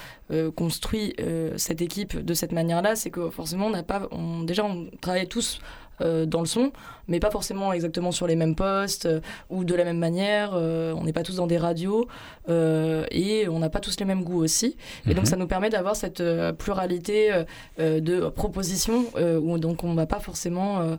construit 0.56 1.14
cette 1.56 1.80
équipe 1.80 2.18
de 2.18 2.34
cette 2.34 2.50
manière-là, 2.50 2.96
c'est 2.96 3.10
que 3.10 3.30
forcément 3.30 3.66
on 3.66 3.70
n'a 3.70 3.84
pas, 3.84 4.08
on, 4.10 4.42
déjà 4.42 4.64
on 4.64 4.88
travaille 5.00 5.28
tous 5.28 5.60
euh, 6.00 6.26
dans 6.26 6.40
le 6.40 6.46
son, 6.46 6.72
mais 7.08 7.20
pas 7.20 7.30
forcément 7.30 7.72
exactement 7.72 8.10
sur 8.12 8.26
les 8.26 8.36
mêmes 8.36 8.54
postes 8.54 9.06
euh, 9.06 9.20
ou 9.50 9.64
de 9.64 9.74
la 9.74 9.84
même 9.84 9.98
manière. 9.98 10.52
euh, 10.54 10.92
on 10.96 11.04
n'est 11.04 11.12
pas 11.12 11.22
tous 11.22 11.36
dans 11.36 11.46
des 11.46 11.58
radios 11.58 12.06
et 12.48 13.46
on 13.48 13.58
n'a 13.58 13.70
pas 13.70 13.80
tous 13.80 13.96
les 13.98 14.04
mêmes 14.04 14.22
goûts 14.24 14.42
aussi. 14.42 14.76
Et 15.08 15.14
donc 15.14 15.24
Mhm. 15.24 15.30
ça 15.30 15.36
nous 15.36 15.46
permet 15.46 15.70
d'avoir 15.70 15.96
cette 15.96 16.22
pluralité 16.58 17.30
de 17.78 18.28
propositions 18.28 19.04
où 19.42 19.58
donc 19.58 19.82
on 19.84 19.94
va 19.94 20.06
pas 20.06 20.20
forcément 20.20 20.96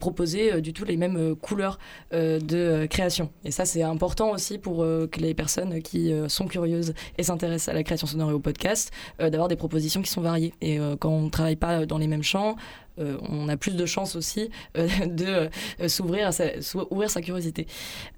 proposer 0.00 0.60
du 0.60 0.72
tout 0.72 0.84
les 0.84 0.96
mêmes 0.96 1.34
couleurs 1.36 1.78
de 2.12 2.86
création. 2.86 3.30
Et 3.44 3.50
ça 3.50 3.64
c'est 3.64 3.82
important 3.82 4.30
aussi 4.30 4.58
pour 4.58 4.78
que 4.78 5.20
les 5.20 5.34
personnes 5.34 5.82
qui 5.82 6.12
sont 6.28 6.46
curieuses 6.46 6.94
et 7.18 7.22
s'intéressent 7.22 7.68
à 7.68 7.74
la 7.74 7.82
création 7.82 8.06
sonore 8.06 8.30
et 8.30 8.34
au 8.34 8.40
podcast, 8.40 8.92
d'avoir 9.18 9.48
des 9.48 9.56
propositions 9.56 10.02
qui 10.02 10.10
sont 10.10 10.20
variées. 10.22 10.52
Et 10.60 10.78
quand 11.00 11.10
on 11.10 11.22
ne 11.22 11.30
travaille 11.30 11.56
pas 11.56 11.86
dans 11.86 11.98
les 11.98 12.06
mêmes 12.06 12.22
champs, 12.22 12.56
on 12.98 13.48
a 13.48 13.56
plus 13.56 13.74
de 13.76 13.86
chances 13.86 14.16
aussi 14.16 14.50
euh, 14.76 14.86
de 15.06 15.48
euh, 15.80 15.88
s'ouvrir 15.88 16.26
à 16.28 16.32
sa, 16.32 16.44
ouvrir 16.90 17.10
sa 17.10 17.20
curiosité. 17.22 17.66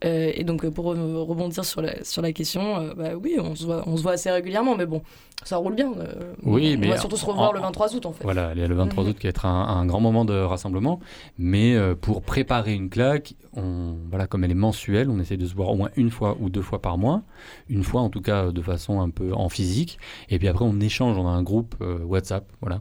Euh, 0.05 0.33
et 0.35 0.45
donc 0.45 0.65
euh, 0.65 0.71
pour 0.71 0.95
re- 0.95 1.15
rebondir 1.25 1.65
sur 1.65 1.81
la, 1.83 2.03
sur 2.05 2.23
la 2.23 2.33
question, 2.33 2.77
euh, 2.79 2.95
bah 2.97 3.11
oui, 3.23 3.37
on 3.41 3.55
se, 3.55 3.65
voit, 3.65 3.83
on 3.87 3.97
se 3.97 4.03
voit 4.03 4.13
assez 4.13 4.31
régulièrement, 4.31 4.77
mais 4.77 4.87
bon, 4.87 5.03
ça 5.45 5.57
roule 5.57 5.75
bien. 5.75 5.93
euh, 5.99 6.33
Oui, 6.43 6.75
on 6.77 6.81
mais 6.81 6.89
va 6.89 6.97
surtout 6.99 7.17
se 7.17 7.25
revoir 7.27 7.51
en- 7.51 7.53
le 7.53 7.61
23 7.61 7.95
août 7.95 8.07
en 8.07 8.13
fait. 8.13 8.25
Voilà, 8.25 8.53
il 8.55 8.61
y 8.61 8.65
a 8.65 8.69
le 8.69 8.75
23 8.75 9.05
Mhm. 9.05 9.11
août 9.11 9.17
qui 9.19 9.27
va 9.27 9.31
être 9.31 9.47
un, 9.47 9.67
un 9.69 9.87
grand 9.87 10.01
moment 10.01 10.25
de 10.25 10.35
rassemblement. 10.39 11.01
Mais 11.39 11.75
euh, 11.75 11.95
pour 11.95 12.23
préparer 12.23 12.73
une 12.75 12.89
claque, 12.91 13.35
voilà, 13.57 14.27
comme 14.27 14.45
elle 14.45 14.51
est 14.51 14.55
mensuelle, 14.55 15.09
on 15.11 15.19
essaie 15.19 15.37
de 15.37 15.47
se 15.47 15.55
voir 15.55 15.71
au 15.71 15.77
moins 15.77 15.91
une 15.97 16.11
fois 16.11 16.37
ou 16.41 16.51
deux 16.51 16.63
fois 16.63 16.81
par 16.83 16.99
mois. 16.99 17.23
Une 17.69 17.85
fois, 17.85 18.01
en 18.01 18.11
tout 18.11 18.21
cas, 18.21 18.51
de 18.51 18.63
façon 18.63 19.01
un 19.01 19.11
peu 19.11 19.33
en 19.33 19.49
physique. 19.49 19.99
Et 20.29 20.39
puis 20.39 20.49
après, 20.49 20.65
on 20.65 20.81
échange. 20.81 21.17
On 21.19 21.27
a 21.27 21.31
un 21.31 21.43
groupe 21.43 21.77
euh, 21.81 21.99
WhatsApp, 21.99 22.51
voilà, 22.61 22.81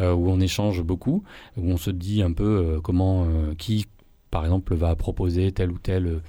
euh, 0.00 0.12
où 0.12 0.28
on 0.30 0.40
échange 0.40 0.82
beaucoup, 0.82 1.24
où 1.56 1.70
on 1.70 1.76
se 1.76 1.90
dit 1.90 2.22
un 2.22 2.32
peu 2.32 2.44
euh, 2.44 2.80
comment, 2.80 3.26
qui, 3.58 3.86
par 4.30 4.44
exemple, 4.44 4.74
va 4.74 4.94
proposer 4.96 5.52
tel 5.52 5.70
ou 5.70 5.78
tel 5.78 6.20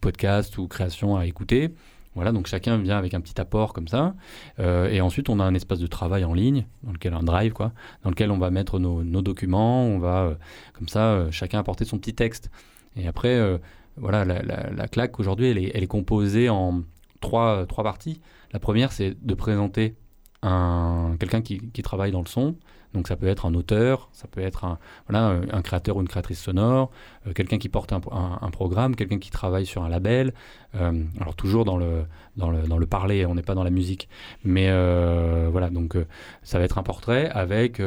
podcast 0.00 0.56
ou 0.58 0.68
création 0.68 1.16
à 1.16 1.26
écouter. 1.26 1.74
Voilà, 2.14 2.32
donc 2.32 2.46
chacun 2.46 2.78
vient 2.78 2.96
avec 2.96 3.12
un 3.12 3.20
petit 3.20 3.38
apport 3.38 3.74
comme 3.74 3.88
ça. 3.88 4.14
Et 4.58 5.00
ensuite, 5.00 5.28
on 5.28 5.38
a 5.38 5.44
un 5.44 5.54
espace 5.54 5.80
de 5.80 5.86
travail 5.86 6.24
en 6.24 6.32
ligne, 6.32 6.66
dans 6.82 6.92
lequel 6.92 7.12
un 7.12 7.22
drive, 7.22 7.52
quoi, 7.52 7.72
dans 8.04 8.10
lequel 8.10 8.30
on 8.30 8.38
va 8.38 8.50
mettre 8.50 8.78
nos, 8.78 9.02
documents. 9.22 9.84
On 9.84 9.98
va, 9.98 10.38
comme 10.72 10.88
ça, 10.88 11.30
chacun 11.30 11.58
apporter 11.58 11.84
son 11.84 11.98
petit 11.98 12.14
texte. 12.14 12.50
Et 12.96 13.06
après, 13.06 13.34
euh, 13.36 13.58
voilà, 13.96 14.24
la, 14.24 14.42
la- 14.42 14.70
la 14.70 14.88
claque 14.88 15.18
aujourd'hui, 15.20 15.46
elle 15.48 15.58
est, 15.82 15.86
composée 15.86 16.48
en 16.48 16.82
trois, 17.20 17.66
trois 17.66 17.84
parties. 17.84 18.20
La 18.52 18.58
première, 18.58 18.92
c'est 18.92 19.16
de 19.24 19.34
présenter 19.34 19.94
un, 20.42 21.16
quelqu'un 21.18 21.42
qui, 21.42 21.58
qui 21.72 21.82
travaille 21.82 22.12
dans 22.12 22.20
le 22.22 22.26
son. 22.28 22.56
Donc 22.94 23.08
ça 23.08 23.16
peut 23.16 23.26
être 23.26 23.44
un 23.44 23.52
auteur, 23.52 24.08
ça 24.12 24.26
peut 24.26 24.40
être 24.40 24.64
un, 24.64 24.78
voilà, 25.06 25.38
un 25.52 25.60
créateur 25.60 25.96
ou 25.96 26.00
une 26.00 26.08
créatrice 26.08 26.40
sonore, 26.40 26.90
euh, 27.26 27.32
quelqu'un 27.34 27.58
qui 27.58 27.68
porte 27.68 27.92
un, 27.92 28.00
un- 28.10 28.50
programme, 28.50 28.96
quelqu'un 28.96 29.18
qui 29.18 29.30
travaille 29.30 29.66
sur 29.66 29.82
un 29.82 29.90
label. 29.90 30.32
Euh, 30.76 31.02
alors 31.20 31.34
toujours 31.36 31.66
dans 31.66 31.76
le, 31.76 32.04
dans 32.38 32.50
le, 32.50 32.62
dans 32.62 32.78
le 32.78 32.86
parler, 32.86 33.26
on 33.26 33.34
n'est 33.34 33.42
pas 33.42 33.54
dans 33.54 33.64
la 33.64 33.70
musique. 33.70 34.08
Mais 34.44 34.70
voilà, 35.50 35.68
donc 35.68 35.96
ça 36.42 36.58
va 36.58 36.64
être 36.64 36.78
un 36.78 36.82
portrait 36.82 37.28
avec 37.30 37.82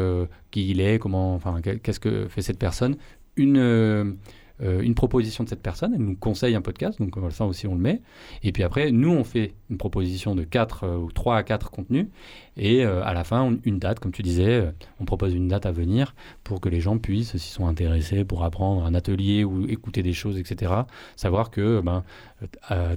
qui 0.51 0.69
il 0.69 0.79
est, 0.79 0.99
comment, 0.99 1.33
enfin, 1.33 1.59
que- 1.61 1.71
qu'est-ce 1.77 1.99
que 1.99 2.27
fait 2.27 2.43
cette 2.43 2.59
personne, 2.59 2.95
une, 3.35 4.17
euh, 4.61 4.69
euh, 4.69 4.81
une 4.81 4.95
proposition 4.95 5.43
de 5.43 5.49
cette 5.49 5.61
personne, 5.61 5.93
elle 5.93 6.01
nous 6.01 6.15
conseille 6.15 6.55
un 6.55 6.61
podcast, 6.61 6.99
donc 6.99 7.17
euh, 7.17 7.29
ça 7.29 7.45
aussi 7.45 7.67
on 7.67 7.75
le 7.75 7.81
met. 7.81 8.01
Et 8.43 8.51
puis 8.51 8.63
après, 8.63 8.91
nous 8.91 9.11
on 9.11 9.23
fait 9.23 9.53
une 9.69 9.77
proposition 9.77 10.35
de 10.35 10.43
4 10.43 10.97
ou 10.97 11.11
3 11.11 11.37
à 11.37 11.43
4 11.43 11.71
contenus, 11.71 12.07
et 12.57 12.85
euh, 12.85 13.03
à 13.05 13.13
la 13.13 13.23
fin, 13.23 13.55
une 13.63 13.79
date, 13.79 13.99
comme 13.99 14.11
tu 14.11 14.21
disais, 14.21 14.49
euh, 14.49 14.71
on 14.99 15.05
propose 15.05 15.33
une 15.33 15.47
date 15.47 15.65
à 15.65 15.71
venir 15.71 16.13
pour 16.43 16.59
que 16.59 16.67
les 16.67 16.81
gens 16.81 16.97
puissent, 16.97 17.31
s'ils 17.31 17.39
sont 17.39 17.67
intéressés 17.67 18.25
pour 18.25 18.43
apprendre 18.43 18.83
un 18.83 18.93
atelier 18.93 19.45
ou 19.45 19.65
écouter 19.67 20.03
des 20.03 20.13
choses, 20.13 20.37
etc., 20.37 20.73
savoir 21.15 21.51
que 21.51 21.81
ben, 21.81 22.03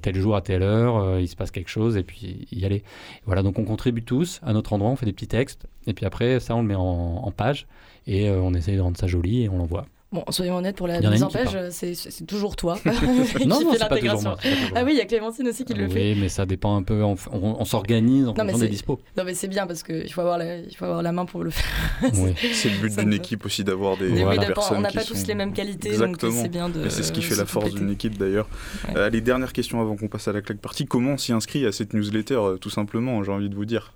tel 0.03 0.17
jour, 0.17 0.35
à 0.35 0.41
telle 0.43 0.63
heure, 0.63 0.97
euh, 0.97 1.21
il 1.21 1.29
se 1.29 1.37
passe 1.37 1.53
quelque 1.53 1.71
chose, 1.71 1.97
et 1.97 2.03
puis 2.03 2.49
y 2.51 2.65
aller. 2.65 2.83
Voilà, 3.25 3.43
donc 3.43 3.59
on 3.59 3.65
contribue 3.65 4.03
tous 4.03 4.41
à 4.43 4.53
notre 4.53 4.73
endroit, 4.73 4.91
on 4.91 4.97
fait 4.97 5.07
des 5.07 5.13
petits 5.13 5.29
textes, 5.29 5.67
et 5.87 5.95
puis 5.95 6.07
après, 6.07 6.41
ça, 6.41 6.57
on 6.57 6.63
le 6.63 6.69
met 6.69 6.75
en, 6.75 6.83
en 6.83 7.31
page, 7.31 7.67
et 8.07 8.29
euh, 8.29 8.41
on 8.41 8.55
essaye 8.55 8.77
de 8.77 8.81
rendre 8.81 8.97
ça 8.97 9.07
joli, 9.07 9.43
et 9.45 9.49
on 9.49 9.59
l'envoie. 9.59 9.87
Bon, 10.13 10.25
soyons 10.29 10.57
honnêtes, 10.57 10.77
pour 10.77 10.87
la 10.89 11.01
mise 11.01 11.23
en 11.23 11.29
page, 11.29 11.57
c'est 11.71 11.95
c'est 11.95 12.27
toujours 12.27 12.55
toi 12.55 12.79
qui 13.39 13.47
non, 13.47 13.61
non, 13.63 13.73
fait 13.73 13.79
l'intégration. 13.79 14.31
moi. 14.31 14.39
c'est 14.43 14.51
pas 14.51 14.57
toujours 14.57 14.73
Ah 14.77 14.85
oui, 14.85 14.93
il 14.93 14.99
y 14.99 15.01
a 15.01 15.07
Clémentine 15.07 15.49
aussi 15.49 15.65
qui 15.65 15.73
le 15.73 15.89
fait. 15.89 16.13
Oui, 16.13 16.19
mais 16.21 16.29
ça 16.29 16.45
dépend 16.45 16.77
un 16.77 16.83
peu. 16.83 17.03
On, 17.03 17.17
on- 17.33 17.57
on 17.59 17.65
s'organise 17.65 18.25
en 18.29 18.35
Non, 18.35 18.45
mais 18.45 18.53
fonction 18.53 18.59
des 18.59 18.69
dispos. 18.69 19.01
Non, 19.17 19.25
mais 19.25 19.33
c'est 19.35 19.49
bien 19.49 19.67
parce 19.67 19.83
qu'il 19.83 20.13
faut, 20.13 20.21
avoir 20.21 20.37
la- 20.37 20.59
il 20.59 20.77
faut 20.77 20.85
avoir 20.85 21.03
la 21.03 21.13
main 21.13 21.25
pour 21.25 21.43
le 21.43 21.51
faire. 21.51 21.65
Oui. 22.15 22.35
C'est 22.53 22.69
le 22.69 22.79
but 22.79 22.93
Ça 22.93 23.03
d'une 23.03 23.15
équipe 23.15 23.47
aussi 23.47 23.65
d'avoir 23.65 23.97
des, 23.97 24.09
personnes 24.55 24.79
on 24.79 24.81
n'a 24.83 24.91
qui 24.91 24.97
pas 24.99 25.05
tous 25.05 25.15
sont- 25.15 25.27
les 25.29 25.35
mêmes 25.35 25.53
qualités, 25.55 25.91
donc 25.97 26.09
Exactement. 26.09 26.43
c'est 26.43 26.49
bien 26.49 26.69
de. 26.69 26.85
Et 26.85 26.91
c'est 26.91 27.03
ce 27.03 27.13
qui 27.13 27.23
fait 27.23 27.35
la 27.37 27.47
force 27.47 27.65
compléter. 27.67 27.81
d'une 27.85 27.91
équipe 27.95 28.19
d'ailleurs. 28.19 28.49
Ouais. 28.89 28.97
Euh, 28.99 29.07
allez, 29.07 29.21
dernière 29.23 29.53
question 29.55 29.81
avant 29.81 29.97
qu'on 29.97 30.09
passe 30.09 30.29
à 30.29 30.33
la 30.33 30.43
claque 30.43 30.59
partie. 30.59 30.85
Comment 30.85 31.13
on 31.13 31.17
s'y 31.19 31.33
inscrit 31.33 31.65
à 31.65 31.73
cette 31.73 31.95
newsletter, 31.95 32.35
euh, 32.35 32.57
tout 32.57 32.71
simplement, 32.71 33.23
j'ai 33.25 33.33
envie 33.33 33.49
de 33.49 33.55
vous 33.55 33.65
dire? 33.65 33.93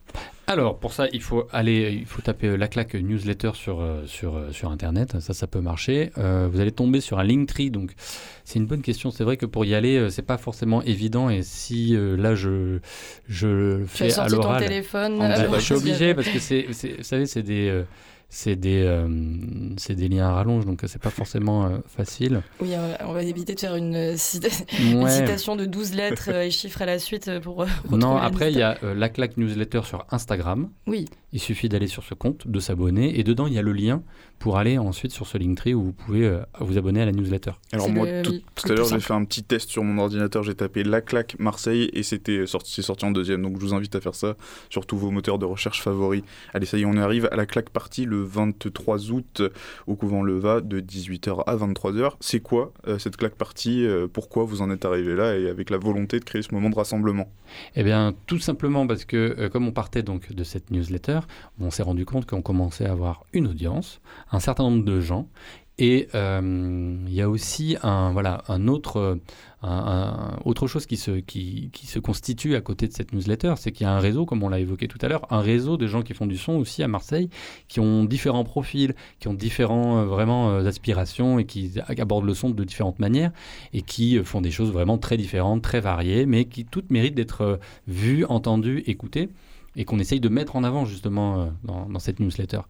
Alors, 0.49 0.79
pour 0.79 0.93
ça, 0.93 1.09
il 1.13 1.23
faut 1.23 1.49
aller, 1.53 1.91
il 1.99 2.07
faut 2.07 2.23
taper 2.23 2.57
la 2.57 2.69
claque 2.69 2.95
newsletter 2.95 3.51
sur, 3.55 3.81
euh, 3.81 4.05
sur, 4.07 4.37
euh, 4.37 4.53
sur 4.53 4.71
Internet. 4.71 5.19
Ça, 5.21 5.35
ça 5.35 5.49
peut 5.49 5.61
marcher. 5.61 6.13
Euh, 6.19 6.49
vous 6.51 6.61
allez 6.61 6.71
tomber 6.71 7.01
sur 7.01 7.19
un 7.19 7.25
Linktree. 7.25 7.71
Donc, 7.71 7.93
c'est 8.45 8.61
une 8.61 8.67
bonne 8.67 8.83
question. 8.83 9.11
C'est 9.11 9.25
vrai 9.25 9.37
que 9.37 9.47
pour 9.47 9.65
y 9.65 9.75
aller, 9.75 9.97
euh, 9.97 10.09
c'est 10.09 10.23
pas 10.23 10.39
forcément 10.39 10.83
évident. 10.83 11.31
Et 11.31 11.43
si 11.43 11.97
euh, 11.97 12.17
là, 12.17 12.37
je, 12.37 12.79
je 13.29 13.49
le 13.49 13.87
Tu 13.93 14.05
as 14.05 14.07
fais 14.07 14.07
à 14.07 14.11
sorti 14.11 14.31
ton 14.37 14.43
l'oral, 14.43 14.63
téléphone. 14.63 15.15
En 15.15 15.29
bah, 15.29 15.49
je 15.59 15.65
suis 15.65 15.75
obligé 15.75 16.15
parce 16.15 16.29
que 16.29 16.39
c'est, 16.39 16.67
c'est- 16.71 16.99
vous 16.99 17.03
savez, 17.03 17.27
c'est 17.27 17.43
des, 17.43 17.69
euh, 17.69 17.83
c'est 18.29 18.57
des, 18.57 18.83
euh, 18.85 19.07
des 19.89 20.09
liens 20.09 20.29
à 20.29 20.33
rallonge, 20.33 20.67
donc 20.67 20.81
c'est 20.87 21.01
pas 21.01 21.11
forcément 21.11 21.67
euh, 21.67 21.79
facile. 21.87 22.43
Oui, 22.61 22.73
on 23.05 23.13
va- 23.13 23.23
éviter 23.23 23.55
de 23.55 23.61
faire 23.61 23.77
une, 23.77 23.95
euh, 23.95 24.17
une 24.81 25.09
citation 25.09 25.57
de 25.57 25.65
12 25.65 25.95
lettres 25.95 26.29
euh, 26.33 26.43
et 26.43 26.51
chiffres 26.51 26.83
à 26.83 26.87
la 26.87 26.99
suite 26.99 27.31
pour. 27.41 27.65
Non, 27.91 28.17
après, 28.17 28.53
il 28.53 28.59
y 28.59 28.63
a 28.63 28.79
la 28.83 29.09
claque 29.09 29.37
newsletter 29.37 29.81
sur 29.85 30.05
Instagram. 30.11 30.69
Oui, 30.87 31.07
Il 31.37 31.41
suffit 31.41 31.69
d'aller 31.69 31.87
sur 31.87 32.03
ce 32.03 32.15
compte, 32.15 32.49
de 32.49 32.61
s'abonner, 32.61 33.21
et 33.21 33.23
dedans, 33.23 33.47
il 33.47 33.53
y 33.53 33.59
a 33.59 33.63
le 33.63 33.73
lien 33.75 34.03
pour 34.39 34.57
aller 34.57 34.79
ensuite 34.79 35.13
sur 35.13 35.27
ce 35.27 35.37
Linktree 35.37 35.75
où 35.75 35.83
vous 35.83 35.93
pouvez 35.93 36.25
euh, 36.25 36.41
vous 36.61 36.79
abonner 36.79 37.03
à 37.03 37.05
la 37.05 37.13
newsletter. 37.13 37.51
Alors 37.73 37.91
moi, 37.91 38.07
le- 38.07 38.23
tout, 38.23 38.41
à 38.65 38.73
l'heure, 38.73 38.87
j'ai 38.89 39.01
fait 39.01 39.13
un 39.13 39.23
petit 39.27 39.43
test 39.43 39.69
sur 39.69 39.85
mon 39.85 40.01
ordinateur, 40.03 40.43
j'ai 40.43 40.55
tapé 40.55 40.83
La 40.83 41.03
Claque 41.03 41.37
Marseille 41.39 41.91
et 41.93 42.03
c'était 42.03 42.47
sorti, 42.47 42.73
c'est 42.73 42.81
sorti 42.81 43.05
en 43.05 43.11
deuxième. 43.11 43.43
Donc 43.43 43.61
je 43.61 43.67
vous 43.67 43.75
invite 43.75 43.95
à 43.95 44.01
faire 44.01 44.15
ça 44.15 44.35
sur 44.71 44.87
tous 44.87 44.97
vos 44.97 45.11
moteurs 45.11 45.39
de 45.39 45.45
recherche 45.45 45.83
favoris. 45.83 46.23
Allez, 46.55 46.65
ça 46.65 46.79
y 46.79 46.83
est, 46.83 46.87
on 46.87 46.97
arrive 46.97 47.29
à 47.31 47.37
la 47.37 47.45
claque 47.45 47.69
partie 47.69 48.07
le 48.07 48.23
23 48.23 49.11
août 49.11 49.43
au 49.87 49.95
couvent 49.95 50.23
Leva 50.23 50.63
de 50.63 50.81
18h 50.81 51.43
à 51.47 51.55
23h. 51.57 52.13
C'est 52.21 52.41
quoi 52.41 52.73
euh, 52.89 52.99
cette 52.99 53.19
claque 53.19 53.35
partie 53.37 53.85
Euh, 53.85 54.07
Pourquoi 54.11 54.45
vous 54.45 54.63
en 54.63 54.71
êtes 54.71 54.87
arrivé 54.87 55.15
là 55.15 55.37
et 55.37 55.49
avec 55.51 55.69
la 55.69 55.77
volonté 55.77 56.19
de 56.19 56.25
créer 56.25 56.41
ce 56.41 56.55
moment 56.55 56.71
de 56.71 56.77
rassemblement? 56.77 57.31
Eh 57.75 57.83
bien, 57.85 58.15
tout 58.27 58.39
simplement 58.39 58.87
parce 58.87 59.05
que, 59.05 59.35
euh, 59.39 59.49
comme 59.51 59.67
on 59.69 59.73
partait 59.73 60.03
donc 60.03 60.33
de 60.33 60.45
cette 60.45 60.71
newsletter, 60.71 61.21
on 61.61 61.71
s'est 61.71 61.83
rendu 61.83 62.05
compte 62.05 62.27
qu'on 62.27 62.43
commençait 62.43 62.87
à 62.87 62.93
avoir 62.93 63.25
une 63.33 63.47
audience, 63.49 64.01
un 64.33 64.41
certain 64.41 64.65
nombre 64.65 64.85
de 64.85 65.01
gens, 65.01 65.29
et 65.79 66.09
euh, 66.15 66.97
il 67.07 67.13
y 67.13 67.21
a 67.21 67.29
aussi 67.29 67.77
un, 67.83 68.11
voilà, 68.13 68.43
un 68.49 68.67
autre, 68.67 69.19
autre 70.45 70.67
chose 70.69 70.87
qui 70.87 70.97
se, 70.97 71.11
qui, 71.11 71.71
se 71.75 71.99
constitue 71.99 72.55
à 72.55 72.61
côté 72.61 72.89
de 72.89 72.93
cette 72.93 73.13
newsletter, 73.13 73.55
c'est 73.57 73.73
qu'il 73.73 73.85
y 73.85 73.89
a 73.89 73.93
un 73.93 73.99
réseau, 73.99 74.25
comme 74.25 74.43
on 74.43 74.49
l'a 74.49 74.61
évoqué 74.61 74.89
tout 74.89 74.99
à 75.03 75.09
l'heure, 75.09 75.27
un 75.31 75.41
réseau 75.41 75.77
de 75.77 75.87
gens 75.87 76.03
qui 76.03 76.15
font 76.15 76.27
du 76.27 76.39
son 76.39 76.53
aussi 76.53 76.83
à 76.83 76.89
Marseille, 76.89 77.29
qui 77.69 77.81
ont 77.81 78.05
différents 78.05 78.45
profils, 78.45 78.95
qui 79.19 79.29
ont 79.29 79.35
différents 79.35 79.99
euh, 79.99 80.05
vraiment 80.05 80.51
euh, 80.51 80.67
aspirations 80.67 81.39
et 81.39 81.45
qui 81.45 81.73
abordent 81.89 82.27
le 82.27 82.35
son 82.35 82.51
de 82.51 82.65
différentes 82.65 83.01
manières 83.01 83.33
et 83.73 83.83
qui 83.83 84.19
font 84.25 84.41
des 84.41 84.51
choses 84.51 84.71
vraiment 84.71 84.99
très 84.99 85.17
différentes, 85.17 85.63
très 85.63 85.81
variées, 85.81 86.27
mais 86.27 86.47
qui 86.47 86.65
toutes 86.65 86.91
méritent 86.91 87.17
d'être 87.17 87.59
vues, 87.87 88.25
entendues, 88.25 88.83
écoutées 88.87 89.29
et 89.77 89.85
qu'on 89.85 89.99
essaye 89.99 90.21
de 90.21 90.29
mettre 90.29 90.57
en 90.57 90.65
avant 90.65 90.85
justement 90.85 91.41
euh, 91.41 91.47
dans, 91.65 91.99
cette 91.99 92.19
newsletter. 92.19 92.61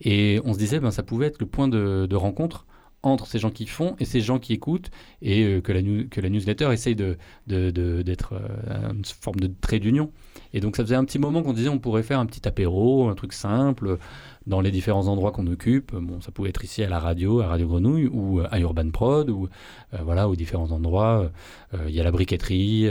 Et 0.00 0.40
on 0.44 0.54
se 0.54 0.58
disait, 0.58 0.80
ben, 0.80 0.90
ça 0.90 1.02
pouvait 1.02 1.26
être 1.26 1.38
le 1.38 1.46
point 1.46 1.68
de, 1.68 2.14
rencontre 2.16 2.66
entre 3.02 3.26
ces 3.26 3.38
gens 3.38 3.50
qui 3.50 3.66
font 3.66 3.94
et 4.00 4.04
ces 4.04 4.20
gens 4.20 4.38
qui 4.38 4.52
écoutent, 4.54 4.90
et 5.20 5.44
euh, 5.44 5.60
que, 5.60 5.70
la 5.70 5.82
que 6.08 6.20
la 6.20 6.28
newsletter 6.28 6.72
essaye 6.72 6.96
de, 6.96 7.18
de- 7.46 7.70
de- 7.70 8.02
d'être 8.02 8.32
euh, 8.32 8.90
une 8.90 9.04
forme 9.04 9.38
de 9.38 9.50
trait 9.60 9.78
d'union. 9.78 10.10
Et 10.54 10.60
donc 10.60 10.76
ça 10.76 10.82
faisait 10.82 10.96
un 10.96 11.04
petit 11.04 11.18
moment 11.18 11.42
qu'on 11.42 11.52
disait 11.52 11.68
on 11.68 11.78
pourrait 11.78 12.02
faire 12.02 12.18
un 12.18 12.26
petit 12.26 12.48
apéro, 12.48 13.08
un 13.08 13.14
truc 13.14 13.34
simple, 13.34 13.98
dans 14.46 14.60
les 14.60 14.70
différents 14.70 15.06
endroits 15.08 15.30
qu'on 15.30 15.46
occupe. 15.46 15.94
Bon, 15.94 16.20
ça 16.20 16.32
pouvait 16.32 16.48
être 16.48 16.64
ici 16.64 16.82
à 16.82 16.88
la 16.88 16.98
radio, 16.98 17.40
à 17.40 17.48
Radio 17.48 17.68
Grenouille, 17.68 18.06
ou 18.06 18.40
à 18.40 18.58
Urban 18.58 18.90
Prod, 18.90 19.28
ou 19.28 19.48
voilà, 20.02 20.28
aux 20.28 20.36
différents 20.36 20.72
endroits. 20.72 21.30
Il 21.86 21.94
y 21.94 22.00
a 22.00 22.04
la 22.04 22.12
briqueterie, 22.12 22.88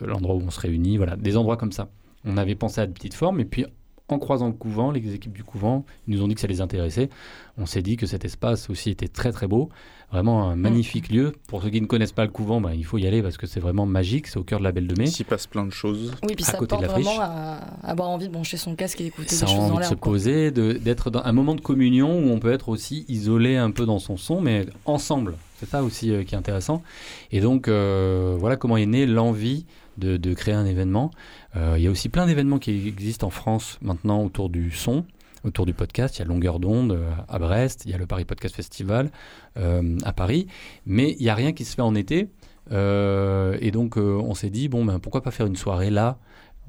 l'endroit 0.00 0.34
où 0.34 0.42
on 0.44 0.50
se 0.50 0.60
réunit, 0.60 0.96
voilà, 0.96 1.16
des 1.16 1.36
endroits 1.36 1.56
comme 1.56 1.72
ça. 1.72 1.88
On 2.24 2.36
avait 2.36 2.54
pensé 2.54 2.80
à 2.80 2.86
de 2.86 2.92
petites 2.92 3.14
formes, 3.14 3.40
et 3.40 3.44
puis 3.44 3.64
en 4.08 4.18
croisant 4.18 4.46
le 4.48 4.52
couvent, 4.52 4.90
les 4.90 5.14
équipes 5.14 5.32
du 5.32 5.42
couvent 5.44 5.86
ils 6.06 6.14
nous 6.14 6.22
ont 6.22 6.28
dit 6.28 6.34
que 6.34 6.40
ça 6.40 6.46
les 6.46 6.60
intéressait. 6.60 7.08
On 7.56 7.64
s'est 7.66 7.80
dit 7.82 7.96
que 7.96 8.04
cet 8.06 8.24
espace 8.26 8.68
aussi 8.68 8.90
était 8.90 9.08
très 9.08 9.32
très 9.32 9.46
beau, 9.46 9.70
vraiment 10.10 10.50
un 10.50 10.56
magnifique 10.56 11.08
lieu. 11.08 11.32
Pour 11.48 11.62
ceux 11.62 11.70
qui 11.70 11.80
ne 11.80 11.86
connaissent 11.86 12.12
pas 12.12 12.24
le 12.26 12.30
couvent, 12.30 12.60
ben, 12.60 12.72
il 12.74 12.84
faut 12.84 12.98
y 12.98 13.06
aller 13.06 13.22
parce 13.22 13.38
que 13.38 13.46
c'est 13.46 13.60
vraiment 13.60 13.86
magique, 13.86 14.26
c'est 14.26 14.36
au 14.38 14.44
cœur 14.44 14.58
de 14.58 14.64
la 14.64 14.72
Belle 14.72 14.86
de 14.86 14.94
Mai. 14.98 15.06
Il 15.06 15.10
s'y 15.12 15.24
passe 15.24 15.46
plein 15.46 15.64
de 15.64 15.70
choses. 15.70 16.12
oui, 16.28 16.34
puis 16.34 16.44
à 16.44 16.48
ça 16.48 16.58
côté 16.58 16.76
de 16.76 16.80
porte 16.80 16.82
la 16.82 16.88
friche. 16.92 17.06
vraiment 17.06 17.22
à 17.22 17.88
avoir 17.90 18.10
envie 18.10 18.26
de 18.28 18.32
brancher 18.32 18.58
son 18.58 18.74
casque 18.76 19.00
et 19.00 19.06
écouter 19.06 19.34
Ça 19.34 19.46
des 19.46 19.52
a 19.52 19.54
choses 19.54 19.64
dans 19.68 19.70
envie 19.74 19.78
de 19.78 19.84
se 19.84 19.90
l'air. 19.90 19.98
quoi. 20.00 20.12
poser, 20.12 20.50
de- 20.50 20.72
d'être 20.74 21.10
dans 21.10 21.22
un 21.24 21.32
moment 21.32 21.54
de 21.54 21.60
communion 21.62 22.18
où 22.18 22.30
on 22.30 22.38
peut 22.38 22.52
être 22.52 22.68
aussi 22.68 23.06
isolé 23.08 23.56
un 23.56 23.70
peu 23.70 23.86
dans 23.86 23.98
son 23.98 24.18
son, 24.18 24.42
mais 24.42 24.66
ensemble. 24.84 25.36
C'est 25.58 25.68
ça 25.70 25.82
aussi 25.82 26.10
euh, 26.10 26.24
qui 26.24 26.34
est 26.34 26.38
intéressant. 26.38 26.82
Et 27.30 27.40
donc, 27.40 27.68
euh, 27.68 28.36
voilà 28.38 28.56
comment 28.56 28.76
est 28.76 28.84
née 28.86 29.06
l'envie 29.06 29.64
de, 29.96 30.16
de 30.16 30.34
créer 30.34 30.54
un 30.54 30.66
événement. 30.66 31.10
Euh, 31.56 31.74
il 31.76 31.82
y 31.82 31.86
a 31.86 31.90
aussi 31.90 32.08
plein 32.08 32.26
d'événements 32.26 32.58
qui 32.58 32.88
existent 32.88 33.26
en 33.26 33.30
France 33.30 33.78
maintenant 33.82 34.24
autour 34.24 34.48
du 34.48 34.70
son, 34.70 35.04
autour 35.44 35.66
du 35.66 35.74
podcast. 35.74 36.16
Il 36.16 36.20
y 36.20 36.22
a 36.22 36.24
Longueur 36.26 36.58
d'onde 36.58 36.92
euh, 36.92 37.10
à 37.28 37.38
Brest, 37.38 37.82
il 37.84 37.90
y 37.90 37.94
a 37.94 37.98
le 37.98 38.06
Paris 38.06 38.24
Podcast 38.24 38.54
Festival 38.54 39.10
euh, 39.58 39.98
à 40.04 40.12
Paris, 40.12 40.46
mais 40.86 41.12
il 41.18 41.22
n'y 41.22 41.28
a 41.28 41.34
rien 41.34 41.52
qui 41.52 41.64
se 41.64 41.74
fait 41.74 41.82
en 41.82 41.94
été. 41.94 42.28
Et 42.70 43.70
donc, 43.70 43.98
on 43.98 44.34
s'est 44.34 44.48
dit, 44.48 44.68
bon, 44.68 44.84
ben, 44.84 44.98
pourquoi 44.98 45.20
pas 45.20 45.30
faire 45.30 45.46
une 45.46 45.56
soirée 45.56 45.90
là? 45.90 46.18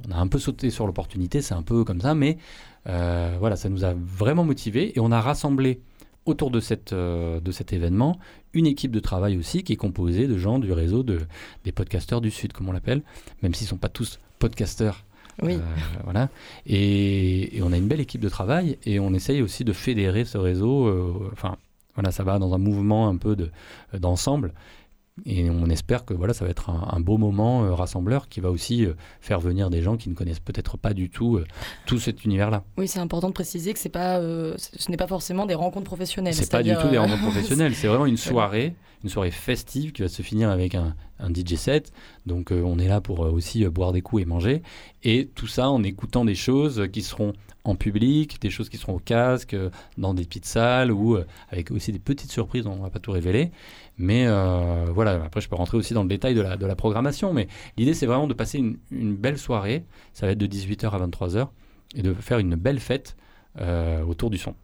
On 0.06 0.12
a 0.12 0.18
un 0.18 0.28
peu 0.28 0.38
sauté 0.38 0.70
sur 0.70 0.86
l'opportunité, 0.86 1.42
c'est 1.42 1.54
un 1.54 1.62
peu 1.62 1.86
comme 1.86 2.02
ça, 2.02 2.14
mais 2.14 2.38
voilà, 2.86 3.56
ça 3.56 3.70
nous 3.70 3.86
a 3.86 3.94
vraiment 3.96 4.44
motivés 4.44 4.92
et 4.98 5.00
on 5.00 5.14
a 5.14 5.22
rassemblé 5.22 5.80
autour 6.26 6.52
de, 6.52 6.60
cette, 6.60 6.94
de 6.94 7.52
cet 7.52 7.72
événement 7.72 8.18
une 8.54 8.68
équipe 8.68 8.92
de 8.92 9.00
travail 9.00 9.38
aussi 9.38 9.64
qui 9.64 9.74
est 9.74 9.78
composée 9.78 10.28
de 10.28 10.38
gens 10.38 10.60
du 10.60 10.72
réseau 10.72 11.04
de, 11.04 11.20
des 11.66 11.72
podcasteurs 11.72 12.22
du 12.22 12.32
Sud, 12.32 12.54
comme 12.54 12.70
on 12.70 12.72
l'appelle, 12.72 13.02
même 13.42 13.54
s'ils 13.54 13.66
ne 13.66 13.70
sont 13.70 13.78
pas 13.78 13.90
tous 13.90 14.20
podcasteurs. 14.40 15.04
Oui. 15.42 15.54
Euh, 15.56 15.60
voilà. 16.04 16.30
Et, 16.68 17.58
et 17.58 17.64
on 17.64 17.72
a 17.74 17.78
une 17.78 17.88
belle 17.88 18.02
équipe 18.02 18.22
de 18.22 18.30
travail 18.30 18.78
et 18.86 19.00
on 19.00 19.14
essaye 19.14 19.42
aussi 19.42 19.64
de 19.64 19.74
fédérer 19.74 20.26
ce 20.26 20.38
réseau. 20.38 20.86
euh, 20.88 21.30
enfin, 21.34 21.58
voilà, 21.96 22.12
ça 22.12 22.24
va 22.24 22.38
dans 22.40 22.54
un 22.54 22.58
mouvement 22.60 23.08
un 23.10 23.18
peu 23.18 23.36
de- 23.36 23.50
d'ensemble. 23.98 24.54
Et 25.26 25.48
on 25.52 25.70
espère 25.70 26.06
que 26.06 26.14
voilà, 26.16 26.34
ça 26.34 26.44
va 26.44 26.50
être 26.50 26.72
un, 26.72 26.88
un 26.92 27.00
beau 27.00 27.18
moment 27.18 27.64
euh, 27.64 27.74
rassembleur 27.76 28.28
qui 28.30 28.40
va 28.40 28.50
aussi 28.50 28.84
euh, 28.84 28.94
faire 29.22 29.40
venir 29.40 29.70
des 29.70 29.84
gens 29.84 29.96
qui 29.96 30.10
ne 30.10 30.16
connaissent 30.16 30.40
peut-être 30.40 30.76
pas 30.76 30.94
du 30.94 31.12
tout 31.12 31.38
euh, 31.38 31.46
tout 31.86 32.00
cet 32.00 32.26
univers-là. 32.26 32.64
Oui, 32.78 32.88
c'est 32.88 33.00
important 33.00 33.28
de 33.28 33.34
préciser 33.34 33.74
que 33.74 33.80
c'est 33.80 33.90
pas, 33.90 34.18
euh, 34.18 34.56
ce 34.58 34.90
n'est 34.90 34.98
pas 34.98 35.06
forcément 35.06 35.46
des 35.46 35.54
rencontres 35.54 35.86
professionnelles. 35.86 36.34
C'est 36.34 36.52
pas 36.52 36.64
du 36.64 36.76
tout 36.76 36.90
des 36.90 36.98
rencontres 36.98 37.22
professionnelles, 37.22 37.76
c'est 37.76 37.88
vraiment 37.88 38.08
une 38.08 38.18
soirée, 38.18 38.74
une 39.04 39.10
soirée 39.10 39.30
festive 39.30 39.92
qui 39.92 40.02
va 40.02 40.08
se 40.08 40.24
finir 40.24 40.50
avec 40.50 40.74
un, 40.74 40.96
un 41.20 41.30
DJ 41.30 41.56
set. 41.56 41.94
Donc 42.26 42.52
on 42.52 42.80
est 42.80 42.88
là 42.88 43.00
pour 43.00 43.20
aussi 43.20 43.66
boire 43.68 43.92
des 43.92 44.02
coups 44.02 44.24
et 44.24 44.26
manger. 44.26 44.64
Et 45.04 45.30
tout 45.36 45.48
ça 45.48 45.70
en 45.70 45.84
écoutant 45.84 46.26
des 46.26 46.36
choses 46.36 46.88
qui 46.92 47.04
seront 47.04 47.34
en 47.66 47.76
public, 47.76 48.42
des 48.42 48.50
choses 48.50 48.68
qui 48.68 48.78
seront 48.78 48.96
au 48.96 49.00
casque, 49.00 49.56
dans 49.98 50.14
des 50.14 50.26
petites 50.26 50.46
salles 50.46 50.92
ou 50.92 51.18
avec 51.50 51.72
aussi 51.72 51.92
des 51.92 52.00
petites 52.00 52.32
surprises, 52.32 52.66
on 52.66 52.76
va 52.78 52.90
pas 52.90 53.00
tout 53.00 53.12
révéler. 53.12 53.52
Mais 53.98 54.26
euh, 54.28 54.86
voilà, 54.92 55.24
après 55.24 55.42
je 55.42 55.50
peux 55.50 55.56
rentrer 55.56 55.78
aussi 55.78 55.94
dans 55.94 56.04
le 56.04 56.10
détail 56.10 56.34
de 56.36 56.42
la, 56.42 56.76
programmation. 56.76 57.34
Mais 57.34 57.48
l'idée 57.78 57.94
c'est 57.94 58.06
vraiment 58.06 58.28
de 58.28 58.34
passer 58.34 58.58
une, 58.58 58.78
une 58.92 59.16
belle 59.16 59.38
soirée, 59.38 59.86
ça 60.14 60.26
va 60.26 60.32
être 60.32 60.40
de 60.40 60.48
18h 60.48 60.90
à 60.90 61.08
23h, 61.08 61.48
et 61.96 62.02
de 62.02 62.14
faire 62.14 62.40
une 62.40 62.56
belle 62.56 62.80
fête 62.80 63.16
euh, 63.60 64.04
autour 64.04 64.30
du 64.30 64.38
son. 64.38 64.56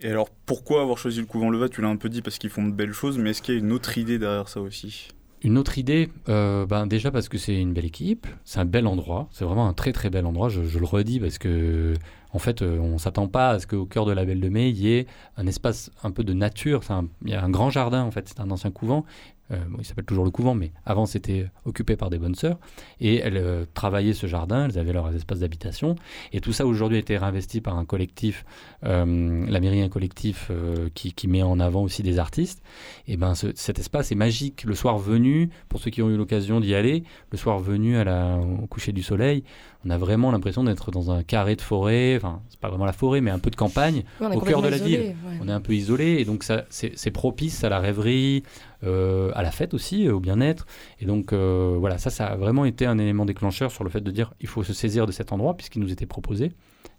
Et 0.00 0.10
alors, 0.10 0.28
pourquoi 0.44 0.82
avoir 0.82 0.98
choisi 0.98 1.20
le 1.20 1.26
couvent 1.26 1.48
Leva 1.48 1.68
Tu 1.68 1.80
l'as 1.80 1.88
un 1.88 1.96
peu 1.96 2.10
dit 2.10 2.20
parce 2.20 2.36
qu'ils 2.36 2.50
font 2.50 2.64
de 2.64 2.72
belles 2.72 2.92
choses, 2.92 3.16
mais 3.16 3.30
est-ce 3.30 3.40
qu'il 3.40 3.54
y 3.54 3.56
a 3.56 3.60
une 3.60 3.72
autre 3.72 3.96
idée 3.96 4.18
derrière 4.18 4.48
ça 4.48 4.60
aussi? 4.60 5.08
Une 5.44 5.58
autre 5.58 5.76
idée, 5.76 6.08
euh, 6.30 6.64
ben 6.64 6.86
déjà 6.86 7.10
parce 7.10 7.28
que 7.28 7.36
c'est 7.36 7.54
une 7.54 7.74
belle 7.74 7.84
équipe, 7.84 8.26
c'est 8.46 8.60
un 8.60 8.64
bel 8.64 8.86
endroit, 8.86 9.28
c'est 9.30 9.44
vraiment 9.44 9.68
un 9.68 9.74
très 9.74 9.92
très 9.92 10.08
bel 10.08 10.24
endroit, 10.24 10.48
je, 10.48 10.78
le 10.78 10.86
redis 10.86 11.20
parce 11.20 11.36
que 11.36 11.92
en 12.32 12.38
fait 12.38 12.62
euh, 12.62 12.78
on 12.78 12.96
s'attend 12.96 13.28
pas 13.28 13.50
à 13.50 13.58
ce 13.58 13.66
qu'au 13.66 13.84
cœur 13.84 14.06
de 14.06 14.12
la 14.12 14.24
Belle 14.24 14.40
de 14.40 14.48
Mai 14.48 14.70
il 14.70 14.78
y 14.78 14.94
ait 14.94 15.06
un 15.36 15.46
espace 15.46 15.90
un 16.02 16.12
peu 16.12 16.24
de 16.24 16.32
nature, 16.32 16.80
il 17.26 17.30
y 17.30 17.34
a 17.34 17.44
un 17.44 17.50
grand 17.50 17.68
jardin 17.68 18.04
en 18.04 18.10
fait, 18.10 18.26
c'est 18.26 18.40
un 18.40 18.50
ancien 18.50 18.70
couvent 18.70 19.04
bon, 19.50 19.76
il 19.78 19.84
s'appelle 19.84 20.04
toujours 20.04 20.24
le 20.24 20.30
couvent, 20.30 20.54
mais 20.54 20.72
avant 20.86 21.06
c'était 21.06 21.46
occupé 21.64 21.96
par 21.96 22.10
des 22.10 22.18
bonnes 22.18 22.34
sœurs, 22.34 22.58
et 23.00 23.16
elles 23.16 23.36
euh, 23.36 23.64
travaillaient 23.74 24.14
ce 24.14 24.26
jardin, 24.26 24.66
elles 24.66 24.78
avaient 24.78 24.92
leurs 24.92 25.14
espaces 25.14 25.40
d'habitation, 25.40 25.96
et 26.32 26.40
tout 26.40 26.52
ça 26.52 26.66
aujourd'hui 26.66 26.96
a 26.96 27.00
été 27.00 27.16
réinvesti 27.16 27.60
par 27.60 27.76
un 27.76 27.84
collectif, 27.84 28.44
euh, 28.84 29.44
la 29.48 29.60
mairie 29.60 29.82
un 29.82 29.88
collectif 29.88 30.48
euh, 30.50 30.88
qui, 30.94 31.28
met 31.28 31.42
en 31.42 31.60
avant 31.60 31.82
aussi 31.82 32.02
des 32.02 32.18
artistes, 32.18 32.62
et 33.06 33.16
ben 33.16 33.34
ce- 33.34 33.52
cet 33.54 33.78
espace 33.78 34.12
est 34.12 34.14
magique. 34.16 34.64
Le 34.64 34.74
soir 34.74 34.98
venu, 34.98 35.50
pour 35.68 35.80
ceux 35.80 35.90
qui 35.90 36.02
ont 36.02 36.10
eu 36.10 36.16
l'occasion 36.16 36.60
d'y 36.60 36.74
aller, 36.74 37.04
le 37.30 37.38
soir 37.38 37.58
venu 37.58 37.96
à 37.96 38.04
la, 38.04 38.38
au 38.38 38.66
coucher 38.66 38.92
du 38.92 39.02
soleil, 39.02 39.44
on 39.84 39.90
a 39.90 39.98
vraiment 39.98 40.30
l'impression 40.30 40.64
d'être 40.64 40.90
dans 40.90 41.10
un 41.10 41.22
carré 41.22 41.56
de 41.56 41.60
forêt, 41.60 42.16
enfin 42.16 42.40
c'est 42.48 42.58
pas 42.58 42.68
vraiment 42.68 42.86
la 42.86 42.92
forêt, 42.92 43.20
mais 43.20 43.30
un 43.30 43.38
peu 43.38 43.50
de 43.50 43.56
campagne, 43.56 44.04
au 44.20 44.40
cœur 44.40 44.62
de 44.62 44.68
la 44.68 44.78
ville. 44.78 45.00
ouais. 45.00 45.38
on 45.42 45.48
est 45.48 45.52
un 45.52 45.60
peu 45.60 45.74
isolé 45.74 46.16
et 46.18 46.24
donc 46.24 46.42
ça 46.42 46.64
c'est 46.70 46.92
c'est 46.96 47.10
propice 47.10 47.64
à 47.64 47.68
la 47.68 47.80
rêverie, 47.80 48.42
euh, 48.84 49.30
à 49.34 49.42
la 49.42 49.50
fête 49.50 49.74
aussi, 49.74 50.06
euh, 50.06 50.14
au 50.14 50.20
bien-être. 50.20 50.66
Et 51.00 51.06
donc 51.06 51.32
euh, 51.32 51.76
voilà, 51.78 51.98
ça, 51.98 52.10
ça 52.10 52.26
a 52.26 52.36
vraiment 52.36 52.64
été 52.64 52.86
un 52.86 52.98
élément 52.98 53.24
déclencheur 53.24 53.70
sur 53.70 53.84
le 53.84 53.90
fait 53.90 54.00
de 54.00 54.10
dire 54.10 54.34
il 54.40 54.46
faut 54.46 54.62
se 54.62 54.72
saisir 54.72 55.06
de 55.06 55.12
cet 55.12 55.32
endroit 55.32 55.56
puisqu'il 55.56 55.80
nous 55.80 55.92
était 55.92 56.06
proposé. 56.06 56.52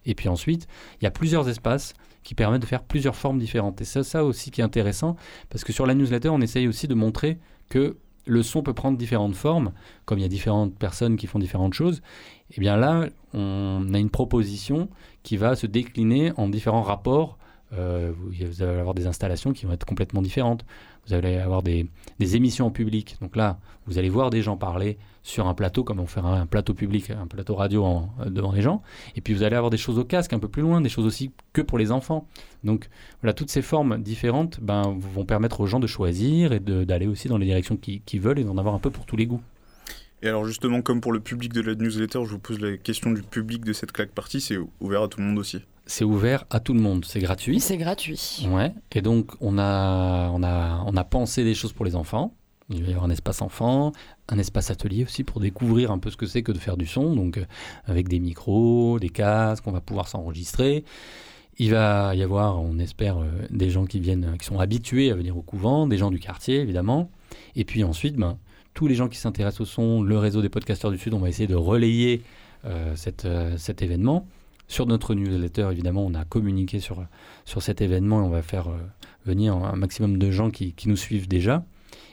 Et 0.05 0.13
puis 0.15 0.29
ensuite, 0.29 0.67
il 0.99 1.03
y 1.03 1.07
a 1.07 1.11
plusieurs 1.11 1.49
espaces 1.49 1.93
qui 2.23 2.35
permettent 2.35 2.61
de 2.61 2.67
faire 2.67 2.83
plusieurs 2.83 3.15
formes 3.15 3.39
différentes. 3.39 3.81
Et 3.81 3.85
c'est 3.85 4.03
ça 4.03 4.23
aussi 4.23 4.51
qui 4.51 4.61
est 4.61 4.63
intéressant 4.63 5.15
parce 5.49 5.63
que 5.63 5.73
sur 5.73 5.85
la 5.85 5.93
newsletter, 5.95 6.29
on 6.29 6.41
essaye 6.41 6.67
aussi 6.67 6.87
de 6.87 6.95
montrer 6.95 7.39
que 7.69 7.97
le 8.25 8.43
son 8.43 8.63
peut 8.63 8.73
prendre 8.73 8.97
différentes 8.97 9.35
formes, 9.35 9.71
comme 10.05 10.19
il 10.19 10.21
y 10.21 10.25
a 10.25 10.29
différentes 10.29 10.75
personnes 10.75 11.17
qui 11.17 11.27
font 11.27 11.39
différentes 11.39 11.73
choses. 11.73 12.01
Et 12.51 12.59
bien 12.59 12.77
là, 12.77 13.07
on 13.33 13.93
a 13.93 13.99
une 13.99 14.09
proposition 14.09 14.89
qui 15.23 15.37
va 15.37 15.55
se 15.55 15.67
décliner 15.67 16.31
en 16.37 16.47
différents 16.47 16.81
rapports 16.81 17.37
euh, 17.73 18.13
vous 18.15 18.63
allez 18.63 18.79
avoir 18.79 18.93
des 18.93 19.07
installations 19.07 19.53
qui 19.53 19.65
vont 19.65 19.73
être 19.73 19.85
complètement 19.85 20.21
différentes. 20.21 20.65
Vous 21.07 21.13
allez 21.13 21.37
avoir 21.37 21.61
des, 21.61 21.87
émissions 22.19 22.65
en 22.65 22.71
public. 22.71 23.17
Donc 23.21 23.35
là, 23.35 23.59
vous 23.85 23.97
allez 23.97 24.09
voir 24.09 24.29
des 24.29 24.41
gens 24.41 24.57
parler 24.57 24.97
sur 25.21 25.47
un 25.47 25.53
plateau, 25.53 25.83
comme 25.83 25.99
on 25.99 26.07
ferait 26.07 26.27
un 26.27 26.45
plateau 26.45 26.73
public, 26.73 27.09
un 27.11 27.27
plateau 27.27 27.55
radio 27.55 27.85
euh, 28.19 28.29
devant 28.29 28.51
les 28.51 28.61
gens. 28.61 28.81
Et 29.15 29.21
puis 29.21 29.33
vous 29.33 29.43
allez 29.43 29.55
avoir 29.55 29.69
des 29.69 29.77
choses 29.77 29.99
au 29.99 30.03
casque 30.03 30.33
un 30.33 30.39
peu 30.39 30.47
plus 30.47 30.61
loin, 30.61 30.81
des 30.81 30.89
choses 30.89 31.05
aussi 31.05 31.31
que 31.53 31.61
pour 31.61 31.77
les 31.77 31.91
enfants. 31.91 32.27
Donc 32.63 32.89
voilà, 33.21 33.33
toutes 33.33 33.49
ces 33.49 33.61
formes 33.61 34.01
différentes 34.01 34.59
ben, 34.61 34.95
vont 34.99 35.25
permettre 35.25 35.61
aux 35.61 35.67
gens 35.67 35.79
de 35.79 35.87
choisir 35.87 36.53
et 36.53 36.59
d'aller 36.59 37.07
aussi 37.07 37.27
dans 37.27 37.37
les 37.37 37.45
directions 37.45 37.77
qu'ils 37.77 38.01
qu'ils 38.01 38.21
veulent 38.21 38.39
et 38.39 38.43
d'en 38.43 38.57
avoir 38.57 38.75
un 38.75 38.79
peu 38.79 38.89
pour 38.89 39.05
tous 39.05 39.15
les 39.15 39.27
goûts. 39.27 39.41
Et 40.21 40.27
alors 40.27 40.45
justement, 40.45 40.81
comme 40.81 41.01
pour 41.01 41.11
le 41.11 41.19
public 41.19 41.53
de 41.53 41.61
la 41.61 41.75
newsletter, 41.75 42.23
je 42.25 42.31
vous 42.31 42.39
pose 42.39 42.59
la 42.59 42.77
question 42.77 43.11
du 43.11 43.21
public 43.21 43.63
de 43.63 43.73
cette 43.73 43.91
claque 43.91 44.11
partie, 44.11 44.41
c'est 44.41 44.57
ouvert 44.79 45.03
à 45.03 45.07
tout 45.07 45.19
le 45.19 45.25
monde 45.25 45.37
aussi. 45.37 45.61
C'est 45.85 46.03
ouvert 46.03 46.45
à 46.49 46.59
tout 46.59 46.73
le 46.73 46.79
monde, 46.79 47.05
c'est 47.05 47.19
gratuit. 47.19 47.59
C'est 47.59 47.77
gratuit. 47.77 48.47
Ouais, 48.49 48.73
et 48.91 49.01
donc 49.01 49.31
on 49.39 49.57
a, 49.57 50.29
on, 50.31 50.41
a, 50.43 50.83
on 50.85 50.95
a 50.95 51.03
pensé 51.03 51.43
des 51.43 51.53
choses 51.53 51.73
pour 51.73 51.85
les 51.85 51.95
enfants. 51.95 52.33
Il 52.69 52.81
va 52.81 52.87
y 52.87 52.91
avoir 52.93 53.05
un 53.05 53.11
espace 53.11 53.43
enfant, 53.43 53.91
un 54.27 54.39
espace 54.39 54.71
atelier 54.71 55.03
aussi 55.03 55.23
pour 55.23 55.39
découvrir 55.39 55.91
un 55.91 55.99
peu 55.99 56.09
ce 56.09 56.17
que 56.17 56.25
c'est 56.25 56.41
que 56.41 56.51
de 56.51 56.57
faire 56.57 56.77
du 56.77 56.87
son, 56.87 57.15
donc 57.15 57.37
euh, 57.37 57.45
avec 57.85 58.07
des 58.07 58.19
micros, 58.19 58.97
des 58.99 59.09
casques, 59.09 59.67
on 59.67 59.71
va 59.71 59.81
pouvoir 59.81 60.07
s'enregistrer. 60.07 60.83
Il 61.57 61.71
va 61.71 62.15
y 62.15 62.23
avoir, 62.23 62.59
on 62.59 62.79
espère, 62.79 63.19
euh, 63.19 63.27
des 63.51 63.69
gens 63.69 63.85
qui 63.85 63.99
viennent, 63.99 64.35
qui 64.39 64.45
sont 64.45 64.59
habitués 64.59 65.11
à 65.11 65.15
venir 65.15 65.37
au 65.37 65.43
couvent, 65.43 65.87
des 65.87 65.97
gens 65.97 66.09
du 66.09 66.19
quartier 66.19 66.59
évidemment. 66.59 67.11
Et 67.55 67.65
puis 67.65 67.83
ensuite, 67.83 68.15
ben, 68.15 68.39
tous 68.73 68.87
les 68.87 68.95
gens 68.95 69.07
qui 69.07 69.17
s'intéressent 69.17 69.61
au 69.61 69.65
son, 69.65 70.01
le 70.01 70.17
réseau 70.17 70.41
des 70.41 70.49
podcasteurs 70.49 70.91
du 70.91 70.97
Sud, 70.97 71.13
on 71.13 71.19
va 71.19 71.29
essayer 71.29 71.47
de 71.47 71.55
relayer 71.55 72.23
euh, 72.65 72.95
cette, 72.95 73.25
euh, 73.25 73.57
cet 73.57 73.81
événement. 73.81 74.27
Sur 74.67 74.85
notre 74.87 75.13
newsletter, 75.13 75.69
évidemment, 75.71 76.05
on 76.05 76.13
a 76.15 76.25
communiqué 76.25 76.79
sur, 76.79 77.05
sur 77.45 77.61
cet 77.61 77.81
événement 77.81 78.21
et 78.21 78.25
on 78.25 78.29
va 78.29 78.41
faire 78.41 78.67
euh, 78.69 78.77
venir 79.25 79.55
un 79.55 79.75
maximum 79.75 80.17
de 80.17 80.31
gens 80.31 80.49
qui, 80.49 80.73
qui 80.73 80.89
nous 80.89 80.95
suivent 80.97 81.27
déjà. 81.27 81.65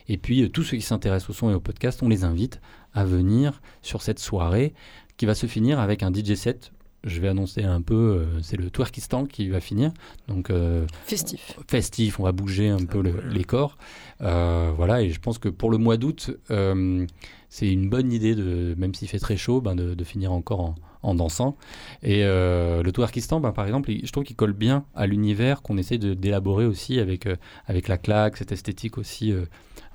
Et 0.07 0.17
puis, 0.17 0.43
euh, 0.43 0.49
tous 0.49 0.63
ceux 0.63 0.77
qui 0.77 0.83
s'intéressent 0.83 1.29
au 1.31 1.33
son 1.33 1.49
et 1.49 1.53
au 1.55 1.59
podcast, 1.59 2.01
on 2.03 2.09
les 2.09 2.23
invite 2.25 2.61
à 2.93 3.05
venir 3.05 3.61
sur 3.81 4.01
cette 4.01 4.19
soirée 4.19 4.73
qui 5.17 5.25
va 5.25 5.33
se 5.35 5.47
finir 5.47 5.79
avec 5.79 6.03
un 6.03 6.11
DJ 6.13 6.35
set. 6.35 6.71
Je 7.05 7.19
vais 7.19 7.27
annoncer 7.27 7.63
un 7.63 7.81
peu, 7.81 7.95
euh, 7.95 8.41
c'est 8.41 8.55
le 8.55 8.69
Twerkistan 8.69 9.25
qui 9.25 9.49
va 9.49 9.59
finir. 9.59 9.91
Donc, 10.29 10.49
euh, 10.49 10.85
Festif. 11.05 11.57
festif, 11.69 12.19
on 12.19 12.23
va 12.23 12.31
bouger 12.31 12.69
un 12.69 12.85
peu 12.85 13.01
le- 13.01 13.19
les 13.29 13.43
corps. 13.43 13.77
Euh, 14.21 14.71
voilà, 14.75 15.01
et 15.01 15.09
je 15.09 15.19
pense 15.19 15.37
que 15.37 15.49
pour 15.49 15.69
le 15.69 15.77
mois 15.77 15.97
d'août, 15.97 16.31
euh, 16.51 17.05
c'est 17.49 17.69
une 17.69 17.89
bonne 17.89 18.11
idée, 18.13 18.35
de, 18.35 18.73
même 18.77 18.93
s'il 18.93 19.09
fait 19.09 19.19
très 19.19 19.35
chaud, 19.37 19.59
ben, 19.59 19.75
de, 19.75 19.95
de 19.95 20.03
finir 20.05 20.31
encore 20.31 20.59
en, 20.61 20.75
en 21.03 21.13
dansant. 21.15 21.55
Et 22.01 22.23
euh, 22.23 22.81
le 22.81 22.91
Twerkistan, 22.91 23.39
ben, 23.39 23.51
par 23.51 23.65
exemple, 23.65 23.91
il- 23.91 24.05
je 24.05 24.11
trouve 24.11 24.23
qu'il 24.23 24.35
colle 24.35 24.53
bien 24.53 24.85
à 24.95 25.05
l'univers 25.05 25.61
qu'on 25.61 25.77
essaie 25.77 25.97
de- 25.97 26.13
d'élaborer 26.13 26.65
aussi 26.65 26.99
avec, 26.99 27.27
euh, 27.27 27.35
avec 27.67 27.87
la 27.87 27.97
claque, 27.97 28.37
cette 28.37 28.51
esthétique 28.51 28.97
aussi 28.97 29.31
euh, 29.31 29.45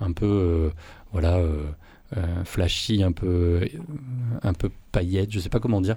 un 0.00 0.12
peu, 0.12 0.26
euh, 0.26 0.70
voilà, 1.12 1.36
euh, 1.38 1.64
euh, 2.16 2.44
flashy, 2.44 3.02
un 3.02 3.12
peu, 3.12 3.60
un 4.42 4.52
peu 4.54 4.70
paillette, 4.92 5.30
je 5.32 5.40
sais 5.40 5.48
pas 5.50 5.60
comment 5.60 5.80
dire, 5.80 5.96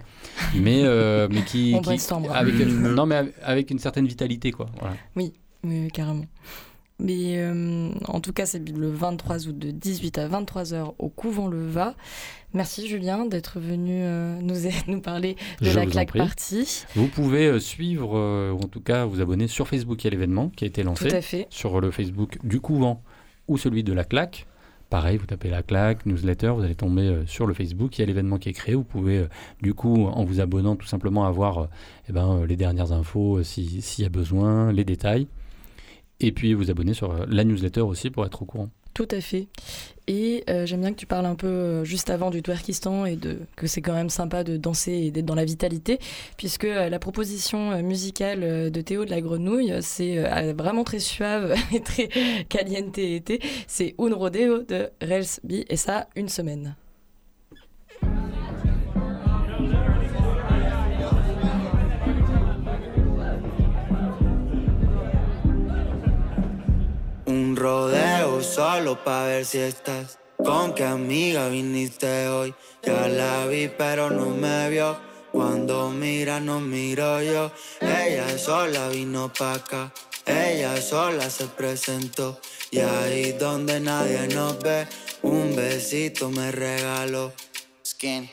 mais, 0.55 0.81
euh, 0.83 1.27
mais 1.31 1.43
qui, 1.43 1.73
qui- 1.81 1.99
avec, 2.35 2.53
une- 2.59 2.81
non, 2.95 3.05
mais 3.05 3.15
avec- 3.15 3.35
avec 3.43 3.71
une 3.71 3.79
certaine 3.79 4.07
vitalité, 4.07 4.51
quoi. 4.51 4.65
Voilà. 4.79 4.95
Oui, 5.15 5.33
oui, 5.63 5.87
carrément. 5.93 6.25
Mais 7.03 7.37
euh, 7.39 7.89
en 8.07 8.19
tout 8.19 8.31
cas, 8.31 8.45
c'est 8.45 8.59
le 8.69 8.89
23 8.91 9.47
août 9.47 9.57
de 9.57 9.71
18 9.71 10.17
à 10.19 10.27
23h 10.29 10.93
au 10.99 11.09
couvent 11.09 11.47
Le 11.47 11.67
Va. 11.67 11.95
Merci 12.53 12.87
Julien 12.87 13.25
d'être 13.25 13.59
venu 13.59 14.03
euh, 14.03 14.39
nous, 14.41 14.55
nous 14.87 15.01
parler 15.01 15.35
de 15.61 15.65
Je 15.65 15.75
la 15.79 15.85
claque 15.87 16.13
partie. 16.15 16.83
Vous 16.95 17.07
pouvez 17.07 17.47
euh, 17.47 17.59
suivre, 17.59 18.13
ou 18.53 18.63
en 18.63 18.67
tout 18.67 18.81
cas 18.81 19.05
vous 19.05 19.19
abonner 19.19 19.47
sur 19.47 19.67
Facebook. 19.67 20.03
Il 20.03 20.05
y 20.05 20.09
a 20.09 20.11
l'événement 20.11 20.49
qui 20.49 20.65
a 20.65 20.67
été 20.67 20.81
Tout 20.83 20.89
lancé 20.89 21.13
à 21.15 21.21
fait. 21.21 21.47
sur 21.49 21.81
le 21.81 21.89
Facebook 21.89 22.37
du 22.43 22.59
couvent 22.59 23.01
ou 23.47 23.57
celui 23.57 23.83
de 23.83 23.93
la 23.93 24.03
claque. 24.03 24.45
Pareil, 24.91 25.17
vous 25.17 25.25
tapez 25.25 25.49
la 25.49 25.63
claque, 25.63 26.05
newsletter, 26.05 26.49
vous 26.49 26.63
allez 26.63 26.75
tomber 26.75 27.21
sur 27.25 27.47
le 27.47 27.53
Facebook. 27.53 27.97
Il 27.97 28.01
y 28.01 28.03
a 28.03 28.07
l'événement 28.07 28.37
qui 28.37 28.49
est 28.49 28.53
créé. 28.53 28.75
Vous 28.75 28.83
pouvez, 28.83 29.25
du 29.61 29.73
coup, 29.73 30.05
en 30.05 30.25
vous 30.25 30.41
abonnant, 30.41 30.75
tout 30.75 30.85
simplement 30.85 31.25
avoir 31.25 31.69
eh 32.09 32.11
ben, 32.11 32.45
les 32.45 32.57
dernières 32.57 32.91
infos 32.91 33.41
si- 33.41 33.81
s'il 33.81 34.03
y 34.03 34.05
a 34.05 34.09
besoin, 34.09 34.71
les 34.73 34.83
détails. 34.83 35.27
Et 36.21 36.31
puis 36.31 36.53
vous 36.53 36.69
abonner 36.69 36.93
sur 36.93 37.11
euh, 37.11 37.25
la 37.27 37.43
newsletter 37.43 37.81
aussi 37.81 38.11
pour 38.11 38.25
être 38.25 38.43
au 38.43 38.45
courant. 38.45 38.69
Tout 38.93 39.07
à 39.09 39.21
fait. 39.21 39.47
Et 40.07 40.43
euh, 40.49 40.65
j'aime 40.67 40.81
bien 40.81 40.91
que 40.91 40.99
tu 40.99 41.07
parles 41.07 41.25
un 41.25 41.35
peu 41.35 41.47
euh, 41.47 41.83
juste 41.83 42.11
avant 42.11 42.29
du 42.29 42.43
Twerkistan 42.43 43.05
et 43.05 43.17
que 43.55 43.65
c'est 43.65 43.81
quand 43.81 43.93
même 43.93 44.09
sympa 44.09 44.43
de 44.43 44.55
danser 44.57 44.91
et 44.91 45.11
d'être 45.11 45.25
dans 45.25 45.35
la 45.35 45.45
vitalité, 45.45 45.97
puisque 46.37 46.65
la 46.65 46.99
proposition 46.99 47.81
musicale 47.81 48.69
de 48.69 48.81
Théo 48.81 49.05
de 49.05 49.09
la 49.09 49.21
Grenouille, 49.21 49.73
c'est 49.81 50.17
vraiment 50.53 50.83
très 50.83 50.99
suave 50.99 51.55
et 51.73 51.79
très 51.79 52.09
caliente. 52.49 52.99
C'est 53.67 53.95
Un 53.97 54.13
Rodeo 54.13 54.63
de 54.63 54.89
Rels 55.01 55.39
B, 55.43 55.63
et 55.67 55.77
ça, 55.77 56.07
une 56.15 56.29
semaine. 56.29 56.75
Rodeo 67.61 68.41
solo 68.41 69.03
pa' 69.03 69.25
ver 69.25 69.45
si 69.45 69.59
estás. 69.59 70.17
¿Con 70.43 70.73
qué 70.73 70.83
amiga 70.83 71.47
viniste 71.47 72.27
hoy? 72.27 72.55
Ya 72.81 73.07
la 73.07 73.45
vi, 73.45 73.67
pero 73.67 74.09
no 74.09 74.31
me 74.31 74.69
vio. 74.69 74.97
Cuando 75.31 75.91
mira, 75.91 76.39
no 76.39 76.59
miro 76.59 77.21
yo. 77.21 77.51
Ella 77.79 78.37
sola 78.39 78.89
vino 78.89 79.31
pa' 79.31 79.53
acá. 79.53 79.93
Ella 80.25 80.81
sola 80.81 81.29
se 81.29 81.45
presentó. 81.45 82.39
Y 82.71 82.79
ahí 82.79 83.33
donde 83.33 83.79
nadie 83.79 84.27
nos 84.29 84.57
ve, 84.59 84.87
un 85.21 85.55
besito 85.55 86.29
me 86.29 86.51
regaló. 86.51 87.31
Skin. 87.85 88.27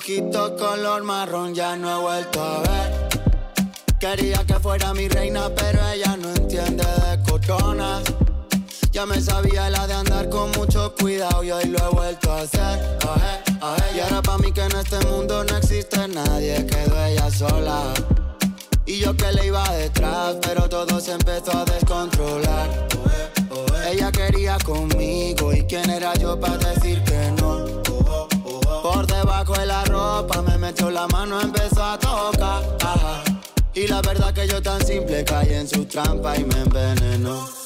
Ojitos 0.00 0.52
color 0.52 1.02
marrón 1.02 1.54
ya 1.54 1.76
no 1.76 1.90
he 1.90 2.00
vuelto 2.00 2.42
a 2.42 2.60
ver. 2.60 3.08
Quería 3.98 4.42
que 4.46 4.54
fuera 4.54 4.94
mi 4.94 5.08
reina, 5.08 5.50
pero 5.54 5.78
ella 5.90 6.16
no 6.16 6.30
entiende 6.30 6.84
de 6.84 7.22
corona. 7.28 8.00
Ya 8.92 9.04
me 9.04 9.20
sabía 9.20 9.68
la 9.68 9.86
de 9.86 9.92
andar 9.92 10.30
con 10.30 10.50
mucho 10.52 10.94
cuidado 10.98 11.44
y 11.44 11.50
hoy 11.50 11.66
lo 11.66 11.78
he 11.78 11.90
vuelto 11.90 12.32
a 12.32 12.40
hacer. 12.40 12.98
Y 13.94 14.00
ahora 14.00 14.22
pa' 14.22 14.38
mí 14.38 14.50
que 14.52 14.62
en 14.62 14.74
este 14.74 14.98
mundo 15.04 15.44
no 15.44 15.56
existe 15.58 16.08
nadie, 16.08 16.64
quedó 16.64 17.04
ella 17.04 17.30
sola. 17.30 17.92
Y 18.86 19.00
yo 19.00 19.14
que 19.14 19.30
le 19.32 19.48
iba 19.48 19.70
detrás, 19.72 20.36
pero 20.40 20.66
todo 20.66 20.98
se 20.98 21.12
empezó 21.12 21.58
a 21.58 21.66
descontrolar. 21.66 22.88
Ella 23.86 24.10
quería 24.10 24.56
conmigo 24.64 25.52
y 25.52 25.62
quién 25.64 25.90
era 25.90 26.14
yo 26.14 26.40
para 26.40 26.56
decir. 26.56 27.02
Debajo 29.50 29.62
de 29.62 29.66
la 29.66 29.84
ropa 29.84 30.42
me 30.42 30.58
metió 30.58 30.90
la 30.90 31.08
mano, 31.08 31.40
empezó 31.40 31.82
a 31.82 31.98
tocar. 31.98 32.62
Y 33.74 33.88
la 33.88 34.00
verdad 34.00 34.32
que 34.32 34.46
yo 34.46 34.62
tan 34.62 34.84
simple 34.84 35.24
caí 35.24 35.54
en 35.54 35.66
su 35.66 35.84
trampa 35.86 36.36
y 36.36 36.44
me 36.44 36.60
envenenó. 36.60 37.59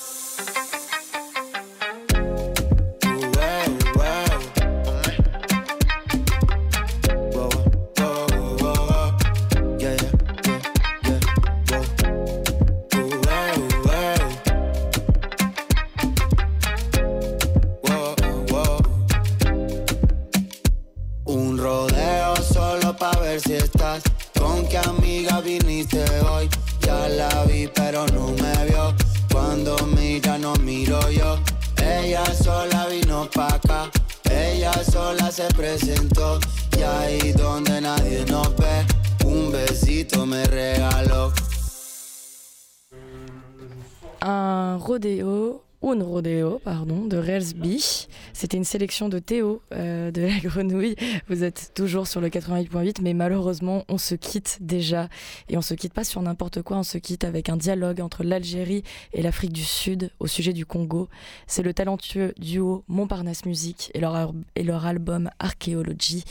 C'était 48.45 48.59
une 48.59 48.65
sélection 48.65 49.09
de 49.09 49.19
Théo 49.19 49.63
euh, 49.73 50.11
de 50.11 50.21
la 50.21 50.39
grenouille. 50.45 50.97
Vous 51.29 51.45
êtes 51.45 51.73
toujours 51.75 52.07
sur 52.07 52.21
le 52.21 52.29
88.8, 52.29 53.01
mais 53.01 53.15
malheureusement, 53.15 53.87
on 53.89 53.97
se 53.97 54.15
quitte 54.15 54.59
déjà. 54.61 55.09
Et 55.49 55.57
on 55.57 55.63
se 55.63 55.73
quitte 55.73 55.95
pas 55.95 56.05
sur 56.05 56.21
n'importe 56.21 56.61
quoi, 56.61 56.77
on 56.77 56.83
se 56.83 56.99
quitte 56.99 57.25
avec 57.25 57.49
un 57.49 57.57
dialogue 57.57 58.03
entre 58.03 58.23
l'Algérie 58.23 58.83
et 59.15 59.23
l'Afrique 59.23 59.55
du 59.55 59.65
Sud 59.65 60.11
au 60.21 60.27
sujet 60.27 60.53
du 60.53 60.67
Congo. 60.67 61.09
C'est 61.47 61.63
le 61.63 61.73
talentueux 61.73 62.35
duo 62.37 62.85
Montparnasse 62.87 63.47
Musique 63.47 63.91
et 63.95 64.01
leur, 64.01 64.35
et 64.57 64.63
leur 64.63 64.85
album 64.85 65.31
Archaeology. 65.39 66.25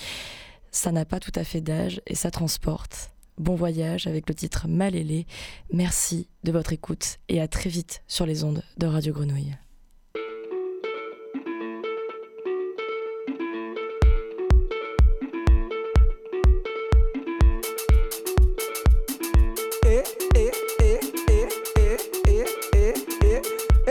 Ça 0.69 0.91
n'a 0.91 1.05
pas 1.05 1.19
tout 1.19 1.33
à 1.33 1.43
fait 1.43 1.61
d'âge 1.61 1.99
et 2.05 2.13
ça 2.13 2.29
transporte. 2.29 3.09
Bon 3.39 3.55
voyage 3.55 4.05
avec 4.05 4.29
le 4.29 4.35
titre 4.35 4.67
Malélé. 4.67 5.25
Merci 5.71 6.27
de 6.43 6.51
votre 6.51 6.73
écoute 6.73 7.17
et 7.27 7.41
à 7.41 7.47
très 7.47 7.71
vite 7.71 8.03
sur 8.07 8.27
les 8.27 8.43
ondes 8.43 8.61
de 8.77 8.85
Radio 8.85 9.13
Grenouille. 9.13 9.55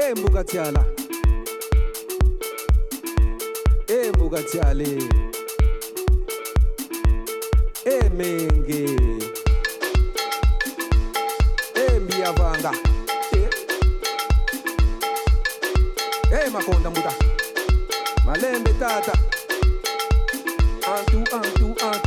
embuka 0.09 0.45
tyala 0.45 0.85
embuka 3.89 4.43
tyale 4.43 4.91
emenge 7.85 8.85
embiyavanga 11.87 12.73
eh, 13.33 13.49
eh, 16.33 16.53
makonda 16.53 16.91
mbuta 16.91 17.13
malembe 18.27 18.73
tata. 18.81 19.13
Antu 20.95 21.19
antu 21.37 21.67
antu. 21.91 22.02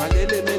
Malele 0.00 0.49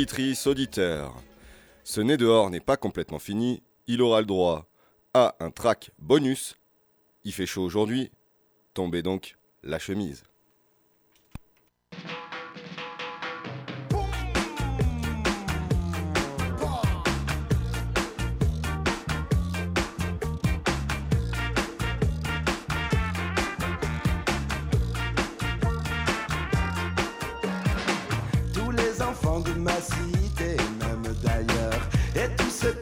Auditrice, 0.00 0.46
auditeur, 0.46 1.14
ce 1.84 2.00
nez 2.00 2.16
dehors 2.16 2.48
n'est 2.48 2.58
pas 2.58 2.78
complètement 2.78 3.18
fini, 3.18 3.62
il 3.86 4.00
aura 4.00 4.20
le 4.20 4.26
droit 4.26 4.66
à 5.12 5.36
un 5.40 5.50
track 5.50 5.90
bonus. 5.98 6.56
Il 7.24 7.34
fait 7.34 7.44
chaud 7.44 7.62
aujourd'hui, 7.62 8.10
tombez 8.72 9.02
donc 9.02 9.36
la 9.62 9.78
chemise. 9.78 10.22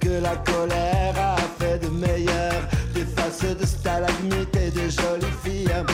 Que 0.01 0.20
la 0.22 0.36
colère 0.36 1.14
a 1.18 1.36
fait 1.59 1.78
de 1.78 1.89
meilleur, 1.89 2.53
des 2.95 3.05
faces 3.05 3.57
de 3.57 3.66
stalagmites 3.66 4.57
et 4.57 4.70
de 4.70 4.89
jolies 4.91 5.36
filles, 5.43 5.84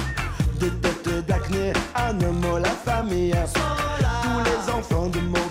des 0.59 0.71
têtes 0.71 1.27
d'acné, 1.27 1.73
un 1.95 2.21
homme, 2.25 2.59
la 2.63 2.71
famille, 2.71 3.35
tous 3.55 4.45
les 4.45 4.73
enfants 4.73 5.09
de 5.09 5.21
mon 5.21 5.44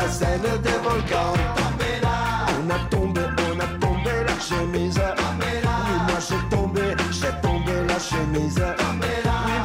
la 0.00 0.08
scène 0.08 0.42
des 0.62 0.78
volcans. 0.82 1.34
On 2.58 2.70
a 2.70 2.78
tombé, 2.90 3.20
on 3.52 3.60
a 3.60 3.66
tombé 3.78 4.10
la 4.26 4.38
chemise. 4.38 4.98
Oui, 4.98 5.46
moi 5.64 6.18
j'ai 6.28 6.56
tombé, 6.56 6.82
j'ai 7.10 7.32
tombé 7.42 7.72
la 7.86 7.98
chemise. 7.98 8.58
Oui, 8.58 9.08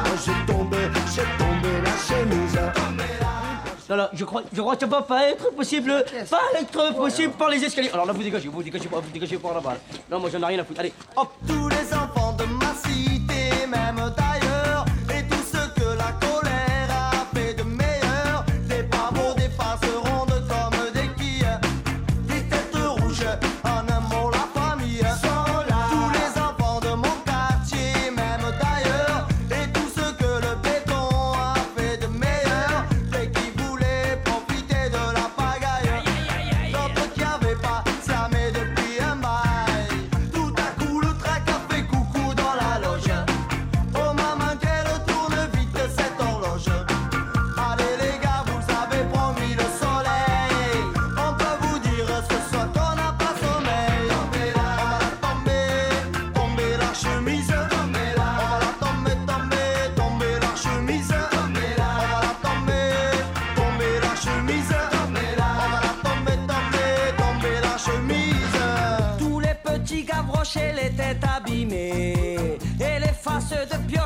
moi 0.04 0.16
j'ai 0.24 0.52
tombé, 0.52 0.76
j'ai 1.14 1.28
tombé 1.38 1.72
la 1.84 1.94
chemise. 2.06 2.58
Non, 3.88 3.96
non, 3.96 4.08
je 4.12 4.24
crois, 4.24 4.42
je 4.52 4.60
crois 4.60 4.74
que 4.74 4.80
ça 4.80 4.86
va 4.86 5.02
pas 5.02 5.28
être 5.28 5.54
possible, 5.54 6.04
pas 6.28 6.40
être 6.60 6.94
possible 6.96 7.32
par 7.34 7.48
les 7.48 7.62
escaliers. 7.64 7.90
Alors 7.92 8.04
là, 8.04 8.12
vous 8.12 8.22
dégagez, 8.22 8.48
vous 8.48 8.62
dégagez 8.62 8.88
pas, 8.88 8.98
vous 8.98 9.10
dégagez 9.12 9.38
pas 9.38 9.54
là-bas. 9.54 9.76
Non, 10.10 10.18
moi 10.18 10.28
j'en 10.30 10.42
ai 10.42 10.46
rien 10.46 10.58
à 10.58 10.64
foutre. 10.64 10.80
Allez, 10.80 10.92
hop 11.16 11.32
tous 11.46 11.68
les 11.68 11.94
enfants 11.94 12.32
de 12.32 12.44
ma 12.46 12.74
cité, 12.74 13.25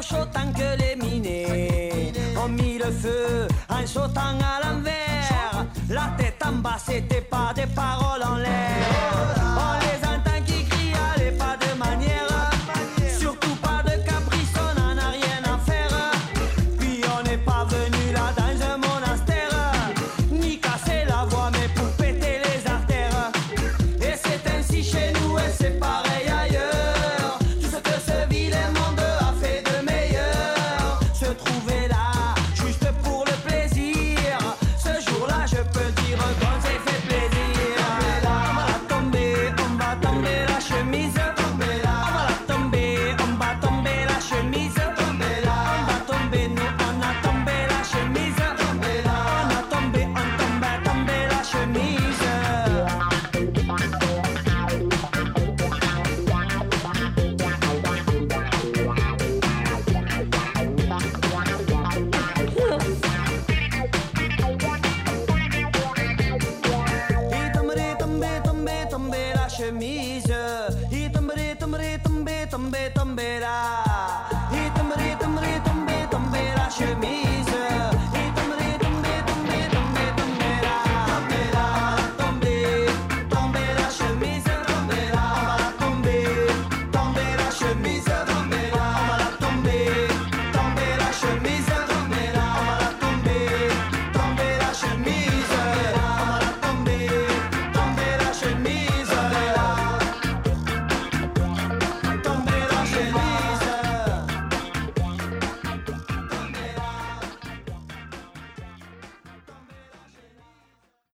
de 0.01 0.07
pioche 0.07 0.21
autant 0.21 0.53
que 0.53 0.79
les 0.79 0.97
minés 0.97 2.13
Ont 2.37 2.49
mis 2.49 2.79
le 2.79 2.91
feu 2.91 3.49
en 3.69 3.87
sautant 3.87 4.39
à 4.39 4.67
l'envers. 4.67 5.67
La 5.89 6.13
tête 6.17 6.43
en 6.45 6.53
bas 6.53 6.77
c'était 6.79 7.21
pas 7.21 7.53
des 7.55 7.67
paroles 7.67 8.23
en 8.23 8.37
l'air 8.37 9.40